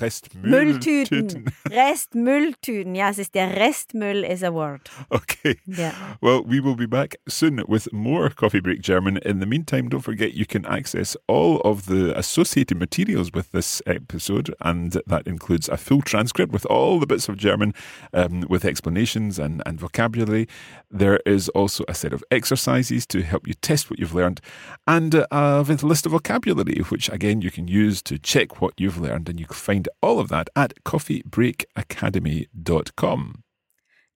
Restmülltüten. 0.00 1.20
Mülltüten. 1.20 1.44
Restmülltüten. 1.70 2.94
Ja, 2.94 3.10
es 3.10 3.18
ist 3.18 3.34
der 3.34 3.56
Restmüll 3.56 4.24
is 4.24 4.42
a 4.42 4.52
word. 4.52 4.90
Okay. 5.10 5.56
Ja. 5.66 5.92
Well, 6.20 6.42
we 6.44 6.62
will 6.62 6.76
be 6.76 6.86
back 6.86 7.16
soon 7.28 7.62
with 7.68 7.92
more 7.92 8.30
Coffee 8.30 8.60
Break 8.60 8.82
German. 8.82 9.16
In 9.18 9.40
the 9.40 9.46
meantime, 9.46 9.88
don't 9.88 10.04
forget 10.04 10.34
you 10.34 10.46
can 10.46 10.64
access 10.66 11.16
all 11.26 11.60
of 11.64 11.86
the 11.86 12.16
associated 12.16 12.78
materials 12.78 13.32
with 13.32 13.52
this 13.52 13.82
episode, 13.86 14.54
and 14.60 15.00
that 15.06 15.26
includes 15.26 15.68
a 15.68 15.76
full 15.76 16.02
transcript 16.02 16.52
with 16.52 16.66
all 16.66 16.98
the 17.00 17.06
bits 17.06 17.28
of 17.28 17.36
German 17.36 17.74
um, 18.12 18.44
with 18.48 18.64
explanations 18.64 19.38
and, 19.38 19.62
and 19.66 19.80
vocabulary. 19.80 20.46
There 20.90 21.20
is 21.26 21.48
also 21.50 21.84
a 21.88 21.94
set 21.94 22.12
of 22.12 22.22
exercises 22.30 23.06
to 23.06 23.22
help 23.22 23.46
you 23.46 23.54
test 23.54 23.90
what 23.90 23.98
you've 23.98 24.14
learned, 24.14 24.40
and 24.86 25.14
a 25.30 25.62
list 25.82 26.06
of 26.06 26.12
vocabulary, 26.12 26.80
which 26.88 27.08
again 27.10 27.42
you 27.42 27.50
can 27.50 27.68
use 27.68 28.02
to 28.02 28.18
check 28.18 28.60
what 28.60 28.74
you've 28.78 28.98
learned, 28.98 29.28
and 29.28 29.38
you 29.38 29.46
can 29.46 29.87
all 30.02 30.18
of 30.18 30.28
that 30.28 30.50
at 30.56 30.82
coffeebreakacademy.com. 30.84 33.42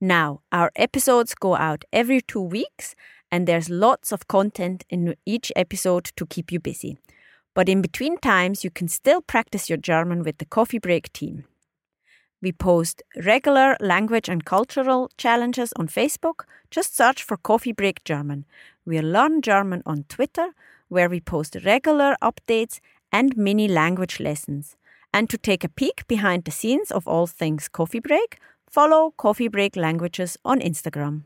Now, 0.01 0.41
our 0.51 0.73
episodes 0.75 1.35
go 1.35 1.55
out 1.55 1.85
every 1.93 2.21
two 2.21 2.41
weeks, 2.41 2.97
and 3.31 3.47
there's 3.47 3.71
lots 3.71 4.13
of 4.13 4.29
content 4.29 4.85
in 4.91 5.15
each 5.25 5.53
episode 5.55 6.11
to 6.17 6.27
keep 6.27 6.51
you 6.51 6.59
busy. 6.59 6.99
But 7.55 7.69
in 7.69 7.83
between 7.83 8.19
times, 8.19 8.65
you 8.65 8.71
can 8.71 8.89
still 8.89 9.21
practice 9.21 9.69
your 9.69 9.79
German 9.79 10.25
with 10.25 10.39
the 10.39 10.45
Coffee 10.45 10.79
Break 10.79 11.13
team. 11.13 11.45
We 12.41 12.51
post 12.51 13.03
regular 13.25 13.77
language 13.81 14.29
and 14.29 14.45
cultural 14.45 15.11
challenges 15.17 15.73
on 15.77 15.87
Facebook. 15.87 16.45
Just 16.73 16.97
search 16.97 17.23
for 17.23 17.37
Coffee 17.37 17.73
Break 17.73 18.03
German. 18.05 18.47
We 18.85 19.01
learn 19.01 19.43
German 19.43 19.83
on 19.87 20.07
Twitter, 20.09 20.49
where 20.89 21.09
we 21.09 21.21
post 21.21 21.57
regular 21.65 22.17
updates 22.21 22.81
and 23.13 23.37
mini 23.37 23.69
language 23.69 24.19
lessons. 24.19 24.77
And 25.13 25.29
to 25.31 25.39
take 25.39 25.65
a 25.65 25.69
peek 25.69 26.07
behind 26.09 26.45
the 26.45 26.51
scenes 26.51 26.91
of 26.91 27.07
all 27.07 27.27
things 27.27 27.69
Coffee 27.69 28.01
Break, 28.01 28.39
follow 28.71 29.13
Coffee 29.17 29.49
Break 29.49 29.77
Languages 29.77 30.37
on 30.45 30.61
Instagram. 30.61 31.25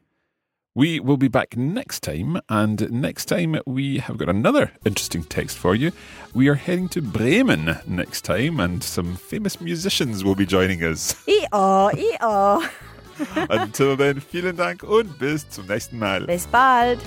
We 0.77 1.01
will 1.01 1.17
be 1.17 1.29
back 1.29 1.57
next 1.57 2.03
time, 2.03 2.39
and 2.51 2.91
next 2.91 3.25
time 3.27 3.59
we 3.65 3.97
have 3.97 4.19
got 4.19 4.29
another 4.29 4.73
interesting 4.85 5.25
text 5.25 5.57
for 5.57 5.75
you. 5.75 5.91
We 6.35 6.49
are 6.49 6.55
heading 6.55 6.91
to 6.91 7.01
Bremen 7.01 7.79
next 7.87 8.27
time, 8.27 8.61
and 8.61 8.85
some 8.85 9.17
famous 9.17 9.59
musicians 9.59 10.23
will 10.23 10.35
be 10.35 10.45
joining 10.45 10.85
us. 10.85 11.15
I-oh. 11.27 12.71
Until 13.49 13.97
then, 13.97 14.21
vielen 14.21 14.57
Dank 14.57 14.83
und 14.83 15.19
bis 15.19 15.49
zum 15.49 15.67
nächsten 15.67 15.99
Mal. 15.99 16.27
Bis 16.27 16.47
bald. 16.47 17.01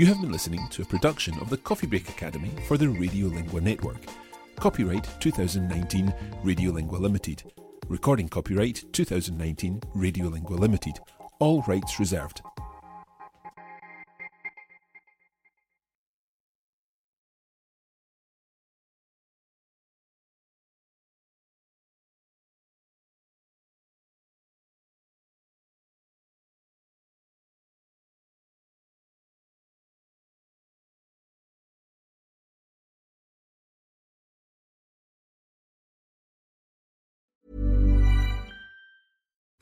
You 0.00 0.06
have 0.06 0.22
been 0.22 0.32
listening 0.32 0.66
to 0.70 0.80
a 0.80 0.86
production 0.86 1.38
of 1.40 1.50
the 1.50 1.58
Coffee 1.58 1.86
Break 1.86 2.08
Academy 2.08 2.50
for 2.66 2.78
the 2.78 2.86
Radiolingua 2.86 3.60
Network. 3.60 3.98
Copyright 4.56 5.06
2019 5.20 6.14
Radiolingua 6.42 6.98
Limited. 6.98 7.42
Recording 7.86 8.26
copyright 8.26 8.82
2019 8.94 9.78
Radiolingua 9.94 10.58
Limited. 10.58 11.00
All 11.38 11.60
rights 11.64 12.00
reserved. 12.00 12.40